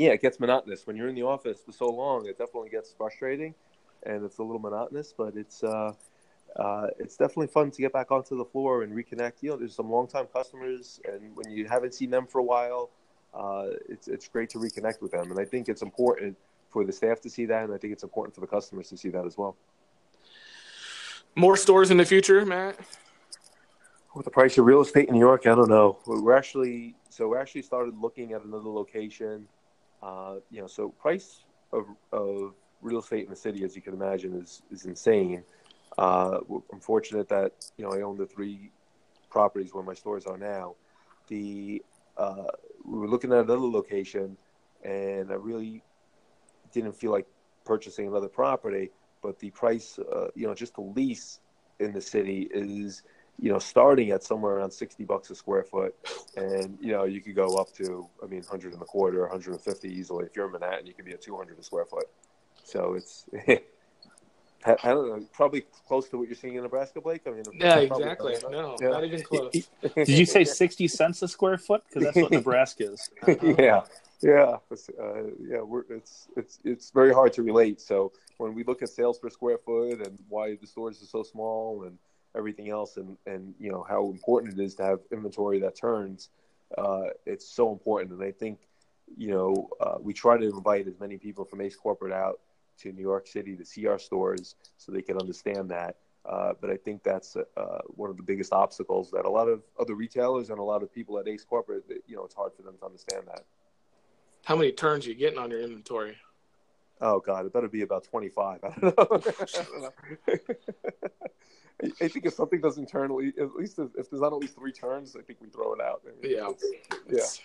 Yeah, 0.00 0.12
it 0.12 0.22
gets 0.22 0.40
monotonous 0.40 0.86
when 0.86 0.96
you're 0.96 1.08
in 1.08 1.14
the 1.14 1.24
office 1.24 1.60
for 1.60 1.72
so 1.72 1.84
long. 1.84 2.24
It 2.24 2.38
definitely 2.38 2.70
gets 2.70 2.90
frustrating, 2.90 3.54
and 4.04 4.24
it's 4.24 4.38
a 4.38 4.42
little 4.42 4.58
monotonous. 4.58 5.12
But 5.12 5.36
it's 5.36 5.62
uh, 5.62 5.92
uh, 6.56 6.86
it's 6.98 7.18
definitely 7.18 7.48
fun 7.48 7.70
to 7.70 7.82
get 7.82 7.92
back 7.92 8.10
onto 8.10 8.34
the 8.34 8.46
floor 8.46 8.82
and 8.82 8.94
reconnect. 8.94 9.42
You 9.42 9.50
know, 9.50 9.56
there's 9.58 9.74
some 9.74 9.90
longtime 9.90 10.28
customers, 10.32 11.02
and 11.04 11.36
when 11.36 11.50
you 11.50 11.68
haven't 11.68 11.92
seen 11.92 12.08
them 12.08 12.26
for 12.26 12.38
a 12.38 12.42
while, 12.42 12.88
uh, 13.34 13.76
it's 13.90 14.08
it's 14.08 14.26
great 14.26 14.48
to 14.48 14.58
reconnect 14.58 15.02
with 15.02 15.12
them. 15.12 15.30
And 15.30 15.38
I 15.38 15.44
think 15.44 15.68
it's 15.68 15.82
important 15.82 16.34
for 16.70 16.82
the 16.82 16.92
staff 16.92 17.20
to 17.20 17.28
see 17.28 17.44
that, 17.44 17.64
and 17.64 17.74
I 17.74 17.76
think 17.76 17.92
it's 17.92 18.02
important 18.02 18.34
for 18.34 18.40
the 18.40 18.46
customers 18.46 18.88
to 18.88 18.96
see 18.96 19.10
that 19.10 19.26
as 19.26 19.36
well. 19.36 19.54
More 21.34 21.58
stores 21.58 21.90
in 21.90 21.98
the 21.98 22.06
future, 22.06 22.46
Matt. 22.46 22.80
With 24.14 24.24
the 24.24 24.30
price 24.30 24.56
of 24.56 24.64
real 24.64 24.80
estate 24.80 25.08
in 25.08 25.14
New 25.14 25.20
York, 25.20 25.46
I 25.46 25.54
don't 25.54 25.68
know. 25.68 25.98
We're 26.06 26.34
actually 26.34 26.94
so 27.10 27.28
we 27.28 27.36
actually 27.36 27.62
started 27.62 27.98
looking 27.98 28.32
at 28.32 28.44
another 28.44 28.70
location. 28.70 29.46
Uh, 30.02 30.36
you 30.50 30.60
know, 30.60 30.66
so 30.66 30.88
price 30.88 31.44
of 31.72 31.86
of 32.12 32.54
real 32.80 32.98
estate 33.00 33.24
in 33.24 33.30
the 33.30 33.36
city, 33.36 33.64
as 33.64 33.76
you 33.76 33.82
can 33.82 33.94
imagine, 33.94 34.34
is 34.40 34.62
is 34.70 34.86
insane. 34.86 35.42
Uh, 35.98 36.38
I'm 36.72 36.80
fortunate 36.80 37.28
that 37.28 37.52
you 37.76 37.84
know 37.84 37.92
I 37.92 38.02
own 38.02 38.16
the 38.16 38.26
three 38.26 38.70
properties 39.30 39.74
where 39.74 39.84
my 39.84 39.94
stores 39.94 40.26
are 40.26 40.38
now. 40.38 40.74
The 41.28 41.82
uh, 42.16 42.44
we 42.84 42.98
were 42.98 43.08
looking 43.08 43.32
at 43.32 43.38
another 43.38 43.60
location, 43.60 44.36
and 44.84 45.30
I 45.30 45.34
really 45.34 45.82
didn't 46.72 46.92
feel 46.92 47.10
like 47.12 47.26
purchasing 47.64 48.08
another 48.08 48.28
property. 48.28 48.90
But 49.22 49.38
the 49.38 49.50
price, 49.50 49.98
uh, 49.98 50.28
you 50.34 50.46
know, 50.46 50.54
just 50.54 50.74
the 50.74 50.80
lease 50.80 51.40
in 51.78 51.92
the 51.92 52.00
city 52.00 52.48
is, 52.52 53.02
you 53.40 53.50
know, 53.50 53.58
starting 53.58 54.10
at 54.10 54.22
somewhere 54.22 54.56
around 54.56 54.70
sixty 54.70 55.04
bucks 55.04 55.30
a 55.30 55.34
square 55.34 55.64
foot, 55.64 55.94
and 56.36 56.78
you 56.80 56.92
know, 56.92 57.04
you 57.04 57.20
could 57.20 57.34
go 57.34 57.56
up 57.56 57.72
to, 57.74 58.06
I 58.22 58.26
mean, 58.26 58.42
hundred 58.44 58.74
and 58.74 58.82
a 58.82 58.84
quarter, 58.84 59.26
hundred 59.26 59.52
and 59.52 59.60
fifty 59.60 59.88
easily. 59.88 60.26
If 60.26 60.36
you're 60.36 60.46
in 60.46 60.52
Manhattan, 60.52 60.86
you 60.86 60.94
could 60.94 61.04
be 61.04 61.12
at 61.12 61.22
two 61.22 61.36
hundred 61.36 61.58
a 61.58 61.62
square 61.62 61.86
foot. 61.86 62.06
So 62.64 62.94
it's 62.94 63.24
I, 64.66 64.76
don't 64.84 65.08
know, 65.08 65.26
probably 65.32 65.64
close 65.88 66.08
to 66.10 66.18
what 66.18 66.28
you're 66.28 66.36
seeing 66.36 66.56
in 66.56 66.62
Nebraska, 66.62 67.00
Blake. 67.00 67.22
I 67.26 67.30
mean, 67.30 67.44
yeah, 67.54 67.78
exactly. 67.78 68.36
No, 68.50 68.76
yeah. 68.80 68.88
not 68.88 69.04
even 69.04 69.22
close. 69.22 69.52
Did 69.94 70.08
you 70.08 70.26
say 70.26 70.44
sixty 70.44 70.86
cents 70.86 71.22
a 71.22 71.28
square 71.28 71.56
foot? 71.56 71.82
Because 71.88 72.04
that's 72.04 72.16
what 72.16 72.30
Nebraska 72.30 72.92
is. 72.92 73.10
yeah, 73.42 73.82
yeah, 74.20 74.56
uh, 74.70 75.22
yeah. 75.40 75.62
We're, 75.62 75.84
it's 75.88 76.28
it's 76.36 76.58
it's 76.62 76.90
very 76.90 77.12
hard 77.12 77.32
to 77.34 77.42
relate. 77.42 77.80
So 77.80 78.12
when 78.36 78.54
we 78.54 78.62
look 78.64 78.82
at 78.82 78.90
sales 78.90 79.18
per 79.18 79.30
square 79.30 79.58
foot 79.64 80.06
and 80.06 80.18
why 80.28 80.56
the 80.56 80.66
stores 80.66 81.02
are 81.02 81.06
so 81.06 81.22
small 81.22 81.84
and 81.84 81.96
everything 82.36 82.68
else, 82.70 82.96
and 82.96 83.16
and 83.26 83.54
you 83.58 83.70
know 83.70 83.84
how 83.88 84.10
important 84.10 84.58
it 84.58 84.62
is 84.62 84.74
to 84.76 84.84
have 84.84 85.00
inventory 85.12 85.60
that 85.60 85.76
turns, 85.76 86.30
uh, 86.78 87.04
it's 87.26 87.46
so 87.48 87.72
important. 87.72 88.12
And 88.12 88.22
I 88.22 88.32
think 88.32 88.58
you 89.16 89.28
know 89.28 89.68
uh, 89.80 89.96
we 90.00 90.12
try 90.12 90.36
to 90.36 90.44
invite 90.44 90.86
as 90.86 90.98
many 91.00 91.18
people 91.18 91.44
from 91.44 91.60
Ace 91.60 91.76
Corporate 91.76 92.12
out 92.12 92.40
to 92.78 92.92
New 92.92 93.02
York 93.02 93.26
City 93.26 93.56
to 93.56 93.64
see 93.64 93.86
our 93.86 93.98
stores 93.98 94.54
so 94.76 94.92
they 94.92 95.02
can 95.02 95.18
understand 95.18 95.70
that. 95.70 95.96
Uh, 96.26 96.52
but 96.60 96.70
I 96.70 96.76
think 96.76 97.02
that's 97.02 97.36
uh, 97.36 97.78
one 97.86 98.10
of 98.10 98.16
the 98.16 98.22
biggest 98.22 98.52
obstacles 98.52 99.10
that 99.10 99.24
a 99.24 99.30
lot 99.30 99.48
of 99.48 99.62
other 99.78 99.94
retailers 99.94 100.50
and 100.50 100.58
a 100.58 100.62
lot 100.62 100.82
of 100.82 100.92
people 100.92 101.18
at 101.18 101.26
Ace 101.26 101.44
Corporate, 101.44 101.84
you 102.06 102.16
know, 102.16 102.24
it's 102.24 102.34
hard 102.34 102.52
for 102.54 102.62
them 102.62 102.76
to 102.78 102.84
understand 102.84 103.22
that. 103.26 103.44
How 104.44 104.56
many 104.56 104.72
turns 104.72 105.06
are 105.06 105.10
you 105.10 105.14
getting 105.14 105.38
on 105.38 105.50
your 105.50 105.60
inventory? 105.60 106.16
Oh 107.00 107.20
God, 107.20 107.46
it 107.46 107.52
better 107.52 107.68
be 107.68 107.82
about 107.82 108.04
twenty-five. 108.04 108.60
I 108.64 108.68
don't 108.80 108.82
know. 108.82 109.06
I, 109.10 109.62
don't 109.62 109.82
know. 109.82 109.90
I 111.82 112.08
think 112.08 112.26
if 112.26 112.34
something 112.34 112.60
doesn't 112.60 112.90
turn, 112.90 113.10
at 113.10 113.54
least 113.54 113.78
if, 113.78 113.88
if, 113.96 114.10
there's 114.10 114.20
not 114.20 114.34
at 114.34 114.38
least 114.38 114.54
three 114.54 114.72
turns, 114.72 115.16
I 115.16 115.22
think 115.22 115.40
we 115.40 115.48
throw 115.48 115.72
it 115.72 115.80
out. 115.80 116.02
I 116.06 116.22
mean, 116.22 116.36
yeah, 116.36 116.50
it's, 117.08 117.40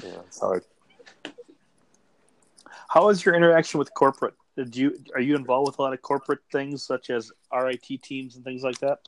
yeah, 0.00 0.08
yeah. 0.08 0.20
It's 0.26 0.38
hard. 0.38 0.64
How 2.88 3.08
is 3.08 3.24
your 3.24 3.34
interaction 3.34 3.78
with 3.78 3.92
corporate? 3.94 4.34
Did 4.56 4.76
you 4.76 4.98
are 5.14 5.20
you 5.20 5.34
involved 5.34 5.68
with 5.68 5.78
a 5.78 5.82
lot 5.82 5.92
of 5.92 6.02
corporate 6.02 6.40
things 6.52 6.82
such 6.84 7.10
as 7.10 7.32
RIT 7.52 8.02
teams 8.02 8.36
and 8.36 8.44
things 8.44 8.62
like 8.62 8.78
that? 8.78 9.00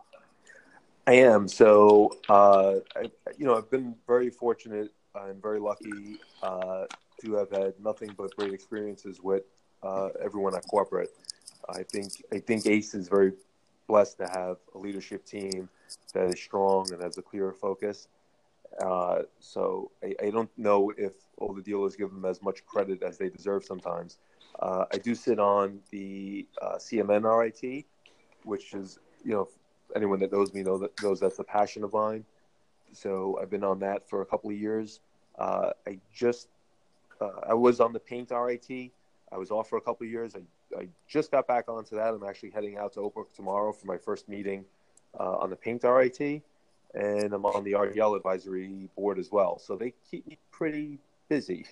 I 1.06 1.14
am. 1.14 1.48
So, 1.48 2.16
uh, 2.28 2.76
I, 2.96 3.10
you 3.36 3.44
know, 3.44 3.56
I've 3.56 3.70
been 3.70 3.94
very 4.06 4.30
fortunate 4.30 4.92
and 5.14 5.42
very 5.42 5.60
lucky 5.60 6.18
uh, 6.42 6.84
to 7.22 7.34
have 7.34 7.50
had 7.50 7.74
nothing 7.82 8.14
but 8.16 8.34
great 8.36 8.52
experiences 8.52 9.20
with 9.22 9.42
uh, 9.82 10.08
everyone 10.22 10.54
at 10.54 10.66
corporate. 10.66 11.10
I 11.68 11.82
think 11.82 12.24
I 12.32 12.38
think 12.38 12.66
Ace 12.66 12.94
is 12.94 13.08
very 13.08 13.32
blessed 13.86 14.18
to 14.18 14.28
have 14.32 14.56
a 14.74 14.78
leadership 14.78 15.24
team 15.24 15.68
that 16.14 16.26
is 16.28 16.40
strong 16.40 16.90
and 16.92 17.02
has 17.02 17.18
a 17.18 17.22
clear 17.22 17.52
focus. 17.52 18.08
Uh, 18.80 19.22
so 19.38 19.90
I, 20.02 20.14
I, 20.24 20.30
don't 20.30 20.50
know 20.56 20.92
if 20.96 21.12
all 21.36 21.52
the 21.52 21.60
dealers 21.60 21.94
give 21.94 22.10
them 22.10 22.24
as 22.24 22.40
much 22.42 22.64
credit 22.64 23.02
as 23.02 23.18
they 23.18 23.28
deserve 23.28 23.64
sometimes. 23.64 24.16
Uh, 24.60 24.86
I 24.90 24.96
do 24.96 25.14
sit 25.14 25.38
on 25.38 25.80
the 25.90 26.46
uh, 26.62 26.76
CMN 26.76 27.24
RIT, 27.24 27.84
which 28.44 28.72
is, 28.72 28.98
you 29.24 29.32
know, 29.32 29.48
anyone 29.94 30.20
that 30.20 30.32
knows 30.32 30.54
me 30.54 30.62
know 30.62 30.78
that, 30.78 31.02
knows 31.02 31.20
that's 31.20 31.38
a 31.38 31.44
passion 31.44 31.84
of 31.84 31.92
mine. 31.92 32.24
So 32.92 33.38
I've 33.42 33.50
been 33.50 33.64
on 33.64 33.78
that 33.80 34.08
for 34.08 34.22
a 34.22 34.26
couple 34.26 34.48
of 34.48 34.56
years. 34.56 35.00
Uh, 35.38 35.72
I 35.86 35.98
just, 36.14 36.48
uh, 37.22 37.40
I 37.48 37.54
was 37.54 37.80
on 37.80 37.92
the 37.92 38.00
Paint 38.00 38.30
RIT. 38.30 38.90
I 39.30 39.36
was 39.38 39.50
off 39.50 39.68
for 39.68 39.78
a 39.78 39.80
couple 39.80 40.04
of 40.04 40.10
years. 40.10 40.34
I, 40.34 40.78
I 40.78 40.88
just 41.08 41.30
got 41.30 41.46
back 41.46 41.68
onto 41.68 41.96
that. 41.96 42.12
I'm 42.14 42.24
actually 42.24 42.50
heading 42.50 42.76
out 42.76 42.92
to 42.94 43.00
Oak 43.00 43.32
tomorrow 43.34 43.72
for 43.72 43.86
my 43.86 43.96
first 43.96 44.28
meeting 44.28 44.64
uh, 45.18 45.38
on 45.38 45.50
the 45.50 45.56
Paint 45.56 45.84
RIT 45.84 46.42
and 46.94 47.32
I'm 47.32 47.46
on 47.46 47.64
the 47.64 47.72
RDL 47.72 48.16
advisory 48.16 48.88
board 48.96 49.18
as 49.18 49.32
well. 49.32 49.58
So 49.58 49.76
they 49.76 49.94
keep 50.10 50.26
me 50.26 50.36
pretty 50.50 50.98
busy. 51.28 51.66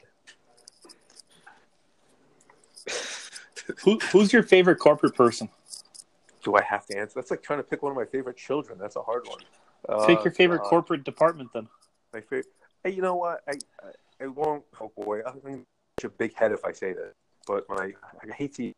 Who, 3.84 3.98
who's 4.10 4.32
your 4.32 4.42
favorite 4.42 4.76
corporate 4.76 5.14
person? 5.14 5.48
do 6.42 6.54
I 6.54 6.62
have 6.62 6.86
to 6.86 6.96
answer? 6.96 7.12
That's 7.16 7.30
like 7.30 7.42
trying 7.42 7.58
to 7.58 7.62
pick 7.62 7.82
one 7.82 7.92
of 7.92 7.96
my 7.96 8.06
favorite 8.06 8.36
children. 8.36 8.78
That's 8.78 8.96
a 8.96 9.02
hard 9.02 9.26
one. 9.26 9.40
Take 10.06 10.24
your 10.24 10.32
Uh, 10.32 10.36
favorite 10.36 10.62
uh, 10.62 10.68
corporate 10.68 11.04
department 11.04 11.50
then. 11.52 11.68
My 12.14 12.20
favorite. 12.20 12.46
Hey, 12.82 12.92
you 12.92 13.02
know 13.02 13.16
what? 13.16 13.42
I, 13.46 13.52
I 13.82 13.90
I 14.20 14.26
won't. 14.26 14.64
Oh 14.80 14.92
boy, 14.96 15.20
I'm 15.26 15.64
such 15.98 16.04
a 16.04 16.08
big 16.08 16.34
head 16.34 16.52
if 16.52 16.64
I 16.64 16.72
say 16.72 16.92
this, 16.92 17.14
But 17.46 17.68
my 17.68 17.92
I 18.22 18.34
hate 18.34 18.54
to 18.56 18.72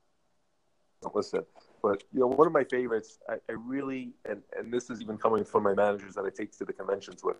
don't 1.03 1.15
listen. 1.15 1.45
But 1.83 2.05
you 2.13 2.21
know, 2.21 2.29
one 2.29 2.47
of 2.47 2.53
my 2.53 2.65
favorites. 2.65 3.19
I, 3.29 3.35
I 3.49 3.53
really 3.53 4.13
and 4.25 4.43
and 4.57 4.73
this 4.73 4.91
is 4.91 5.01
even 5.01 5.19
coming 5.19 5.45
from 5.45 5.65
my 5.65 5.75
managers 5.75 6.15
that 6.15 6.25
I 6.25 6.31
take 6.31 6.57
to 6.59 6.65
the 6.65 6.73
conventions 6.73 7.23
with. 7.25 7.37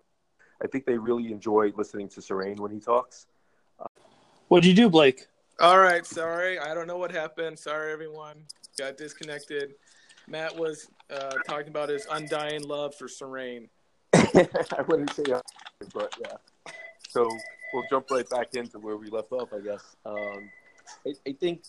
I 0.61 0.67
think 0.67 0.85
they 0.85 0.97
really 0.97 1.31
enjoy 1.31 1.71
listening 1.75 2.09
to 2.09 2.21
Serene 2.21 2.57
when 2.57 2.71
he 2.71 2.79
talks. 2.79 3.27
What'd 4.47 4.65
you 4.65 4.75
do, 4.75 4.89
Blake? 4.89 5.27
All 5.59 5.79
right, 5.79 6.05
sorry. 6.05 6.59
I 6.59 6.73
don't 6.73 6.87
know 6.87 6.97
what 6.97 7.11
happened. 7.11 7.57
Sorry, 7.57 7.91
everyone. 7.91 8.43
Got 8.77 8.97
disconnected. 8.97 9.75
Matt 10.27 10.55
was 10.55 10.89
uh, 11.11 11.31
talking 11.45 11.69
about 11.69 11.89
his 11.89 12.05
undying 12.09 12.63
love 12.67 12.95
for 12.95 13.07
Serene. 13.07 13.69
I 14.13 14.83
wouldn't 14.87 15.13
say, 15.13 15.23
but 15.93 16.15
yeah. 16.21 16.73
So 17.09 17.29
we'll 17.73 17.83
jump 17.89 18.09
right 18.11 18.29
back 18.29 18.53
into 18.53 18.79
where 18.79 18.97
we 18.97 19.09
left 19.09 19.31
off, 19.31 19.49
I 19.53 19.59
guess. 19.59 19.95
Um, 20.05 20.49
I, 21.05 21.13
I 21.27 21.33
think, 21.33 21.63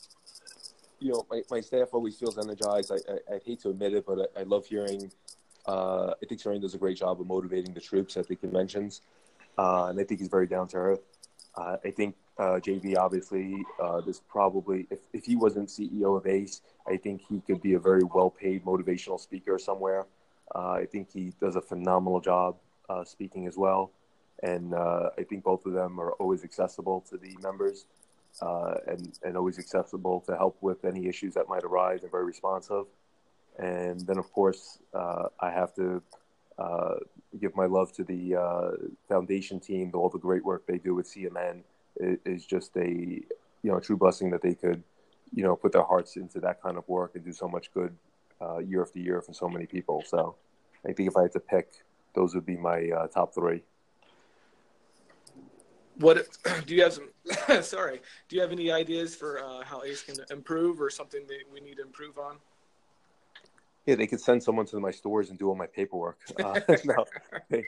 you 1.00 1.12
know, 1.12 1.26
my, 1.30 1.42
my 1.50 1.60
staff 1.60 1.88
always 1.92 2.16
feels 2.16 2.38
energized. 2.38 2.92
I, 2.92 3.12
I, 3.12 3.36
I 3.36 3.40
hate 3.44 3.60
to 3.60 3.70
admit 3.70 3.94
it, 3.94 4.04
but 4.06 4.30
I, 4.36 4.40
I 4.40 4.42
love 4.44 4.66
hearing. 4.66 5.10
Uh, 5.66 6.12
I 6.22 6.26
think 6.28 6.40
Serene 6.40 6.60
does 6.60 6.74
a 6.74 6.78
great 6.78 6.98
job 6.98 7.20
of 7.20 7.26
motivating 7.26 7.72
the 7.72 7.80
troops 7.80 8.16
at 8.16 8.28
the 8.28 8.36
conventions, 8.36 9.00
uh, 9.56 9.86
and 9.86 9.98
I 9.98 10.04
think 10.04 10.20
he's 10.20 10.28
very 10.28 10.46
down 10.46 10.68
to 10.68 10.76
earth. 10.76 11.00
Uh, 11.56 11.76
I 11.84 11.90
think 11.90 12.16
uh, 12.36 12.58
JV 12.58 12.96
obviously 12.98 13.64
uh, 13.80 14.00
this 14.00 14.20
probably 14.28 14.86
if, 14.90 14.98
if 15.12 15.24
he 15.24 15.36
wasn't 15.36 15.68
CEO 15.68 16.18
of 16.18 16.26
ACE, 16.26 16.60
I 16.86 16.96
think 16.96 17.22
he 17.28 17.40
could 17.40 17.62
be 17.62 17.74
a 17.74 17.78
very 17.78 18.02
well 18.02 18.28
paid 18.28 18.64
motivational 18.64 19.18
speaker 19.18 19.58
somewhere. 19.58 20.04
Uh, 20.54 20.72
I 20.72 20.86
think 20.86 21.10
he 21.12 21.32
does 21.40 21.56
a 21.56 21.62
phenomenal 21.62 22.20
job 22.20 22.56
speaking 23.04 23.46
as 23.46 23.56
well, 23.56 23.90
and 24.44 24.74
uh, 24.74 25.08
I 25.18 25.22
think 25.22 25.42
both 25.42 25.64
of 25.64 25.72
them 25.72 25.98
are 25.98 26.12
always 26.12 26.44
accessible 26.44 27.00
to 27.08 27.16
the 27.16 27.34
members, 27.42 27.86
uh, 28.42 28.74
and 28.86 29.18
and 29.24 29.36
always 29.36 29.58
accessible 29.58 30.20
to 30.26 30.36
help 30.36 30.56
with 30.60 30.84
any 30.84 31.06
issues 31.06 31.32
that 31.34 31.48
might 31.48 31.64
arise 31.64 32.02
and 32.02 32.10
very 32.10 32.26
responsive. 32.26 32.84
And 33.58 34.00
then 34.00 34.18
of 34.18 34.30
course 34.32 34.78
uh, 34.92 35.28
I 35.40 35.50
have 35.50 35.74
to 35.76 36.02
uh, 36.58 36.96
give 37.40 37.56
my 37.56 37.66
love 37.66 37.92
to 37.94 38.04
the 38.04 38.36
uh, 38.36 38.70
foundation 39.08 39.60
team, 39.60 39.90
all 39.94 40.10
the 40.10 40.18
great 40.18 40.44
work 40.44 40.66
they 40.66 40.78
do 40.78 40.94
with 40.94 41.06
CMN 41.06 41.62
is, 41.96 42.18
is 42.26 42.46
just 42.46 42.76
a 42.76 42.90
you 43.62 43.70
know 43.70 43.76
a 43.78 43.80
true 43.80 43.96
blessing 43.96 44.30
that 44.30 44.42
they 44.42 44.54
could 44.54 44.82
you 45.32 45.42
know 45.42 45.56
put 45.56 45.72
their 45.72 45.84
hearts 45.84 46.16
into 46.16 46.38
that 46.40 46.62
kind 46.62 46.76
of 46.76 46.86
work 46.86 47.12
and 47.14 47.24
do 47.24 47.32
so 47.32 47.48
much 47.48 47.72
good 47.72 47.96
uh, 48.42 48.58
year 48.58 48.82
after 48.82 48.98
year 48.98 49.22
for 49.22 49.32
so 49.32 49.48
many 49.48 49.64
people. 49.64 50.02
So 50.06 50.36
I 50.86 50.92
think 50.92 51.08
if 51.08 51.16
I 51.16 51.22
had 51.22 51.32
to 51.32 51.40
pick, 51.40 51.68
those 52.14 52.34
would 52.34 52.44
be 52.44 52.56
my 52.56 52.90
top 53.14 53.34
three. 53.34 53.62
What 55.96 56.26
do 56.66 56.74
you 56.74 56.82
have 56.82 56.92
some? 56.92 57.10
sorry, 57.62 58.00
do 58.28 58.36
you 58.36 58.42
have 58.42 58.52
any 58.52 58.70
ideas 58.70 59.14
for 59.14 59.42
uh, 59.42 59.64
how 59.64 59.82
Ace 59.82 60.02
can 60.02 60.16
improve 60.30 60.80
or 60.80 60.90
something 60.90 61.26
that 61.26 61.38
we 61.52 61.60
need 61.60 61.76
to 61.76 61.82
improve 61.82 62.18
on? 62.18 62.36
Yeah, 63.86 63.96
they 63.96 64.06
could 64.06 64.20
send 64.20 64.42
someone 64.42 64.66
to 64.66 64.80
my 64.80 64.90
stores 64.90 65.30
and 65.30 65.38
do 65.38 65.48
all 65.48 65.54
my 65.54 65.66
paperwork. 65.66 66.18
Uh, 66.38 66.58
no, 66.84 67.04
They- 67.50 67.66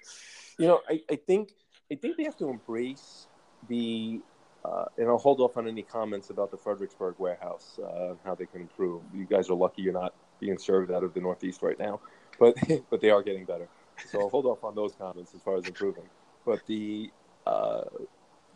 you 0.58 0.66
know, 0.66 0.80
I, 0.88 1.00
I 1.10 1.16
think 1.16 1.50
I 1.92 1.96
think 1.96 2.16
they 2.16 2.24
have 2.24 2.36
to 2.38 2.48
embrace 2.48 3.26
the. 3.68 4.20
Uh, 4.64 4.84
and 4.98 5.06
I'll 5.08 5.18
hold 5.18 5.40
off 5.40 5.56
on 5.56 5.68
any 5.68 5.84
comments 5.84 6.30
about 6.30 6.50
the 6.50 6.56
Fredericksburg 6.56 7.14
warehouse 7.18 7.78
uh, 7.78 8.14
how 8.24 8.34
they 8.34 8.46
can 8.46 8.62
improve. 8.62 9.04
You 9.12 9.24
guys 9.24 9.48
are 9.48 9.54
lucky 9.54 9.82
you're 9.82 9.92
not 9.92 10.12
being 10.40 10.58
served 10.58 10.90
out 10.90 11.04
of 11.04 11.14
the 11.14 11.20
Northeast 11.20 11.62
right 11.62 11.78
now, 11.78 12.00
but 12.40 12.56
but 12.90 13.00
they 13.00 13.10
are 13.10 13.22
getting 13.22 13.44
better. 13.44 13.68
So 14.10 14.20
I'll 14.20 14.28
hold 14.28 14.46
off 14.46 14.64
on 14.64 14.74
those 14.74 14.96
comments 14.96 15.34
as 15.34 15.42
far 15.42 15.56
as 15.56 15.66
improving. 15.66 16.08
But 16.44 16.66
the 16.66 17.12
uh, 17.46 17.82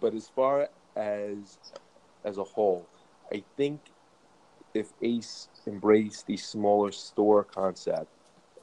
but 0.00 0.14
as 0.14 0.28
far 0.28 0.68
as 0.96 1.58
as 2.24 2.38
a 2.38 2.44
whole, 2.44 2.86
I 3.32 3.42
think 3.56 3.80
if 4.74 4.92
Ace 5.02 5.48
embraced 5.66 6.26
the 6.26 6.36
smaller 6.36 6.92
store 6.92 7.44
concept 7.44 8.08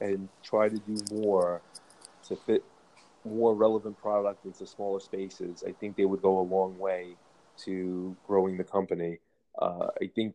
and 0.00 0.28
try 0.42 0.68
to 0.68 0.76
do 0.76 0.96
more 1.12 1.60
to 2.28 2.36
fit 2.36 2.64
more 3.24 3.54
relevant 3.54 4.00
product 4.00 4.44
into 4.44 4.66
smaller 4.66 5.00
spaces, 5.00 5.64
I 5.66 5.72
think 5.72 5.96
they 5.96 6.04
would 6.04 6.22
go 6.22 6.38
a 6.38 6.42
long 6.42 6.78
way 6.78 7.16
to 7.64 8.16
growing 8.26 8.56
the 8.56 8.64
company. 8.64 9.18
Uh, 9.60 9.88
I 10.00 10.06
think, 10.14 10.34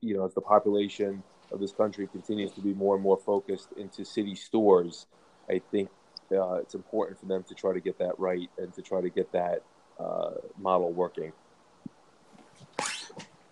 you 0.00 0.16
know, 0.16 0.26
as 0.26 0.34
the 0.34 0.40
population 0.40 1.22
of 1.50 1.60
this 1.60 1.72
country 1.72 2.06
continues 2.06 2.52
to 2.52 2.60
be 2.60 2.74
more 2.74 2.94
and 2.94 3.02
more 3.02 3.16
focused 3.16 3.68
into 3.76 4.04
city 4.04 4.34
stores, 4.34 5.06
I 5.48 5.60
think 5.70 5.88
uh, 6.30 6.54
it's 6.54 6.74
important 6.74 7.18
for 7.18 7.26
them 7.26 7.42
to 7.44 7.54
try 7.54 7.72
to 7.72 7.80
get 7.80 7.98
that 7.98 8.18
right 8.18 8.48
and 8.58 8.72
to 8.74 8.82
try 8.82 9.00
to 9.00 9.08
get 9.08 9.32
that 9.32 9.62
uh, 10.00 10.30
model 10.58 10.92
working. 10.92 11.32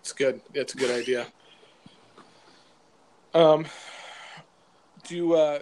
It's 0.01 0.11
good. 0.13 0.41
That's 0.53 0.73
a 0.73 0.77
good 0.77 0.91
idea. 0.91 1.27
Um, 3.33 3.65
do 5.07 5.15
you, 5.15 5.33
uh, 5.35 5.59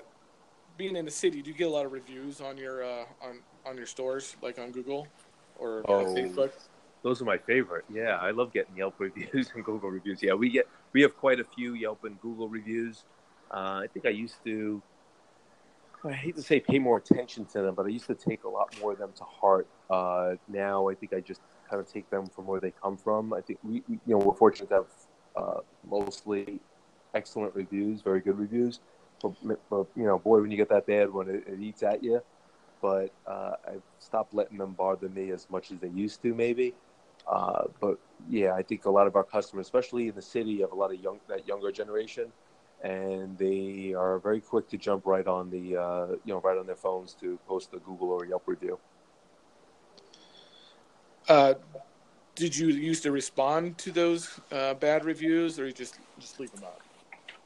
being 0.77 0.95
in 0.95 1.05
the 1.05 1.11
city, 1.11 1.41
do 1.41 1.49
you 1.51 1.55
get 1.55 1.67
a 1.67 1.69
lot 1.69 1.85
of 1.85 1.91
reviews 1.91 2.39
on 2.39 2.57
your 2.57 2.83
uh, 2.83 3.05
on 3.21 3.39
on 3.65 3.75
your 3.77 3.85
stores, 3.85 4.35
like 4.41 4.57
on 4.59 4.71
Google 4.71 5.07
or 5.59 5.83
Oh. 5.87 6.05
Facebook? 6.15 6.51
Those 7.03 7.21
are 7.21 7.25
my 7.25 7.37
favorite. 7.37 7.85
Yeah, 7.93 8.17
I 8.17 8.31
love 8.31 8.51
getting 8.53 8.75
Yelp 8.77 8.95
reviews 8.99 9.51
and 9.53 9.63
Google 9.63 9.89
reviews. 9.89 10.21
Yeah, 10.23 10.33
we 10.33 10.49
get 10.49 10.67
we 10.93 11.01
have 11.01 11.15
quite 11.17 11.39
a 11.39 11.43
few 11.43 11.73
Yelp 11.73 12.03
and 12.05 12.19
Google 12.21 12.47
reviews. 12.47 13.03
Uh, 13.51 13.81
I 13.83 13.87
think 13.93 14.05
I 14.05 14.09
used 14.09 14.43
to. 14.45 14.81
I 16.03 16.13
hate 16.13 16.35
to 16.35 16.41
say 16.41 16.59
pay 16.59 16.79
more 16.79 16.97
attention 16.97 17.45
to 17.47 17.61
them, 17.61 17.75
but 17.75 17.85
I 17.85 17.89
used 17.89 18.07
to 18.07 18.15
take 18.15 18.43
a 18.43 18.49
lot 18.49 18.69
more 18.79 18.93
of 18.93 18.99
them 18.99 19.13
to 19.17 19.23
heart. 19.23 19.67
Uh, 19.89 20.35
now 20.47 20.87
I 20.87 20.95
think 20.95 21.13
I 21.13 21.19
just 21.19 21.41
kind 21.69 21.81
of 21.81 21.91
take 21.91 22.09
them 22.09 22.27
from 22.27 22.45
where 22.45 22.59
they 22.59 22.71
come 22.71 22.97
from. 22.97 23.33
I 23.33 23.41
think 23.41 23.59
we, 23.63 23.83
we 23.87 23.99
you 24.05 24.15
know, 24.15 24.19
we're 24.19 24.35
fortunate 24.35 24.69
to 24.69 24.75
have 24.75 24.85
uh, 25.35 25.59
mostly 25.85 26.59
excellent 27.13 27.55
reviews, 27.55 28.01
very 28.01 28.19
good 28.21 28.37
reviews. 28.37 28.79
But, 29.21 29.33
but 29.69 29.87
you 29.95 30.05
know, 30.05 30.19
boy, 30.19 30.41
when 30.41 30.51
you 30.51 30.57
get 30.57 30.69
that 30.69 30.85
bad 30.85 31.11
one, 31.11 31.29
it, 31.29 31.43
it 31.47 31.59
eats 31.59 31.83
at 31.83 32.03
you. 32.03 32.21
But 32.81 33.09
uh, 33.25 33.53
I've 33.67 33.83
stopped 33.99 34.33
letting 34.33 34.59
them 34.59 34.73
bother 34.73 35.09
me 35.09 35.31
as 35.31 35.49
much 35.49 35.71
as 35.71 35.79
they 35.79 35.89
used 35.89 36.21
to, 36.21 36.35
maybe. 36.35 36.75
Uh, 37.27 37.63
but 37.81 37.97
yeah, 38.29 38.53
I 38.53 38.61
think 38.61 38.85
a 38.85 38.91
lot 38.91 39.07
of 39.07 39.15
our 39.15 39.23
customers, 39.23 39.65
especially 39.65 40.07
in 40.09 40.15
the 40.15 40.21
city, 40.21 40.61
have 40.61 40.71
a 40.71 40.75
lot 40.75 40.93
of 40.93 40.99
young 40.99 41.19
that 41.27 41.47
younger 41.47 41.71
generation, 41.71 42.31
and 42.83 43.37
they 43.37 43.93
are 43.97 44.19
very 44.19 44.41
quick 44.41 44.69
to 44.69 44.77
jump 44.77 45.05
right 45.05 45.27
on 45.27 45.49
the 45.49 45.77
uh, 45.77 46.07
you 46.25 46.33
know 46.33 46.41
right 46.41 46.57
on 46.57 46.65
their 46.65 46.75
phones 46.75 47.13
to 47.15 47.37
post 47.47 47.73
a 47.73 47.79
Google 47.79 48.09
or 48.11 48.25
Yelp 48.25 48.43
review. 48.45 48.79
Uh, 51.27 51.55
did 52.35 52.55
you 52.55 52.67
used 52.67 53.03
to 53.03 53.11
respond 53.11 53.77
to 53.79 53.91
those 53.91 54.39
uh, 54.51 54.75
bad 54.75 55.05
reviews, 55.05 55.59
or 55.59 55.65
you 55.65 55.73
just 55.73 55.99
just 56.19 56.39
leave 56.39 56.51
them 56.51 56.63
out? 56.63 56.81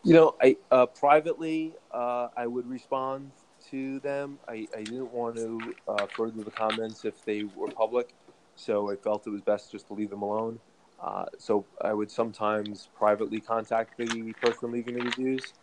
You 0.04 0.14
know, 0.14 0.36
I 0.42 0.58
uh, 0.70 0.86
privately 0.88 1.76
uh, 1.92 2.28
I 2.36 2.48
would 2.48 2.68
respond 2.68 3.32
to 3.70 4.00
them. 4.00 4.40
I, 4.48 4.68
I 4.76 4.84
didn't 4.84 5.12
want 5.12 5.36
to 5.38 5.76
uh, 5.88 6.08
further 6.08 6.44
the 6.44 6.52
comments 6.52 7.06
if 7.06 7.24
they 7.24 7.44
were 7.44 7.68
public, 7.70 8.14
so 8.56 8.92
I 8.92 8.96
felt 8.96 9.26
it 9.28 9.30
was 9.30 9.42
best 9.42 9.72
just 9.72 9.88
to 9.88 9.94
leave 9.94 10.10
them 10.10 10.24
alone. 10.24 10.60
Uh, 11.02 11.26
so 11.40 11.66
I 11.82 11.94
would 11.94 12.12
sometimes 12.12 12.90
privately 12.96 13.40
contact 13.40 13.98
the 13.98 14.34
person 14.42 14.72
leaving 14.72 14.96
the 14.96 15.04
reviews, 15.04 15.54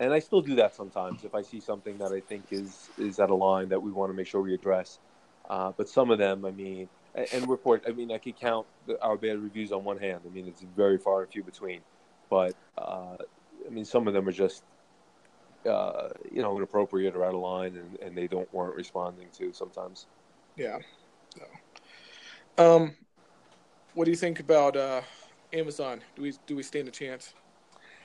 and 0.00 0.12
I 0.12 0.18
still 0.18 0.40
do 0.40 0.54
that 0.56 0.74
sometimes 0.74 1.22
if 1.24 1.34
I 1.34 1.42
see 1.42 1.60
something 1.60 1.98
that 1.98 2.12
I 2.12 2.20
think 2.20 2.44
is 2.50 2.88
is 2.98 3.18
at 3.18 3.28
a 3.28 3.34
line 3.34 3.68
that 3.68 3.82
we 3.82 3.92
want 3.92 4.10
to 4.10 4.14
make 4.14 4.26
sure 4.26 4.40
we 4.40 4.54
address. 4.54 4.98
Uh, 5.48 5.72
but 5.76 5.88
some 5.88 6.10
of 6.10 6.18
them, 6.18 6.44
I 6.44 6.50
mean, 6.50 6.88
and, 7.32 7.48
report. 7.48 7.84
I 7.86 7.92
mean, 7.92 8.10
I 8.10 8.18
could 8.18 8.38
count 8.38 8.66
our 9.00 9.16
bad 9.16 9.38
reviews 9.38 9.70
on 9.70 9.84
one 9.84 9.98
hand. 9.98 10.20
I 10.26 10.30
mean, 10.30 10.48
it's 10.48 10.62
very 10.62 10.98
far 10.98 11.22
and 11.22 11.30
few 11.32 11.44
between. 11.44 11.82
But 12.28 12.54
uh, 12.76 13.16
I 13.66 13.70
mean, 13.70 13.84
some 13.84 14.08
of 14.08 14.14
them 14.14 14.26
are 14.28 14.32
just 14.32 14.64
uh, 15.68 16.08
you 16.30 16.42
know 16.42 16.56
inappropriate 16.56 17.14
or 17.14 17.24
out 17.24 17.34
of 17.34 17.40
line, 17.40 17.76
and, 17.76 17.98
and 18.00 18.16
they 18.16 18.26
don't 18.26 18.52
warrant 18.52 18.76
responding 18.76 19.28
to 19.38 19.52
sometimes. 19.52 20.06
Yeah. 20.56 20.78
No. 22.58 22.64
Um, 22.64 22.96
what 23.96 24.04
do 24.04 24.10
you 24.10 24.16
think 24.16 24.40
about 24.40 24.76
uh, 24.76 25.00
Amazon? 25.54 26.02
Do 26.14 26.22
we 26.22 26.34
do 26.46 26.54
we 26.54 26.62
stand 26.62 26.86
a 26.86 26.90
chance? 26.90 27.32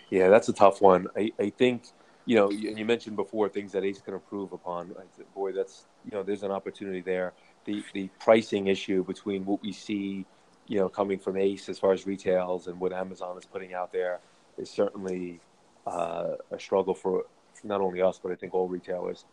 Yeah, 0.09 0.29
that's 0.29 0.47
a 0.49 0.53
tough 0.53 0.81
one. 0.81 1.07
I, 1.15 1.31
I 1.37 1.49
think 1.49 1.83
you 2.25 2.35
know, 2.35 2.49
you, 2.49 2.73
you 2.75 2.85
mentioned 2.85 3.17
before 3.17 3.49
things 3.49 3.73
that 3.73 3.83
Ace 3.83 3.99
can 3.99 4.13
improve 4.13 4.53
upon. 4.53 4.95
Said, 5.15 5.25
boy, 5.35 5.51
that's 5.51 5.85
you 6.05 6.11
know, 6.11 6.23
there's 6.23 6.43
an 6.43 6.51
opportunity 6.51 7.01
there. 7.01 7.33
The 7.65 7.83
the 7.93 8.09
pricing 8.19 8.67
issue 8.67 9.03
between 9.03 9.45
what 9.45 9.61
we 9.61 9.73
see, 9.73 10.25
you 10.67 10.79
know, 10.79 10.87
coming 10.87 11.19
from 11.19 11.35
Ace 11.35 11.67
as 11.67 11.77
far 11.77 11.91
as 11.91 12.07
retails 12.07 12.67
and 12.67 12.79
what 12.79 12.93
Amazon 12.93 13.37
is 13.37 13.45
putting 13.45 13.73
out 13.73 13.91
there 13.91 14.21
is 14.57 14.69
certainly 14.69 15.41
uh, 15.85 16.35
a 16.51 16.59
struggle 16.59 16.93
for 16.93 17.25
not 17.65 17.81
only 17.81 18.01
us 18.01 18.17
but 18.17 18.31
I 18.31 18.35
think 18.35 18.53
all 18.53 18.69
retailers. 18.69 19.25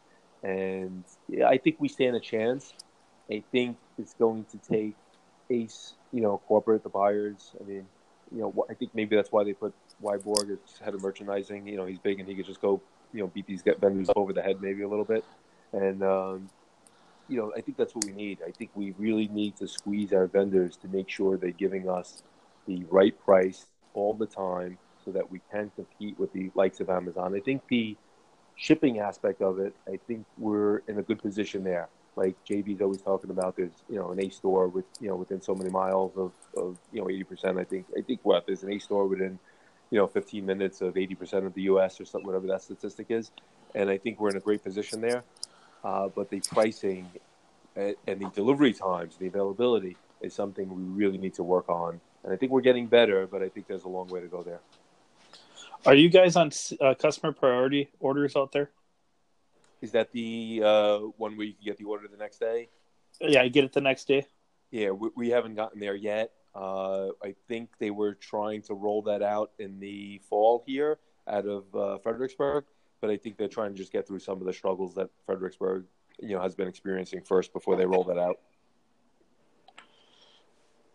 And 0.42 1.04
yeah, 1.28 1.46
I 1.46 1.59
think 1.59 1.76
we 1.78 1.86
stand 1.86 2.16
a 2.16 2.20
chance. 2.20 2.72
I 3.30 3.44
think 3.52 3.76
it's 3.96 4.14
going 4.14 4.44
to 4.46 4.59
take 4.59 4.96
Ace, 5.51 5.94
you 6.12 6.20
know, 6.20 6.40
corporate, 6.46 6.82
the 6.82 6.88
buyers. 6.88 7.53
I 7.61 7.64
mean, 7.64 7.86
you 8.34 8.40
know, 8.40 8.66
I 8.68 8.74
think 8.74 8.94
maybe 8.94 9.16
that's 9.16 9.32
why 9.32 9.44
they 9.44 9.53
put 9.53 9.74
Wyborg 10.03 10.51
as 10.53 10.78
head 10.78 10.94
of 10.94 11.03
merchandising. 11.03 11.66
You 11.66 11.76
know, 11.76 11.86
he's 11.86 11.99
big 11.99 12.20
and 12.20 12.28
he 12.28 12.34
could 12.34 12.46
just 12.46 12.61
go, 12.61 12.80
you 13.12 13.20
know, 13.20 13.28
beat 13.28 13.46
these 13.46 13.62
vendors 13.62 14.11
over 14.16 14.32
the 14.32 14.42
head 14.42 14.61
maybe 14.61 14.82
a 14.82 14.88
little 14.88 15.05
bit. 15.05 15.24
And 15.72 16.03
um, 16.03 16.49
you 17.28 17.36
know, 17.36 17.53
I 17.57 17.61
think 17.61 17.76
that's 17.76 17.94
what 17.94 18.05
we 18.05 18.12
need. 18.12 18.38
I 18.46 18.51
think 18.51 18.70
we 18.74 18.94
really 18.99 19.28
need 19.28 19.57
to 19.57 19.68
squeeze 19.68 20.12
our 20.12 20.26
vendors 20.26 20.76
to 20.78 20.88
make 20.88 21.09
sure 21.09 21.36
they're 21.36 21.51
giving 21.51 21.88
us 21.88 22.22
the 22.66 22.84
right 22.90 23.18
price 23.24 23.66
all 23.94 24.14
the 24.14 24.26
time 24.26 24.78
so 25.05 25.11
that 25.12 25.30
we 25.30 25.40
can 25.51 25.70
compete 25.76 26.18
with 26.18 26.32
the 26.32 26.51
likes 26.55 26.80
of 26.80 26.90
Amazon. 26.90 27.34
I 27.34 27.40
think 27.40 27.62
the 27.68 27.96
shipping 28.57 28.99
aspect 28.99 29.40
of 29.40 29.59
it, 29.59 29.74
I 29.86 29.99
think 30.07 30.26
we're 30.36 30.78
in 30.88 30.99
a 30.99 31.03
good 31.03 31.20
position 31.20 31.64
there. 31.64 31.88
Like 32.18 32.34
JV's 32.44 32.82
always 32.82 33.00
talking 33.00 33.30
about, 33.30 33.56
there's 33.56 33.84
you 33.88 33.96
know 33.96 34.10
an 34.10 34.20
Ace 34.20 34.36
store 34.36 34.66
with 34.66 34.84
you 35.00 35.08
know 35.08 35.14
within 35.14 35.40
so 35.40 35.54
many 35.54 35.70
miles 35.70 36.12
of, 36.16 36.32
of 36.56 36.76
you 36.92 37.00
know 37.00 37.08
eighty 37.08 37.22
percent. 37.22 37.58
I 37.58 37.64
think 37.64 37.86
I 37.96 38.02
think 38.02 38.20
what 38.24 38.44
there's 38.44 38.64
an 38.64 38.72
Ace 38.72 38.84
store 38.84 39.06
within 39.06 39.38
you 39.90 39.98
know 39.98 40.06
15 40.06 40.44
minutes 40.44 40.80
of 40.80 40.96
80 40.96 41.14
percent 41.14 41.46
of 41.46 41.54
the 41.54 41.62
U.S. 41.62 42.00
or 42.00 42.04
something, 42.04 42.26
whatever 42.26 42.48
that 42.48 42.62
statistic 42.62 43.06
is, 43.10 43.30
and 43.74 43.88
I 43.88 43.98
think 43.98 44.18
we're 44.18 44.30
in 44.30 44.36
a 44.36 44.40
great 44.40 44.64
position 44.64 45.00
there. 45.00 45.22
Uh, 45.84 46.08
but 46.08 46.28
the 46.28 46.40
pricing 46.40 47.08
and, 47.76 47.96
the 48.06 48.30
delivery 48.34 48.72
times, 48.72 49.16
the 49.16 49.28
availability 49.28 49.96
is 50.20 50.34
something 50.34 50.68
we 50.68 50.82
really 51.04 51.18
need 51.18 51.34
to 51.34 51.44
work 51.44 51.68
on. 51.68 52.00
And 52.24 52.32
I 52.32 52.36
think 52.36 52.50
we're 52.50 52.60
getting 52.60 52.86
better, 52.86 53.28
but 53.28 53.42
I 53.42 53.48
think 53.48 53.68
there's 53.68 53.84
a 53.84 53.88
long 53.88 54.08
way 54.08 54.20
to 54.20 54.26
go 54.26 54.42
there. 54.42 54.60
Are 55.86 55.94
you 55.94 56.08
guys 56.08 56.34
on 56.34 56.50
uh, 56.80 56.94
customer 56.94 57.32
priority 57.32 57.88
orders 58.00 58.34
out 58.34 58.50
there? 58.50 58.70
Is 59.80 59.92
that 59.92 60.12
the 60.12 60.62
uh, 60.64 60.98
one 61.16 61.36
where 61.36 61.46
you 61.46 61.54
can 61.54 61.64
get 61.64 61.76
the 61.76 61.84
order 61.84 62.08
the 62.08 62.16
next 62.16 62.38
day? 62.38 62.68
Yeah, 63.20 63.42
you 63.42 63.50
get 63.50 63.64
it 63.64 63.72
the 63.72 63.80
next 63.80 64.08
day. 64.08 64.26
Yeah, 64.70 64.90
we, 64.90 65.10
we 65.16 65.28
haven't 65.30 65.54
gotten 65.54 65.80
there 65.80 65.94
yet. 65.94 66.32
Uh, 66.54 67.08
I 67.22 67.34
think 67.46 67.70
they 67.78 67.90
were 67.90 68.14
trying 68.14 68.62
to 68.62 68.74
roll 68.74 69.02
that 69.02 69.22
out 69.22 69.52
in 69.58 69.78
the 69.78 70.20
fall 70.28 70.64
here 70.66 70.98
out 71.28 71.46
of 71.46 71.74
uh, 71.74 71.98
Fredericksburg, 71.98 72.64
but 73.00 73.10
I 73.10 73.16
think 73.16 73.36
they're 73.36 73.48
trying 73.48 73.72
to 73.72 73.78
just 73.78 73.92
get 73.92 74.08
through 74.08 74.18
some 74.18 74.40
of 74.40 74.46
the 74.46 74.52
struggles 74.52 74.94
that 74.94 75.10
Fredericksburg, 75.26 75.84
you 76.18 76.34
know, 76.34 76.42
has 76.42 76.54
been 76.54 76.66
experiencing 76.66 77.22
first 77.22 77.52
before 77.52 77.76
they 77.76 77.86
roll 77.86 78.02
that 78.04 78.18
out. 78.18 78.40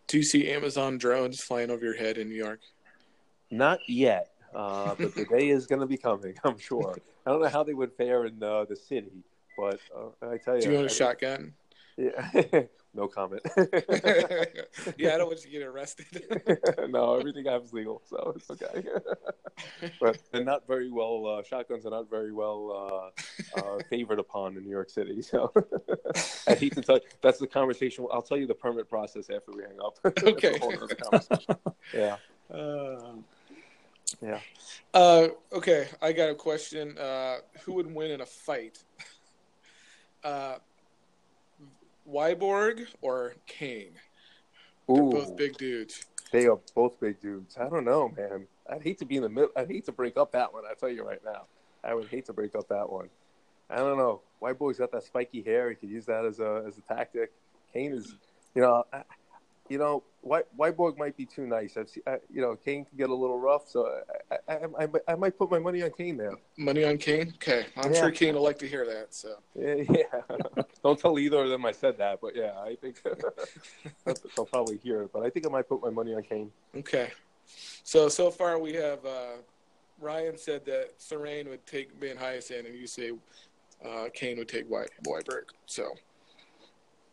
Do 0.07 0.17
you 0.17 0.23
see 0.23 0.49
Amazon 0.49 0.97
drones 0.97 1.41
flying 1.41 1.71
over 1.71 1.84
your 1.84 1.95
head 1.95 2.17
in 2.17 2.29
New 2.29 2.36
York? 2.36 2.59
Not 3.49 3.79
yet, 3.88 4.31
uh, 4.53 4.95
but 4.95 5.15
the 5.15 5.25
day 5.25 5.49
is 5.49 5.65
going 5.65 5.81
to 5.81 5.88
be 5.88 5.97
coming. 5.97 6.36
I'm 6.43 6.57
sure. 6.57 6.97
I 7.26 7.32
don't 7.32 7.41
know 7.41 7.49
how 7.49 7.63
they 7.63 7.74
would 7.74 7.93
fare 7.93 8.26
in 8.26 8.41
uh, 8.41 8.65
the 8.65 8.76
city, 8.76 9.24
but 9.57 9.80
uh, 9.95 10.28
I 10.28 10.38
tell 10.38 10.55
you, 10.55 10.61
do 10.61 10.71
you 10.71 10.78
own 10.78 10.84
a 10.84 10.86
I, 10.86 10.89
shotgun? 10.89 11.53
Yeah, 11.95 12.32
no 12.93 13.07
comment. 13.07 13.41
yeah, 14.97 15.13
I 15.13 15.17
don't 15.17 15.28
want 15.28 15.45
you 15.45 15.45
to 15.45 15.49
get 15.49 15.61
arrested. 15.61 16.07
no, 16.89 17.15
everything 17.17 17.47
I 17.47 17.53
have 17.53 17.63
is 17.63 17.71
legal, 17.71 18.01
so 18.05 18.34
it's 18.36 18.49
okay. 18.49 18.84
but 20.01 20.17
they're 20.32 20.43
not 20.43 20.67
very 20.67 20.89
well. 20.89 21.26
Uh, 21.28 21.43
shotguns 21.43 21.86
are 21.86 21.91
not 21.91 22.09
very 22.09 22.34
well 22.34 23.13
uh, 23.55 23.59
uh, 23.59 23.80
favored 23.89 24.19
upon 24.19 24.57
in 24.57 24.63
New 24.63 24.71
York 24.71 24.89
City. 24.89 25.21
So 25.21 25.53
I 26.47 26.55
hate 26.55 26.74
to 26.76 26.82
tell 26.82 26.95
you, 26.95 27.01
that's 27.21 27.39
the 27.39 27.47
conversation. 27.47 28.07
I'll 28.11 28.21
tell 28.21 28.38
you 28.38 28.47
the 28.47 28.55
permit 28.55 28.89
process 28.89 29.30
after 29.30 29.51
we 29.51 29.63
hang 29.63 29.80
up. 29.80 29.99
Okay. 30.24 30.59
yeah. 31.93 32.17
Um, 32.51 33.24
yeah. 34.24 34.39
Uh, 34.93 35.28
okay, 35.51 35.88
I 36.01 36.13
got 36.13 36.30
a 36.30 36.36
question. 36.36 36.97
Uh, 36.97 37.38
who 37.63 37.74
would 37.74 37.93
win 37.93 38.11
in 38.11 38.21
a 38.21 38.26
fight? 38.26 38.84
Uh, 40.24 40.55
Wyborg 42.09 42.86
or 43.01 43.34
Kane? 43.45 43.91
They're 44.88 45.03
Ooh, 45.03 45.11
both 45.11 45.36
big 45.36 45.57
dudes. 45.57 46.05
they 46.32 46.47
are 46.47 46.59
both 46.74 46.97
big 46.99 47.19
dudes. 47.19 47.57
I 47.57 47.67
don't 47.67 47.84
know, 47.84 48.07
man. 48.15 48.47
I'd 48.71 48.82
hate 48.82 48.99
to 48.99 49.05
be 49.05 49.17
in 49.17 49.24
the 49.24 49.28
middle. 49.30 49.49
I'd 49.55 49.67
hate 49.67 49.84
to 49.88 49.91
break 49.91 50.15
up 50.15 50.32
that 50.32 50.53
one. 50.53 50.63
I 50.69 50.76
tell 50.76 50.88
you 50.88 51.03
right 51.05 51.19
now, 51.26 51.47
I 51.84 51.93
would 51.93 52.07
hate 52.07 52.26
to 52.28 52.34
break 52.34 52.55
up 52.55 52.69
that 52.69 52.89
one. 52.89 53.09
I 53.69 53.78
don't 53.78 53.97
know. 53.97 54.21
White 54.39 54.57
boy's 54.57 54.78
got 54.78 54.91
that 54.93 55.03
spiky 55.03 55.41
hair. 55.41 55.69
He 55.69 55.76
could 55.76 55.89
use 55.89 56.05
that 56.05 56.24
as 56.24 56.39
a 56.39 56.63
as 56.65 56.78
a 56.78 56.82
tactic. 56.82 57.32
Kane 57.74 57.91
is, 57.91 58.15
you 58.55 58.61
know, 58.61 58.84
I, 58.93 59.03
you 59.70 59.78
know, 59.78 60.03
White 60.22 60.45
Whiteborg 60.57 60.97
might 60.97 61.16
be 61.18 61.26
too 61.26 61.45
nice. 61.47 61.78
I've 61.78 61.89
seen, 61.89 62.03
I, 62.07 62.18
you 62.32 62.41
know, 62.41 62.55
Kane 62.55 62.86
can 62.86 62.97
get 62.97 63.09
a 63.09 63.16
little 63.16 63.39
rough, 63.39 63.68
so 63.70 64.01
I, 64.32 64.38
I, 64.53 64.59
I, 64.80 64.88
I, 65.09 65.16
might 65.16 65.38
put 65.38 65.49
my 65.51 65.59
money 65.59 65.82
on 65.84 65.91
Kane 65.91 66.18
there. 66.18 66.34
Money 66.57 66.84
on 66.86 66.97
Kane? 66.97 67.34
Okay, 67.36 67.66
I'm 67.78 67.91
Yeah. 67.93 67.99
sure 68.01 68.11
Kane 68.11 68.36
will 68.36 68.43
like 68.43 68.59
to 68.59 68.68
hear 68.68 68.86
that. 68.86 69.14
So 69.14 69.36
Yeah, 69.55 69.76
yeah. 69.89 70.64
don't 70.84 70.99
tell 70.99 71.18
either 71.20 71.38
of 71.43 71.49
them 71.49 71.66
I 71.66 71.72
said 71.72 71.97
that, 71.97 72.20
but 72.22 72.36
yeah, 72.36 72.53
I 72.59 72.76
think 72.76 73.01
they'll 74.36 74.45
probably 74.45 74.78
hear 74.78 75.03
it. 75.03 75.11
But 75.14 75.24
I 75.24 75.30
think 75.30 75.45
I 75.45 75.49
might 75.49 75.68
put 75.68 75.82
my 75.82 75.89
money 75.89 76.14
on 76.14 76.24
Kane. 76.24 76.51
okay. 76.78 77.11
So 77.84 78.07
so 78.07 78.32
far 78.32 78.57
we 78.57 78.74
have 78.74 79.05
uh, 79.05 79.34
Ryan 79.99 80.38
said 80.38 80.66
that 80.66 80.91
Serene 80.97 81.49
would 81.49 81.66
take 81.66 81.99
Venhuizen, 81.99 82.66
and 82.66 82.76
you 82.76 82.88
say 82.88 83.11
uh, 83.86 84.05
Kane 84.14 84.38
would 84.38 84.47
take 84.47 84.70
Wy- 84.70 84.88
Wyberg. 85.05 85.43
So 85.66 85.89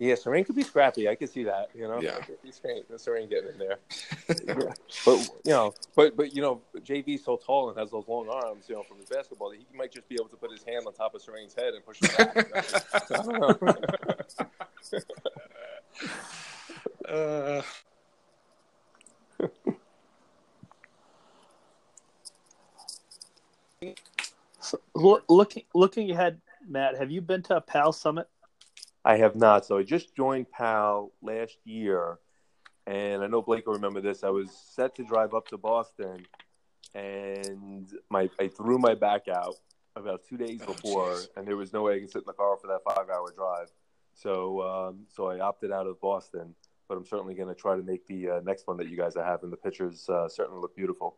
Yeah, 0.01 0.15
Serene 0.15 0.45
could 0.47 0.57
be 0.57 0.63
scrappy. 0.63 1.11
I 1.11 1.15
could 1.15 1.29
see 1.29 1.45
that. 1.45 1.69
You 1.75 1.87
know, 1.87 2.01
Yeah. 2.01 2.17
I 2.17 2.21
could 2.23 2.55
Serene, 2.55 2.85
Serene 2.97 3.29
getting 3.29 3.51
in 3.51 3.59
there. 3.59 3.77
Yeah. 4.47 4.73
But 5.05 5.29
you 5.45 5.53
know, 5.53 5.75
but 5.95 6.17
but 6.17 6.35
you 6.35 6.41
know, 6.41 6.63
JV's 6.79 7.23
so 7.23 7.37
tall 7.37 7.69
and 7.69 7.79
has 7.79 7.91
those 7.91 8.09
long 8.09 8.27
arms. 8.31 8.65
You 8.69 8.77
know, 8.77 8.83
from 8.83 8.97
his 8.97 9.11
basketball, 9.11 9.51
that 9.51 9.59
he 9.59 9.67
might 9.77 9.93
just 9.93 10.09
be 10.09 10.15
able 10.15 10.29
to 10.31 10.37
put 10.37 10.51
his 10.51 10.63
hand 10.65 10.87
on 10.87 10.95
top 10.95 11.15
of 11.15 11.21
Serene's 11.21 11.55
head 11.55 11.75
and 11.75 11.85
push 11.85 12.01
him 12.01 12.09
back. 12.17 12.51
I 13.13 13.23
don't 13.23 13.63
know. 13.63 13.83
uh, 17.09 17.63
So, 24.61 24.79
loo- 24.95 25.23
looking 25.29 25.65
looking 25.75 26.11
ahead, 26.11 26.41
Matt, 26.69 26.97
have 26.99 27.11
you 27.11 27.21
been 27.23 27.43
to 27.45 27.57
a 27.57 27.61
PAL 27.61 27.93
summit? 27.93 28.29
I 29.11 29.17
have 29.17 29.35
not. 29.35 29.67
So 29.67 29.77
I 29.77 29.83
just 29.83 30.15
joined 30.15 30.49
PAL 30.53 31.11
last 31.21 31.59
year, 31.65 32.21
and 32.87 33.25
I 33.25 33.27
know 33.27 33.43
Blake 33.43 33.67
will 33.67 33.75
remember 33.75 34.01
this. 34.01 34.23
I 34.23 34.29
was 34.31 34.51
set 34.53 34.95
to 34.97 35.05
drive 35.05 35.35
up 35.35 35.49
to 35.49 35.59
Boston, 35.59 36.25
and 36.95 37.89
my 38.09 38.31
I 38.39 38.47
threw 38.47 38.79
my 38.79 38.95
back 38.95 39.27
out 39.27 39.57
about 39.97 40.21
two 40.29 40.37
days 40.37 40.61
Oh, 40.63 40.73
before, 40.73 41.15
jeez. 41.15 41.29
and 41.37 41.45
there 41.45 41.57
was 41.57 41.73
no 41.73 41.83
way 41.83 41.97
I 41.97 41.99
could 41.99 42.11
sit 42.13 42.19
in 42.19 42.25
the 42.29 42.33
car 42.35 42.57
for 42.57 42.69
that 42.69 42.83
five-hour 42.85 43.33
drive. 43.35 43.69
So 44.15 44.63
um, 44.63 45.07
so 45.09 45.27
I 45.27 45.41
opted 45.41 45.73
out 45.73 45.89
of 45.89 46.01
Boston, 46.01 46.55
but 46.89 46.97
I'm 46.97 47.05
certainly 47.05 47.35
going 47.35 47.49
to 47.49 47.61
try 47.61 47.75
to 47.75 47.83
make 47.83 48.07
the 48.07 48.31
uh, 48.31 48.41
next 48.45 48.69
one 48.69 48.77
that 48.77 48.89
you 48.89 48.97
guys 48.97 49.17
are 49.17 49.25
having. 49.25 49.51
The 49.51 49.57
pictures 49.57 50.09
uh, 50.09 50.29
certainly 50.29 50.61
look 50.61 50.77
beautiful. 50.77 51.17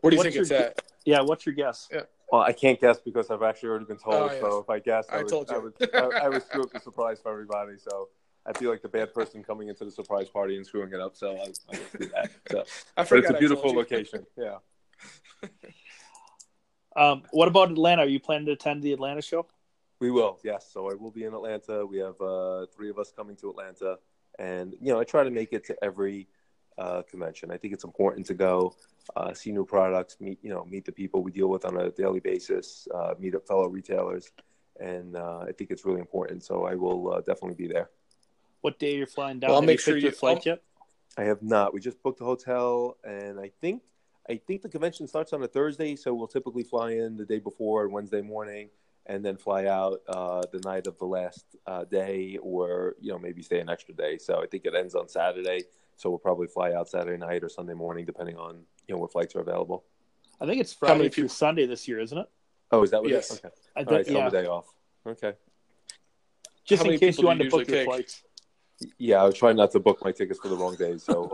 What 0.00 0.10
do 0.10 0.16
you 0.16 0.22
What's 0.22 0.34
think 0.34 0.42
it's 0.42 0.50
at? 0.50 0.82
Yeah, 1.06 1.22
what's 1.22 1.46
your 1.46 1.54
guess? 1.54 1.88
Well, 2.30 2.42
I 2.42 2.52
can't 2.52 2.80
guess 2.80 3.00
because 3.00 3.30
I've 3.30 3.42
actually 3.42 3.70
already 3.70 3.86
been 3.86 3.98
told. 3.98 4.30
Oh, 4.30 4.32
yeah. 4.32 4.40
So 4.40 4.58
if 4.58 4.70
I 4.70 4.78
guess, 4.78 5.06
I, 5.10 5.16
I 5.16 5.18
would, 5.18 5.28
told 5.28 5.50
you. 5.50 5.56
I 5.56 5.58
would, 5.58 5.74
I, 5.94 6.26
I 6.26 6.28
would 6.28 6.42
screw 6.42 6.62
up 6.62 6.72
the 6.72 6.80
surprise 6.80 7.18
for 7.20 7.32
everybody. 7.32 7.72
So 7.76 8.08
I 8.46 8.52
feel 8.52 8.70
like 8.70 8.82
the 8.82 8.88
bad 8.88 9.12
person 9.12 9.42
coming 9.42 9.68
into 9.68 9.84
the 9.84 9.90
surprise 9.90 10.28
party 10.28 10.56
and 10.56 10.64
screwing 10.64 10.92
it 10.92 11.00
up. 11.00 11.16
So 11.16 11.32
I, 11.32 11.40
I 11.40 11.78
won't 11.78 11.98
do 11.98 12.06
that. 12.14 12.30
So, 12.50 12.60
I 12.96 13.02
but 13.02 13.08
forgot. 13.08 13.30
it's 13.30 13.36
a 13.36 13.38
beautiful 13.38 13.74
location. 13.74 14.26
Yeah. 14.36 14.58
Um, 16.96 17.22
what 17.30 17.48
about 17.48 17.70
Atlanta? 17.70 18.02
Are 18.02 18.08
you 18.08 18.20
planning 18.20 18.46
to 18.46 18.52
attend 18.52 18.82
the 18.82 18.92
Atlanta 18.92 19.22
show? 19.22 19.46
We 20.00 20.10
will, 20.10 20.38
yes. 20.42 20.68
So 20.72 20.90
I 20.90 20.94
will 20.94 21.10
be 21.10 21.24
in 21.24 21.34
Atlanta. 21.34 21.84
We 21.86 21.98
have 21.98 22.20
uh, 22.20 22.66
three 22.74 22.90
of 22.90 22.98
us 22.98 23.12
coming 23.14 23.36
to 23.36 23.50
Atlanta, 23.50 23.98
and 24.38 24.74
you 24.80 24.92
know, 24.92 24.98
I 24.98 25.04
try 25.04 25.22
to 25.22 25.30
make 25.30 25.52
it 25.52 25.64
to 25.66 25.76
every 25.84 26.26
uh, 26.78 27.02
convention. 27.02 27.50
I 27.50 27.56
think 27.56 27.74
it's 27.74 27.84
important 27.84 28.26
to 28.26 28.34
go 28.34 28.74
uh, 29.16 29.32
see 29.34 29.52
new 29.52 29.64
products, 29.64 30.16
meet 30.20 30.38
you 30.42 30.50
know, 30.50 30.64
meet 30.64 30.84
the 30.84 30.92
people 30.92 31.22
we 31.22 31.30
deal 31.32 31.48
with 31.48 31.64
on 31.64 31.76
a 31.76 31.90
daily 31.90 32.20
basis, 32.20 32.86
uh, 32.94 33.14
meet 33.18 33.34
up 33.34 33.46
fellow 33.46 33.68
retailers, 33.68 34.30
and 34.78 35.16
uh, 35.16 35.40
I 35.48 35.52
think 35.52 35.70
it's 35.70 35.84
really 35.84 36.00
important. 36.00 36.44
So 36.44 36.64
I 36.64 36.74
will 36.74 37.12
uh, 37.14 37.20
definitely 37.20 37.54
be 37.54 37.66
there. 37.72 37.90
What 38.60 38.78
day 38.78 38.94
you're 38.96 39.06
flying 39.06 39.38
down? 39.40 39.48
Well, 39.48 39.56
I'll 39.56 39.62
Have 39.62 39.66
make 39.68 39.78
you 39.78 39.82
sure 39.92 39.96
your 39.96 40.12
flight 40.12 40.38
I'll- 40.38 40.42
yet? 40.46 40.62
I 41.18 41.24
have 41.24 41.42
not. 41.42 41.74
We 41.74 41.80
just 41.80 42.00
booked 42.04 42.20
a 42.20 42.24
hotel, 42.24 42.96
and 43.04 43.40
I 43.40 43.50
think 43.60 43.82
I 44.28 44.36
think 44.36 44.62
the 44.62 44.68
convention 44.68 45.08
starts 45.08 45.32
on 45.32 45.42
a 45.42 45.48
Thursday, 45.48 45.96
so 45.96 46.14
we'll 46.14 46.28
typically 46.28 46.62
fly 46.62 46.92
in 46.92 47.16
the 47.16 47.24
day 47.24 47.40
before 47.40 47.88
Wednesday 47.88 48.20
morning, 48.22 48.68
and 49.06 49.24
then 49.24 49.36
fly 49.36 49.64
out 49.66 50.02
uh, 50.08 50.42
the 50.52 50.60
night 50.60 50.86
of 50.86 50.96
the 50.98 51.04
last 51.06 51.44
uh, 51.66 51.82
day, 51.84 52.38
or 52.40 52.94
you 53.00 53.10
know 53.10 53.18
maybe 53.18 53.42
stay 53.42 53.58
an 53.58 53.68
extra 53.68 53.92
day. 53.92 54.18
So 54.18 54.40
I 54.40 54.46
think 54.46 54.66
it 54.66 54.74
ends 54.76 54.94
on 54.94 55.08
Saturday, 55.08 55.64
so 56.00 56.08
we'll 56.08 56.18
probably 56.18 56.46
fly 56.46 56.72
out 56.72 56.88
Saturday 56.88 57.18
night 57.18 57.44
or 57.44 57.50
Sunday 57.50 57.74
morning, 57.74 58.06
depending 58.06 58.36
on 58.36 58.60
you 58.88 58.94
know 58.94 59.00
what 59.00 59.12
flights 59.12 59.36
are 59.36 59.40
available. 59.40 59.84
I 60.40 60.46
think 60.46 60.58
it's 60.60 60.72
How 60.72 60.86
Friday 60.88 61.10
through 61.10 61.24
people- 61.24 61.28
Sunday 61.28 61.66
this 61.66 61.86
year, 61.86 62.00
isn't 62.00 62.16
it? 62.16 62.26
Oh, 62.72 62.82
is 62.82 62.90
that 62.92 63.02
what? 63.02 63.10
Yes. 63.10 63.30
It 63.30 63.34
is? 63.34 63.38
Okay. 63.44 63.54
I 63.76 63.80
All 63.80 63.84
think, 63.84 63.96
right, 63.96 64.06
so 64.06 64.12
yeah. 64.12 64.28
the 64.30 64.42
day 64.42 64.46
off. 64.46 64.72
Okay. 65.06 65.32
Just 66.64 66.84
How 66.84 66.90
in 66.90 66.98
case 66.98 67.18
you 67.18 67.26
want 67.26 67.40
to 67.42 67.50
book 67.50 67.68
your 67.68 67.78
take? 67.78 67.86
flights. 67.86 68.22
Yeah, 68.96 69.22
I 69.22 69.26
was 69.26 69.34
trying 69.34 69.56
not 69.56 69.72
to 69.72 69.80
book 69.80 69.98
my 70.02 70.10
tickets 70.10 70.40
for 70.40 70.48
the 70.48 70.56
wrong 70.56 70.74
days, 70.74 71.02
so 71.02 71.28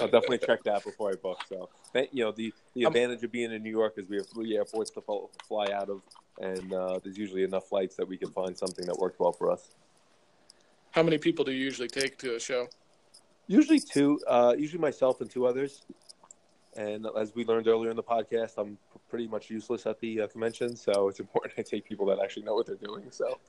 I'll 0.00 0.08
definitely 0.08 0.38
check 0.38 0.64
that 0.64 0.82
before 0.82 1.10
I 1.10 1.14
book. 1.14 1.38
So, 1.48 1.68
you 2.10 2.24
know, 2.24 2.32
the 2.32 2.52
the 2.74 2.84
advantage 2.84 3.22
of 3.22 3.30
being 3.30 3.52
in 3.52 3.62
New 3.62 3.70
York 3.70 3.94
is 3.98 4.08
we 4.08 4.16
have 4.16 4.26
three 4.26 4.56
airports 4.56 4.90
to 4.92 5.00
fly 5.46 5.66
out 5.72 5.88
of, 5.90 6.02
and 6.40 6.72
uh, 6.72 6.98
there's 7.04 7.16
usually 7.16 7.44
enough 7.44 7.68
flights 7.68 7.94
that 7.94 8.08
we 8.08 8.16
can 8.16 8.30
find 8.30 8.58
something 8.58 8.84
that 8.86 8.96
works 8.98 9.20
well 9.20 9.30
for 9.30 9.48
us. 9.48 9.76
How 10.90 11.04
many 11.04 11.18
people 11.18 11.44
do 11.44 11.52
you 11.52 11.62
usually 11.62 11.86
take 11.86 12.18
to 12.18 12.34
a 12.34 12.40
show? 12.40 12.66
Usually 13.50 13.80
two. 13.80 14.20
Uh, 14.28 14.54
usually 14.56 14.80
myself 14.80 15.20
and 15.20 15.28
two 15.28 15.44
others. 15.44 15.82
And 16.76 17.04
as 17.18 17.34
we 17.34 17.44
learned 17.44 17.66
earlier 17.66 17.90
in 17.90 17.96
the 17.96 18.02
podcast, 18.02 18.52
I'm 18.58 18.78
pretty 19.08 19.26
much 19.26 19.50
useless 19.50 19.86
at 19.86 19.98
the 19.98 20.20
uh, 20.20 20.26
convention, 20.28 20.76
so 20.76 21.08
it's 21.08 21.18
important 21.18 21.54
I 21.58 21.62
take 21.62 21.84
people 21.84 22.06
that 22.06 22.20
actually 22.22 22.44
know 22.44 22.54
what 22.54 22.66
they're 22.66 22.76
doing. 22.76 23.06
So 23.10 23.40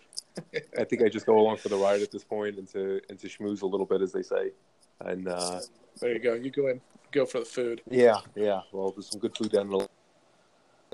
I 0.78 0.84
think 0.84 1.02
I 1.02 1.10
just 1.10 1.26
go 1.26 1.38
along 1.38 1.58
for 1.58 1.68
the 1.68 1.76
ride 1.76 2.00
at 2.00 2.10
this 2.10 2.24
point 2.24 2.56
and 2.56 2.66
to 2.68 3.02
and 3.10 3.18
to 3.18 3.28
schmooze 3.28 3.60
a 3.60 3.66
little 3.66 3.84
bit, 3.84 4.00
as 4.00 4.12
they 4.12 4.22
say. 4.22 4.52
And 5.00 5.28
uh, 5.28 5.60
there 6.00 6.14
you 6.14 6.20
go. 6.20 6.32
You 6.32 6.50
go 6.50 6.68
in, 6.68 6.80
go 7.12 7.26
for 7.26 7.40
the 7.40 7.44
food. 7.44 7.82
Yeah, 7.90 8.20
yeah. 8.34 8.62
Well, 8.72 8.92
there's 8.92 9.10
some 9.10 9.20
good 9.20 9.36
food 9.36 9.52
down, 9.52 9.68
the, 9.68 9.86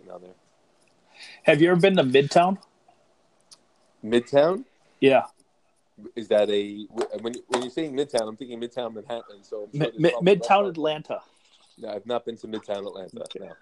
down 0.09 0.23
there. 0.23 0.35
Have 1.45 1.63
you 1.63 1.71
ever 1.71 1.81
been 1.81 1.95
to 1.99 2.03
Midtown? 2.03 2.59
Midtown? 4.05 4.65
Yeah. 4.99 5.27
Is 6.17 6.29
that 6.29 6.51
a 6.51 6.87
when 7.21 7.35
when 7.49 7.63
you're 7.63 7.71
saying 7.71 7.95
Midtown? 7.95 8.29
I'm 8.29 8.37
thinking 8.37 8.61
Midtown 8.61 8.95
Manhattan. 8.95 9.43
So 9.43 9.69
sure 9.75 9.91
Midtown 9.93 10.69
Atlanta. 10.69 11.21
No, 11.79 11.89
I've 11.89 12.07
not 12.07 12.25
been 12.25 12.37
to 12.39 12.47
Midtown 12.47 12.87
Atlanta. 12.87 13.23
Okay. 13.23 13.41
No. 13.41 13.53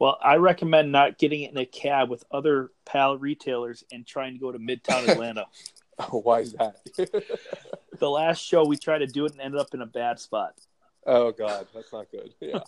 Well, 0.00 0.18
I 0.22 0.36
recommend 0.36 0.90
not 0.90 1.18
getting 1.18 1.42
it 1.42 1.50
in 1.50 1.58
a 1.58 1.66
cab 1.66 2.08
with 2.08 2.24
other 2.30 2.70
PAL 2.86 3.18
retailers 3.18 3.84
and 3.92 4.06
trying 4.06 4.32
to 4.32 4.38
go 4.38 4.50
to 4.50 4.58
Midtown 4.58 5.06
Atlanta. 5.08 5.44
oh, 5.98 6.20
why 6.24 6.40
is 6.40 6.54
that? 6.54 6.76
the 7.98 8.10
last 8.10 8.38
show 8.42 8.64
we 8.64 8.78
tried 8.78 8.98
to 8.98 9.06
do 9.06 9.26
it 9.26 9.32
and 9.32 9.40
ended 9.40 9.60
up 9.60 9.74
in 9.74 9.82
a 9.82 9.86
bad 9.86 10.18
spot. 10.18 10.54
Oh 11.06 11.32
God, 11.32 11.66
that's 11.74 11.92
not 11.92 12.10
good. 12.10 12.34
Yeah. 12.40 12.60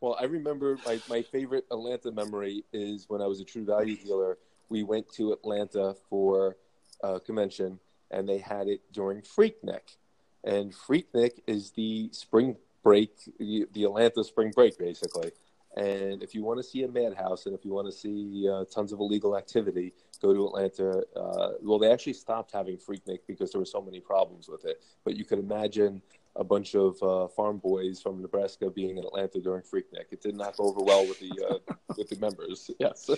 well, 0.00 0.16
I 0.20 0.24
remember 0.24 0.78
my, 0.86 1.00
my 1.08 1.22
favorite 1.22 1.66
Atlanta 1.72 2.12
memory 2.12 2.64
is 2.72 3.06
when 3.08 3.20
I 3.20 3.26
was 3.26 3.40
a 3.40 3.44
True 3.44 3.64
Value 3.64 3.96
dealer. 3.96 4.38
We 4.68 4.84
went 4.84 5.12
to 5.14 5.32
Atlanta 5.32 5.96
for 6.08 6.56
a 7.02 7.18
convention, 7.18 7.80
and 8.10 8.28
they 8.28 8.38
had 8.38 8.68
it 8.68 8.80
during 8.92 9.22
Freaknik, 9.22 9.96
and 10.44 10.72
Freaknik 10.72 11.40
is 11.46 11.70
the 11.72 12.08
spring 12.12 12.56
break, 12.82 13.12
the 13.38 13.84
Atlanta 13.84 14.24
spring 14.24 14.52
break, 14.54 14.78
basically. 14.78 15.32
And 15.76 16.22
if 16.22 16.34
you 16.34 16.42
want 16.42 16.58
to 16.58 16.64
see 16.64 16.82
a 16.82 16.88
madhouse 16.88 17.46
and 17.46 17.54
if 17.54 17.64
you 17.64 17.72
want 17.72 17.86
to 17.86 17.92
see 17.92 18.48
uh, 18.50 18.64
tons 18.64 18.92
of 18.92 18.98
illegal 18.98 19.36
activity, 19.36 19.92
go 20.20 20.34
to 20.34 20.46
Atlanta. 20.46 21.02
Uh, 21.16 21.52
well, 21.62 21.78
they 21.78 21.92
actually 21.92 22.12
stopped 22.12 22.52
having 22.52 22.76
Freaknik 22.76 23.20
because 23.26 23.52
there 23.52 23.60
were 23.60 23.66
so 23.66 23.80
many 23.80 24.00
problems 24.00 24.48
with 24.48 24.64
it. 24.64 24.82
But 25.04 25.16
you 25.16 25.24
could 25.24 25.38
imagine 25.38 26.02
a 26.36 26.44
bunch 26.44 26.74
of 26.74 27.02
uh, 27.02 27.28
farm 27.28 27.58
boys 27.58 28.00
from 28.00 28.20
Nebraska 28.20 28.70
being 28.70 28.98
in 28.98 29.04
Atlanta 29.04 29.40
during 29.40 29.62
Freaknik. 29.62 30.10
It 30.10 30.20
did 30.20 30.36
not 30.36 30.56
go 30.56 30.64
over 30.64 30.80
well 30.82 31.06
with 31.06 31.20
the 31.20 31.30
uh, 31.48 31.74
with 31.96 32.08
the 32.08 32.18
members. 32.18 32.70
Yes, 32.78 33.10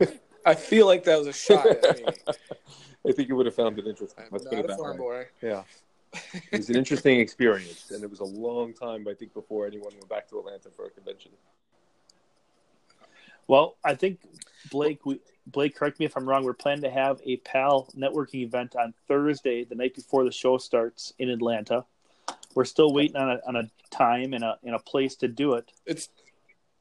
I 0.44 0.54
feel 0.54 0.86
like 0.86 1.04
that 1.04 1.18
was 1.18 1.26
a 1.26 1.32
shot 1.32 1.66
at 1.66 1.98
me. 1.98 2.04
I 3.08 3.12
think 3.12 3.28
you 3.28 3.36
would 3.36 3.46
have 3.46 3.54
found 3.54 3.78
it 3.78 3.86
interesting. 3.86 4.24
I'm 4.32 4.42
not 4.42 4.70
a 4.70 4.76
farm 4.76 4.96
boy. 4.96 5.26
Yeah 5.42 5.62
it 6.52 6.58
was 6.58 6.70
an 6.70 6.76
interesting 6.76 7.20
experience, 7.20 7.90
and 7.90 8.02
it 8.02 8.10
was 8.10 8.20
a 8.20 8.24
long 8.24 8.72
time, 8.72 9.06
I 9.08 9.14
think, 9.14 9.34
before 9.34 9.66
anyone 9.66 9.92
went 9.92 10.08
back 10.08 10.28
to 10.30 10.38
Atlanta 10.38 10.70
for 10.70 10.86
a 10.86 10.90
convention. 10.90 11.32
Well, 13.46 13.76
I 13.84 13.94
think 13.94 14.20
Blake, 14.70 15.04
we, 15.04 15.20
Blake, 15.46 15.74
correct 15.74 15.98
me 15.98 16.06
if 16.06 16.16
I'm 16.16 16.28
wrong. 16.28 16.44
We're 16.44 16.54
planning 16.54 16.82
to 16.82 16.90
have 16.90 17.20
a 17.24 17.36
PAL 17.38 17.88
networking 17.96 18.42
event 18.42 18.76
on 18.76 18.94
Thursday, 19.06 19.64
the 19.64 19.74
night 19.74 19.94
before 19.94 20.24
the 20.24 20.32
show 20.32 20.58
starts 20.58 21.12
in 21.18 21.30
Atlanta. 21.30 21.84
We're 22.54 22.66
still 22.66 22.92
waiting 22.92 23.16
on 23.16 23.30
a 23.30 23.40
on 23.46 23.56
a 23.56 23.70
time 23.90 24.34
and 24.34 24.44
a 24.44 24.58
and 24.64 24.74
a 24.74 24.78
place 24.78 25.16
to 25.16 25.28
do 25.28 25.54
it. 25.54 25.72
It's 25.86 26.08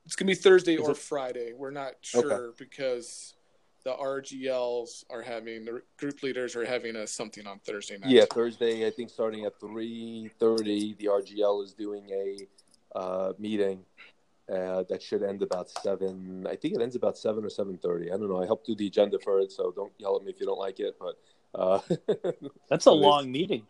it's 0.05 0.16
gonna 0.16 0.28
be 0.28 0.36
Thursday 0.36 0.76
Is 0.76 0.82
or 0.82 0.91
it? 0.91 0.97
Friday. 0.97 1.53
We're 1.55 1.72
not 1.72 1.93
sure 2.01 2.34
okay. 2.34 2.55
because 2.58 3.34
the 3.88 3.94
RGLs 3.94 5.06
are 5.10 5.22
having 5.22 5.64
the 5.64 5.82
group 5.98 6.22
leaders 6.22 6.58
are 6.58 6.66
having 6.66 6.98
a 6.98 7.08
something 7.08 7.48
on 7.48 7.60
Thursday 7.60 7.98
night. 7.98 8.10
Yeah, 8.10 8.26
Thursday. 8.30 8.86
I 8.86 8.92
think 8.92 9.10
starting 9.10 9.46
at 9.46 9.58
three 9.62 10.30
thirty, 10.40 10.94
the 11.00 11.06
RGL 11.06 11.64
is 11.64 11.72
doing 11.72 12.10
a 12.12 12.98
uh, 12.98 13.32
meeting 13.40 13.86
uh, 14.54 14.84
that 14.90 15.02
should 15.02 15.24
end 15.24 15.42
about 15.42 15.70
seven. 15.70 16.46
I 16.50 16.58
think 16.58 16.76
it 16.76 16.82
ends 16.82 16.98
about 16.98 17.18
seven 17.18 17.46
or 17.46 17.50
seven 17.50 17.78
thirty. 17.78 18.12
I 18.12 18.18
don't 18.18 18.28
know. 18.28 18.44
I 18.44 18.46
helped 18.46 18.68
do 18.68 18.76
the 18.76 18.88
agenda 18.88 19.20
for 19.20 19.40
it, 19.40 19.54
so 19.54 19.72
don't 19.74 19.94
yell 19.98 20.18
at 20.18 20.24
me 20.26 20.34
if 20.34 20.40
you 20.42 20.46
don't 20.46 20.60
like 20.60 20.82
it. 20.82 20.98
But 21.00 21.16
uh, 21.56 21.80
that's 22.70 22.88
a 22.88 22.92
long 22.92 23.32
meeting. 23.32 23.66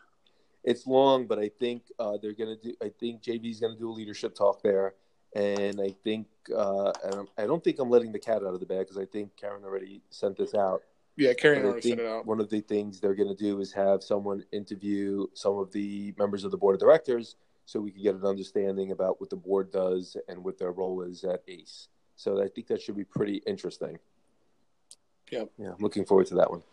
It's 0.64 0.88
long, 0.88 1.28
but 1.28 1.38
I 1.38 1.50
think 1.60 1.84
uh, 2.00 2.18
they're 2.20 2.34
gonna 2.34 2.58
do. 2.58 2.74
I 2.82 2.90
think 3.00 3.22
JV's 3.22 3.60
gonna 3.60 3.78
do 3.78 3.92
a 3.92 3.94
leadership 3.94 4.34
talk 4.34 4.64
there 4.64 4.96
and 5.38 5.80
I 5.80 5.94
think 6.04 6.28
uh, 6.56 6.92
I 7.38 7.46
don't 7.46 7.64
think 7.64 7.80
I'm 7.80 7.90
letting 7.90 8.12
the 8.12 8.20
cat 8.20 8.38
out 8.38 8.54
of 8.54 8.60
the 8.60 8.66
bag 8.66 8.80
because 8.80 8.98
I 8.98 9.06
think 9.06 9.36
Karen 9.36 9.64
already 9.64 10.02
sent 10.10 10.36
this 10.36 10.56
out. 10.56 10.82
Yeah, 11.16 11.34
Karen 11.34 11.64
already 11.64 11.90
sent 11.90 12.00
it 12.00 12.08
out. 12.08 12.26
One 12.26 12.40
of 12.40 12.50
the 12.50 12.62
things 12.62 13.00
they're 13.00 13.16
going 13.16 13.30
to 13.30 13.36
do 13.36 13.60
is 13.60 13.72
have 13.74 14.04
someone 14.04 14.44
interview 14.52 15.28
some 15.34 15.58
of 15.58 15.72
the 15.72 16.14
members 16.18 16.44
of 16.44 16.52
the 16.52 16.58
board 16.58 16.76
of 16.76 16.80
directors 16.80 17.36
so 17.66 17.80
we 17.80 17.92
can 17.92 18.02
get 18.02 18.16
an 18.16 18.26
understanding 18.26 18.92
about 18.92 19.20
what 19.20 19.30
the 19.30 19.36
board 19.36 19.72
does 19.72 20.18
and 20.28 20.44
what 20.44 20.58
their 20.58 20.72
role 20.72 21.02
is 21.02 21.24
at 21.24 21.44
ACE. 21.48 21.90
So 22.16 22.42
I 22.42 22.48
think 22.48 22.68
that 22.68 22.82
should 22.82 22.96
be 22.96 23.04
pretty 23.04 23.44
interesting. 23.46 24.00
Yeah, 25.30 25.44
yeah, 25.58 25.70
I'm 25.70 25.80
looking 25.80 26.06
forward 26.06 26.28
to 26.28 26.36
that 26.36 26.50
one. 26.50 26.64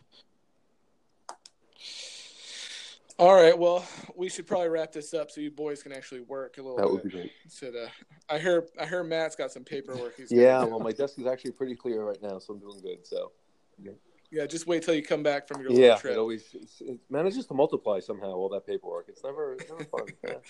All 3.17 3.35
right. 3.35 3.57
Well, 3.57 3.87
we 4.17 4.29
should 4.29 4.47
probably 4.47 4.69
wrap 4.69 4.93
this 4.93 5.15
up 5.15 5.31
so 5.31 5.41
you 5.41 5.51
boys 5.51 5.83
can 5.83 5.93
actually 5.93 6.21
work 6.23 6.59
a 6.59 6.63
little. 6.63 6.77
That 6.77 6.85
bit. 6.85 6.93
would 6.93 7.03
be 7.05 7.11
great. 7.11 7.33
So, 7.49 7.69
uh, 7.69 7.89
I 8.29 8.39
hear 8.39 8.67
I 8.81 8.87
hear 8.87 9.05
Matt's 9.05 9.37
got 9.37 9.53
some 9.53 9.65
paperwork. 9.65 10.17
He's 10.17 10.33
yeah. 10.33 10.65
Well, 10.65 10.81
my 10.81 10.91
desk 10.91 11.19
is 11.19 11.27
actually 11.27 11.53
pretty 11.53 11.77
clear 11.77 12.03
right 12.03 12.21
now, 12.21 12.39
so 12.39 12.55
I'm 12.55 12.61
doing 12.61 12.81
good. 12.83 13.07
So. 13.07 13.33
Yeah. 13.81 13.93
yeah 14.31 14.47
just 14.47 14.67
wait 14.67 14.83
till 14.83 14.95
you 14.95 15.03
come 15.03 15.23
back 15.23 15.47
from 15.47 15.61
your 15.61 15.71
yeah. 15.71 15.97
trip. 15.97 16.15
It 16.15 16.19
always 16.19 16.57
it 16.81 16.99
manages 17.09 17.47
to 17.47 17.55
multiply 17.55 18.01
somehow. 18.01 18.33
All 18.33 18.49
that 18.49 18.67
paperwork. 18.67 19.07
It's 19.09 19.23
never 19.23 19.55
it's 19.55 19.71
never 19.71 19.85
fun. 19.85 20.07
Yeah. 20.27 20.35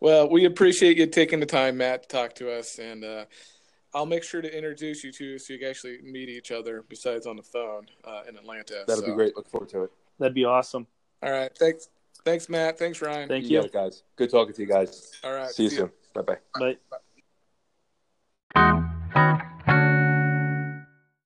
Well, 0.00 0.28
we 0.28 0.44
appreciate 0.44 0.96
you 0.96 1.06
taking 1.06 1.40
the 1.40 1.46
time, 1.46 1.78
Matt, 1.78 2.02
to 2.02 2.08
talk 2.08 2.34
to 2.36 2.56
us, 2.56 2.78
and 2.78 3.04
uh, 3.04 3.24
I'll 3.94 4.06
make 4.06 4.22
sure 4.22 4.40
to 4.40 4.56
introduce 4.56 5.04
you 5.04 5.12
to 5.12 5.38
so 5.38 5.52
you 5.52 5.58
can 5.58 5.68
actually 5.68 5.98
meet 6.02 6.28
each 6.28 6.50
other 6.50 6.84
besides 6.88 7.26
on 7.26 7.36
the 7.36 7.42
phone 7.42 7.86
uh, 8.04 8.22
in 8.28 8.36
Atlanta. 8.36 8.84
That'll 8.86 9.02
so. 9.02 9.08
be 9.08 9.14
great. 9.14 9.36
Look 9.36 9.48
forward 9.48 9.68
to 9.70 9.82
it. 9.84 9.92
That'd 10.18 10.34
be 10.34 10.44
awesome. 10.44 10.86
All 11.22 11.30
right. 11.30 11.50
Thanks. 11.56 11.88
Thanks, 12.24 12.48
Matt. 12.48 12.78
Thanks, 12.78 13.02
Ryan. 13.02 13.28
Thank 13.28 13.46
you, 13.50 13.62
you. 13.62 13.68
guys. 13.68 14.04
Good 14.16 14.30
talking 14.30 14.54
to 14.54 14.62
you 14.62 14.68
guys. 14.68 15.12
All 15.24 15.32
right. 15.32 15.48
See, 15.48 15.68
see 15.68 15.76
you 15.76 15.80
soon. 15.82 15.90
You. 16.16 16.22
Bye-bye. 16.22 16.36
Bye. 16.58 16.76
Bye. 18.54 18.78